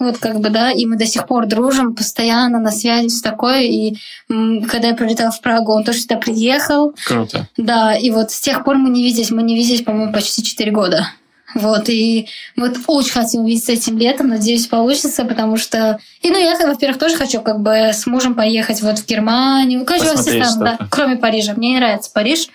Вот 0.00 0.18
как 0.18 0.38
бы, 0.38 0.48
да, 0.50 0.70
и 0.70 0.86
мы 0.86 0.96
до 0.96 1.06
сих 1.06 1.26
пор 1.26 1.46
дружим, 1.46 1.96
постоянно 1.96 2.60
на 2.60 2.70
связи, 2.70 3.08
все 3.08 3.20
такое. 3.20 3.62
И 3.62 3.96
когда 4.28 4.88
я 4.88 4.94
прилетала 4.94 5.32
в 5.32 5.40
Прагу, 5.40 5.72
он 5.72 5.82
тоже 5.82 5.98
сюда 5.98 6.16
приехал. 6.16 6.94
Круто. 7.04 7.48
Да, 7.56 7.96
и 7.96 8.10
вот 8.10 8.30
с 8.30 8.38
тех 8.38 8.62
пор 8.62 8.76
мы 8.76 8.90
не 8.90 9.02
виделись. 9.02 9.32
Мы 9.32 9.42
не 9.42 9.56
виделись, 9.56 9.82
по-моему, 9.82 10.12
почти 10.12 10.44
4 10.44 10.70
года. 10.70 11.08
Вот, 11.54 11.88
и 11.88 12.28
вот 12.56 12.76
очень 12.86 13.12
хотим 13.12 13.40
увидеться 13.42 13.72
этим 13.72 13.96
летом, 13.96 14.28
надеюсь, 14.28 14.66
получится, 14.66 15.24
потому 15.24 15.56
что... 15.56 15.98
И, 16.20 16.30
ну, 16.30 16.38
я, 16.38 16.58
во-первых, 16.58 16.98
тоже 16.98 17.16
хочу 17.16 17.40
как 17.40 17.60
бы 17.60 17.70
с 17.92 18.06
мужем 18.06 18.34
поехать 18.34 18.82
вот 18.82 18.98
в 18.98 19.06
Германию. 19.06 19.84
Короче, 19.86 20.10
во 20.10 20.16
все 20.16 20.44
страны, 20.44 20.76
да, 20.78 20.86
кроме 20.90 21.16
Парижа. 21.16 21.54
Мне 21.54 21.70
не 21.70 21.76
нравится 21.78 22.10
Париж. 22.12 22.48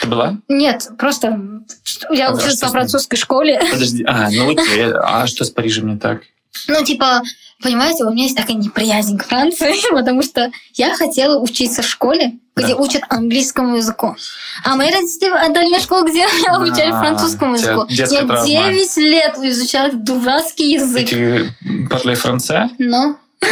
Ты 0.00 0.08
была? 0.08 0.36
Нет, 0.48 0.88
просто 0.98 1.40
я 2.10 2.28
А 2.28 2.34
учусь 2.34 2.56
что 2.56 2.66
по 2.66 2.72
французской 2.72 3.16
школе. 3.16 3.60
Подожди. 3.70 4.04
А, 4.06 4.28
ну 4.30 4.50
окей. 4.50 4.92
А 4.94 5.26
что 5.26 5.44
с 5.44 5.50
Парижем 5.50 5.92
не 5.92 5.98
так? 5.98 6.22
Ну, 6.66 6.84
типа, 6.84 7.22
понимаете, 7.62 8.04
у 8.04 8.10
меня 8.10 8.24
есть 8.24 8.36
такая 8.36 8.56
неприязнь 8.56 9.18
к 9.18 9.26
Франции, 9.26 9.74
потому 9.92 10.22
что 10.22 10.50
я 10.74 10.94
хотела 10.94 11.38
учиться 11.38 11.82
в 11.82 11.86
школе, 11.86 12.32
где 12.56 12.74
Да. 12.74 12.80
учат 12.80 13.02
английскому 13.08 13.76
языку. 13.76 14.16
А 14.64 14.76
мои 14.76 14.90
родители 14.90 15.30
отдали 15.30 15.68
мне 15.68 15.80
школу, 15.80 16.06
где 16.06 16.26
меня 16.26 16.56
обучали 16.56 16.90
А, 16.90 17.00
французскому 17.00 17.54
языку. 17.54 17.86
Я 17.88 18.06
травма. 18.06 18.46
9 18.46 18.96
лет 18.98 19.36
изучала 19.38 19.90
дурацкий 19.92 20.72
язык. 20.72 21.08
ты 21.08 21.52
парли 21.88 22.14
франце? 22.14 22.68
Ну, 22.78 23.16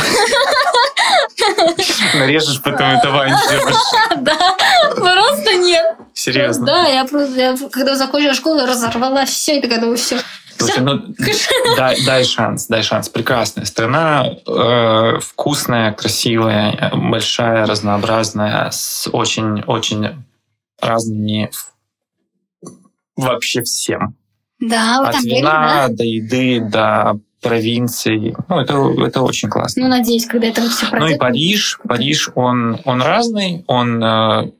Нарежешь, 2.14 2.60
потом 2.62 2.90
это 2.90 3.08
сделаешь. 3.08 3.74
да, 4.20 4.56
просто 4.94 5.54
нет. 5.56 5.84
Серьезно. 6.14 6.66
Да, 6.66 6.86
я 6.88 7.04
просто, 7.04 7.40
я 7.40 7.56
когда 7.70 7.96
закончила 7.96 8.34
школу, 8.34 8.66
разорвала 8.66 9.24
все 9.24 9.58
и 9.58 9.62
такая 9.62 9.80
думаю, 9.80 9.96
все. 9.96 10.18
Слушай, 10.58 10.82
ну 10.82 11.14
дай, 11.76 12.04
дай 12.04 12.24
шанс, 12.24 12.66
дай 12.66 12.82
шанс. 12.82 13.08
Прекрасная 13.08 13.64
страна, 13.64 14.26
э, 14.46 15.18
вкусная, 15.20 15.92
красивая, 15.92 16.90
большая, 16.94 17.66
разнообразная, 17.66 18.70
с 18.70 19.08
очень-очень 19.12 20.24
разными 20.80 21.50
вообще 23.16 23.62
всем. 23.62 24.16
Да, 24.60 25.00
От 25.06 25.12
там 25.12 25.22
были, 25.22 25.34
вина 25.36 25.86
да? 25.88 25.94
до 25.94 26.04
еды, 26.04 26.60
до 26.60 27.20
провинций. 27.40 28.34
Ну, 28.48 28.58
это, 28.58 28.74
это 29.06 29.22
очень 29.22 29.48
классно. 29.48 29.84
Ну, 29.84 29.88
надеюсь, 29.88 30.26
когда 30.26 30.48
это 30.48 30.68
все 30.68 30.86
Ну 30.86 30.96
и 30.96 30.98
пройдет. 30.98 31.18
Париж, 31.20 31.78
Париж, 31.84 32.30
он, 32.34 32.80
он 32.84 33.00
разный, 33.00 33.64
он, 33.68 34.02
э, 34.02 34.50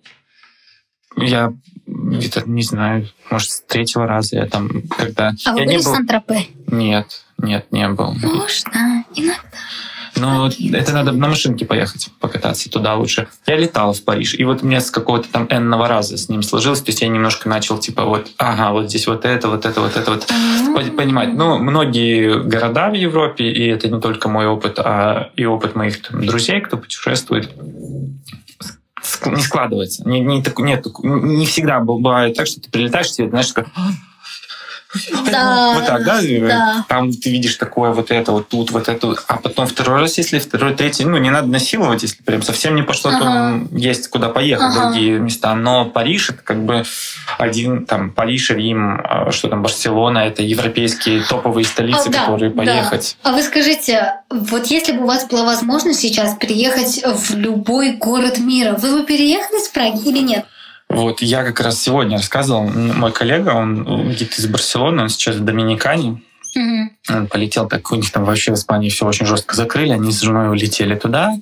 я 1.17 1.53
где-то, 1.99 2.49
не 2.49 2.63
знаю, 2.63 3.09
может, 3.31 3.51
с 3.51 3.61
третьего 3.63 4.07
раза 4.07 4.37
я 4.37 4.47
там, 4.47 4.83
когда... 4.97 5.33
А 5.45 5.53
вы 5.53 5.61
я 5.61 5.67
были 5.67 5.77
не 5.77 5.83
был... 5.83 5.95
Сан-Тропе? 5.95 6.47
Нет, 6.69 7.07
нет, 7.39 7.67
не 7.71 7.89
был. 7.89 8.15
Можно, 8.15 9.05
иногда. 9.15 9.43
Ну, 10.21 10.49
это 10.49 10.93
надо 10.93 11.13
на 11.13 11.29
машинке 11.29 11.65
поехать, 11.65 12.11
покататься 12.21 12.69
туда 12.71 12.97
лучше. 12.97 13.29
Я 13.47 13.57
летал 13.57 13.93
в 13.93 14.03
Париж, 14.03 14.35
и 14.35 14.45
вот 14.45 14.63
мне 14.63 14.81
с 14.81 14.91
какого-то 14.91 15.29
там 15.29 15.47
энного 15.51 15.87
раза 15.87 16.17
с 16.17 16.29
ним 16.29 16.43
сложилось, 16.43 16.81
то 16.81 16.89
есть 16.91 17.03
я 17.03 17.09
немножко 17.09 17.49
начал, 17.49 17.79
типа, 17.79 18.05
вот, 18.05 18.29
ага, 18.37 18.73
вот 18.73 18.89
здесь 18.89 19.07
вот 19.07 19.25
это, 19.25 19.49
вот 19.49 19.65
это, 19.65 19.81
вот 19.81 19.97
это, 19.97 20.11
вот, 20.11 20.27
Пон- 20.75 20.97
понимать. 20.97 21.35
Ну, 21.35 21.59
многие 21.59 22.43
города 22.43 22.91
в 22.91 22.95
Европе, 22.95 23.45
и 23.45 23.67
это 23.69 23.89
не 23.89 24.01
только 24.01 24.29
мой 24.29 24.47
опыт, 24.47 24.79
а 24.79 25.31
и 25.37 25.45
опыт 25.45 25.77
моих 25.77 26.03
там, 26.03 26.27
друзей, 26.27 26.61
кто 26.61 26.77
путешествует, 26.77 27.51
не 29.27 29.43
складывается. 29.43 30.09
Не, 30.09 30.21
не, 30.21 30.43
так- 30.43 30.59
нет, 30.59 30.87
не 31.03 31.47
всегда 31.47 31.81
бывает 31.81 32.37
так, 32.37 32.47
что 32.47 32.61
ты 32.61 32.71
прилетаешь, 32.71 33.11
тебе, 33.13 33.29
знаешь, 33.29 33.51
такой, 33.51 33.71
Да, 35.31 35.75
вот 35.75 35.87
так, 35.87 36.05
да? 36.05 36.21
да. 36.23 36.85
Там 36.89 37.13
ты 37.13 37.31
видишь 37.31 37.57
такое, 37.57 37.91
вот 37.93 38.11
это, 38.11 38.33
вот 38.33 38.49
тут, 38.49 38.71
вот 38.71 38.89
это, 38.89 39.15
а 39.27 39.37
потом 39.37 39.67
второй 39.67 40.01
раз, 40.01 40.17
если 40.17 40.39
второй, 40.39 40.75
третий, 40.75 41.05
ну, 41.05 41.19
не 41.19 41.31
надо 41.31 41.49
насиловать, 41.49 42.03
если 42.03 42.23
прям 42.23 42.43
совсем 42.43 42.75
не 42.75 42.83
пошло, 42.83 43.11
Ага. 43.11 43.67
то 43.71 43.77
есть 43.77 44.09
куда 44.09 44.31
поехать, 44.31 44.65
Ага. 44.65 44.89
другие 44.91 45.19
места. 45.19 45.55
Но 45.55 45.85
Париж 45.85 46.31
это 46.31 46.43
как 46.43 46.65
бы 46.65 46.85
один, 47.39 47.85
там, 47.85 48.11
Париж, 48.11 48.51
Рим, 48.51 49.01
а, 49.05 49.31
что 49.31 49.49
там, 49.49 49.63
Барселона, 49.63 50.21
это 50.21 50.43
европейские 50.43 51.23
топовые 51.23 51.67
столицы, 51.67 52.09
А, 52.09 52.11
да, 52.11 52.21
которые 52.21 52.51
да. 52.51 52.57
поехать. 52.57 53.17
А 53.23 53.33
вы 53.33 53.43
скажите, 53.43 54.15
вот 54.31 54.67
если 54.67 54.93
бы 54.93 55.05
у 55.05 55.07
вас 55.07 55.27
была 55.27 55.45
возможность 55.45 56.01
сейчас 56.01 56.35
переехать 56.35 57.03
в 57.05 57.37
любой 57.37 57.93
город 57.97 58.39
мира, 58.39 58.73
вы 58.79 59.01
бы 59.01 59.07
переехали 59.07 59.59
с 59.61 59.69
Праги 59.69 60.09
или 60.09 60.21
нет? 60.21 60.47
Вот 60.89 61.21
я 61.21 61.45
как 61.45 61.61
раз 61.61 61.81
сегодня 61.81 62.17
рассказывал, 62.17 62.65
мой 62.65 63.13
коллега, 63.13 63.51
он 63.51 64.11
где-то 64.11 64.37
из 64.37 64.47
Барселоны, 64.47 65.03
он 65.03 65.09
сейчас 65.11 65.37
в 65.37 65.45
Доминикане. 65.45 66.23
Он 67.11 67.27
полетел, 67.27 67.69
так 67.69 67.93
у 67.93 67.97
них 67.97 68.11
там 68.11 68.25
вообще 68.25 68.53
в 68.53 68.55
Испании 68.55 68.89
все 68.89 69.07
очень 69.07 69.27
жестко 69.27 69.55
закрыли, 69.55 69.93
они 69.93 70.11
с 70.11 70.21
женой 70.21 70.49
улетели 70.49 70.95
туда, 70.95 71.35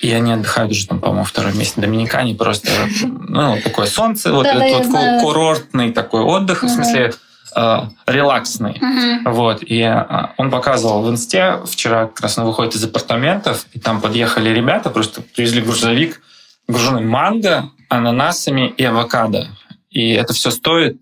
и 0.00 0.10
они 0.12 0.32
отдыхают 0.32 0.70
уже 0.70 0.86
там, 0.86 1.00
по-моему, 1.00 1.24
второй 1.24 1.52
месяц 1.54 1.76
в 1.76 1.80
Доминикане, 1.80 2.34
просто, 2.34 2.70
ну, 3.02 3.58
такое 3.62 3.86
солнце, 3.86 4.32
вот 4.32 4.46
этот 4.46 4.86
вот 4.86 5.20
курортный 5.20 5.92
такой 5.92 6.22
отдых, 6.22 6.62
в 6.62 6.68
смысле, 6.68 7.12
э, 7.54 7.78
релаксный. 8.06 8.80
Вот, 9.24 9.62
и 9.62 9.80
э, 9.80 10.26
он 10.38 10.50
показывал 10.50 11.02
в 11.02 11.10
инсте, 11.10 11.58
вчера 11.66 12.06
как 12.06 12.20
раз 12.20 12.38
он 12.38 12.46
выходит 12.46 12.76
из 12.76 12.84
апартаментов, 12.84 13.66
и 13.72 13.78
там 13.78 14.00
подъехали 14.00 14.50
ребята, 14.50 14.90
просто 14.90 15.22
привезли 15.22 15.60
грузовик, 15.60 16.20
груженный 16.68 17.04
манго, 17.04 17.70
ананасами 17.96 18.72
и 18.76 18.84
авокадо. 18.84 19.48
И 19.90 20.12
это 20.12 20.32
все 20.32 20.50
стоит 20.50 20.96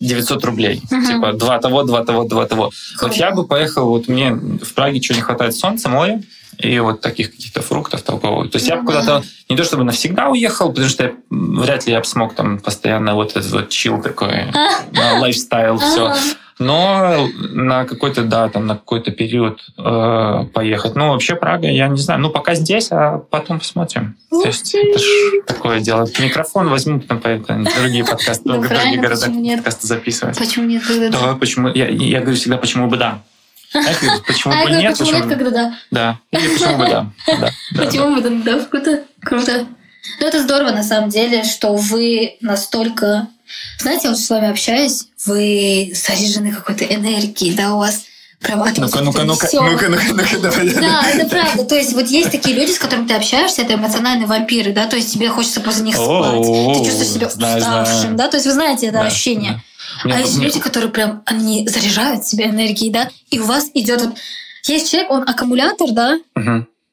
900 0.00 0.44
рублей. 0.44 0.82
Мгм. 0.90 1.06
Типа 1.06 1.32
два 1.34 1.58
того, 1.58 1.82
два 1.82 2.04
того, 2.04 2.24
два 2.24 2.46
того. 2.46 2.70
Вот 3.02 3.12
я 3.14 3.32
бы 3.32 3.46
поехал, 3.46 3.86
вот 3.86 4.08
мне 4.08 4.32
в 4.32 4.74
Праге 4.74 5.00
чего 5.00 5.16
не 5.16 5.22
хватает, 5.22 5.54
солнца, 5.54 5.88
море, 5.88 6.22
и 6.58 6.78
вот 6.78 7.00
таких 7.00 7.30
каких-то 7.30 7.62
фруктов 7.62 8.02
такого. 8.02 8.48
То 8.48 8.56
есть 8.56 8.68
я 8.68 8.76
бы 8.76 8.86
куда-то 8.86 9.22
не 9.48 9.56
то 9.56 9.64
чтобы 9.64 9.84
навсегда 9.84 10.28
уехал, 10.28 10.70
потому 10.70 10.88
что 10.88 11.04
я, 11.04 11.12
вряд 11.30 11.86
ли 11.86 11.92
я 11.92 12.00
бы 12.00 12.06
смог 12.06 12.34
там 12.34 12.58
постоянно 12.58 13.14
вот 13.14 13.30
этот 13.30 13.50
вот 13.50 13.68
чил 13.68 14.00
такой, 14.02 14.46
да, 14.92 15.20
лайфстайл, 15.20 15.78
все. 15.78 16.14
Но 16.60 17.26
на 17.38 17.86
какой-то, 17.86 18.22
да, 18.22 18.50
там 18.50 18.66
на 18.66 18.74
какой-то 18.74 19.10
период 19.12 19.60
э, 19.78 20.44
поехать. 20.52 20.94
Ну, 20.94 21.08
вообще 21.08 21.34
Прага, 21.34 21.66
я 21.68 21.88
не 21.88 21.96
знаю. 21.96 22.20
Ну, 22.20 22.28
пока 22.28 22.54
здесь, 22.54 22.88
а 22.90 23.18
потом 23.18 23.60
посмотрим. 23.60 24.18
То 24.28 24.44
есть 24.44 24.74
это 24.74 24.98
ж 24.98 25.04
такое 25.46 25.80
дело. 25.80 26.06
Микрофон 26.18 26.68
возьму, 26.68 27.00
потом 27.00 27.18
в 27.64 27.74
другие 27.80 28.04
подкасты, 28.04 28.42
Да 28.44 28.58
в 28.58 28.68
другие 28.68 29.00
города 29.00 29.26
подкасты 29.26 29.86
записывать. 29.86 30.38
Почему 30.38 30.66
нет, 30.66 30.82
когда 30.86 31.08
да? 31.08 31.18
Да, 31.18 31.34
почему? 31.36 31.68
Я, 31.68 32.20
говорю 32.20 32.36
всегда, 32.36 32.58
почему 32.58 32.88
бы 32.88 32.98
да. 32.98 33.22
Почему 34.26 34.52
А 34.52 34.64
бы 34.64 34.70
нет, 34.72 34.98
почему 34.98 35.16
нет, 35.16 35.28
когда 35.28 35.50
да? 35.50 35.74
Да. 35.90 36.18
Или 36.32 36.48
почему 36.48 36.76
бы 36.76 36.86
да. 36.86 37.06
Почему 37.76 38.20
бы? 38.20 38.42
Да, 38.44 38.58
круто, 38.66 39.04
круто. 39.22 39.66
Ну, 40.20 40.26
это 40.26 40.42
здорово, 40.42 40.72
на 40.72 40.82
самом 40.82 41.08
деле, 41.08 41.44
что 41.44 41.74
вы 41.74 42.36
настолько... 42.40 43.28
Знаете, 43.78 44.02
я 44.04 44.10
вот 44.10 44.18
с 44.20 44.30
вами 44.30 44.50
общаюсь, 44.50 45.06
вы 45.26 45.92
заряжены 45.94 46.52
какой-то 46.52 46.84
энергией, 46.84 47.54
да, 47.54 47.74
у 47.74 47.78
вас 47.78 48.04
вас 48.48 48.76
Ну-ка, 48.76 49.02
ну-ка, 49.02 49.24
ну-ка, 49.24 49.48
ну-ка, 49.52 49.88
ну-ка, 49.88 50.14
ну-ка, 50.14 50.38
давай. 50.38 50.74
Да, 50.74 51.02
это 51.10 51.28
правда. 51.28 51.64
То 51.64 51.74
есть 51.74 51.92
вот 51.92 52.06
есть 52.06 52.30
такие 52.30 52.56
люди, 52.56 52.70
с 52.70 52.78
которыми 52.78 53.06
ты 53.06 53.14
общаешься, 53.14 53.62
это 53.62 53.74
эмоциональные 53.74 54.26
вампиры, 54.26 54.72
да, 54.72 54.86
то 54.86 54.96
есть 54.96 55.12
тебе 55.12 55.28
хочется 55.28 55.60
после 55.60 55.84
них 55.84 55.96
спать. 55.96 56.42
Ты 56.42 56.84
чувствуешь 56.84 57.10
себя 57.10 57.26
уставшим, 57.26 58.16
да, 58.16 58.28
то 58.28 58.36
есть 58.36 58.46
вы 58.46 58.52
знаете 58.52 58.86
это 58.86 59.02
ощущение. 59.02 59.62
А 60.04 60.20
есть 60.20 60.38
люди, 60.38 60.58
которые 60.60 60.90
прям, 60.90 61.22
они 61.26 61.68
заряжают 61.68 62.26
себя 62.26 62.46
энергией, 62.46 62.90
да, 62.90 63.10
и 63.30 63.38
у 63.38 63.44
вас 63.46 63.66
идет 63.74 64.02
вот... 64.02 64.16
Есть 64.64 64.90
человек, 64.90 65.10
он 65.10 65.28
аккумулятор, 65.28 65.90
да. 65.90 66.18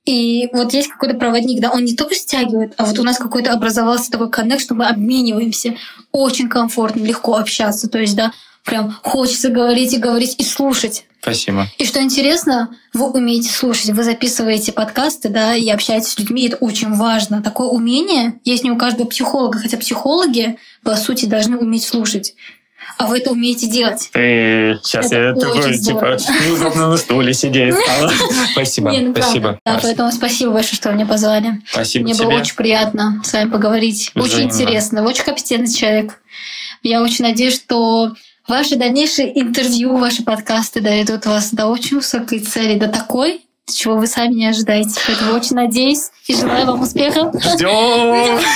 И 0.08 0.48
вот 0.54 0.74
есть 0.74 0.88
какой-то 0.88 1.16
проводник, 1.16 1.60
да, 1.60 1.70
он 1.70 1.84
не 1.84 1.96
только 1.96 2.16
стягивает, 2.16 2.74
а 2.78 2.86
вот 2.86 2.98
у 2.98 3.04
нас 3.04 3.18
какой-то 3.18 3.52
образовался 3.52 4.10
такой 4.10 4.30
коннект, 4.30 4.62
что 4.62 4.74
мы 4.74 4.88
обмениваемся. 4.88 5.76
Очень 6.14 6.48
комфортно, 6.48 7.02
легко 7.04 7.36
общаться. 7.36 7.90
То 7.90 8.00
есть, 8.00 8.16
да, 8.16 8.32
прям 8.64 8.98
хочется 9.04 9.50
говорить 9.50 9.94
и 9.94 9.98
говорить 9.98 10.36
и 10.38 10.44
слушать. 10.44 11.06
Спасибо. 11.22 11.68
И 11.78 11.86
что 11.86 12.02
интересно, 12.02 12.70
вы 12.94 13.10
умеете 13.12 13.50
слушать, 13.50 13.90
вы 13.90 14.04
записываете 14.04 14.72
подкасты, 14.72 15.28
да, 15.28 15.56
и 15.56 15.70
общаетесь 15.70 16.10
с 16.10 16.20
людьми, 16.20 16.48
это 16.48 16.56
очень 16.58 16.94
важно. 16.94 17.44
Такое 17.44 17.68
умение 17.68 18.40
есть 18.46 18.64
не 18.64 18.72
у 18.72 18.78
каждого 18.78 19.08
психолога, 19.08 19.60
хотя 19.60 19.78
психологи, 19.78 20.58
по 20.84 20.96
сути, 20.96 21.26
должны 21.26 21.58
уметь 21.58 21.84
слушать. 21.84 22.36
А 22.98 23.06
вы 23.06 23.20
это 23.20 23.32
умеете 23.32 23.68
делать. 23.68 24.10
Ты 24.12 24.80
сейчас 24.84 25.08
Это 25.08 25.16
я 25.16 25.34
такой, 25.34 25.78
типа, 25.78 26.18
неудобно 26.46 26.90
на 26.90 26.98
стуле 26.98 27.34
сидеть 27.34 27.76
стало. 27.76 28.12
Спасибо, 28.52 28.92
Не, 28.92 29.00
ну 29.00 29.16
спасибо. 29.16 29.60
Да, 29.66 29.80
поэтому 29.82 30.12
спасибо 30.12 30.52
большое, 30.52 30.76
что 30.76 30.90
вы 30.90 30.96
меня 30.96 31.06
позвали. 31.06 31.62
Спасибо 31.70 32.06
Мне 32.06 32.14
тебе. 32.14 32.26
было 32.26 32.40
очень 32.40 32.56
приятно 32.56 33.22
с 33.24 33.34
вами 33.34 33.50
поговорить. 33.50 34.12
Очень 34.16 34.44
интересно. 34.44 35.04
Вы 35.04 35.10
очень 35.10 35.24
компетентный 35.24 35.74
человек. 35.74 36.22
Я 36.82 37.04
очень 37.04 37.26
надеюсь, 37.26 37.56
что 37.56 38.14
ваши 38.48 38.76
дальнейшие 38.78 39.40
интервью, 39.40 39.98
ваши 39.98 40.24
подкасты 40.24 40.82
доведут 40.82 41.26
вас 41.26 41.52
до 41.52 41.68
очень 41.68 41.98
высокой 41.98 42.40
цели, 42.40 42.80
до 42.80 42.88
такой, 42.88 43.42
чего 43.74 43.98
вы 43.98 44.08
сами 44.08 44.34
не 44.34 44.48
ожидаете. 44.48 45.00
Поэтому 45.06 45.34
очень 45.34 45.56
надеюсь 45.56 46.10
и 46.28 46.36
желаю 46.36 46.66
вам 46.68 46.82
успеха. 46.82 47.32
Ждем. 47.34 48.40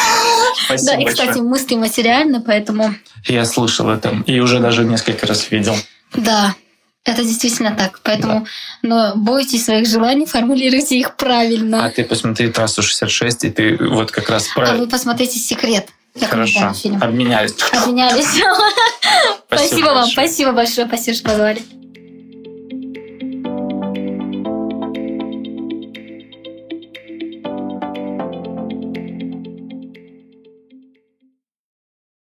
Да, 0.69 0.75
Спасибо 0.77 1.01
и, 1.01 1.05
кстати, 1.05 1.27
большое. 1.27 1.45
мысли 1.49 1.75
материально, 1.75 2.41
поэтому 2.41 2.93
Я 3.25 3.45
слышал 3.45 3.89
это 3.89 4.21
и 4.25 4.39
уже 4.39 4.59
даже 4.59 4.83
несколько 4.85 5.25
раз 5.27 5.49
видел. 5.51 5.75
да. 6.13 6.55
Это 7.03 7.23
действительно 7.23 7.71
так. 7.75 7.99
Поэтому 8.03 8.45
но 8.83 9.13
бойтесь 9.15 9.65
своих 9.65 9.87
желаний, 9.87 10.27
формулируйте 10.27 10.99
их 10.99 11.15
правильно. 11.17 11.83
А 11.83 11.89
ты 11.89 12.03
посмотри 12.03 12.49
«Трассу 12.51 12.81
66», 12.83 13.47
и 13.47 13.49
ты 13.49 13.75
вот 13.89 14.11
как 14.11 14.29
раз 14.29 14.47
А 14.55 14.59
про... 14.59 14.73
вы 14.73 14.85
посмотрите 14.87 15.39
«Секрет». 15.39 15.87
Я 16.13 16.27
Хорошо, 16.27 16.71
обменялись. 17.01 17.55
Обменялись. 17.73 18.27
Спасибо 19.47 19.85
вам, 19.87 19.95
большое. 19.95 20.11
спасибо 20.27 20.51
большое, 20.51 20.87
спасибо, 20.87 21.15
что 21.17 21.29
позвали. 21.29 21.61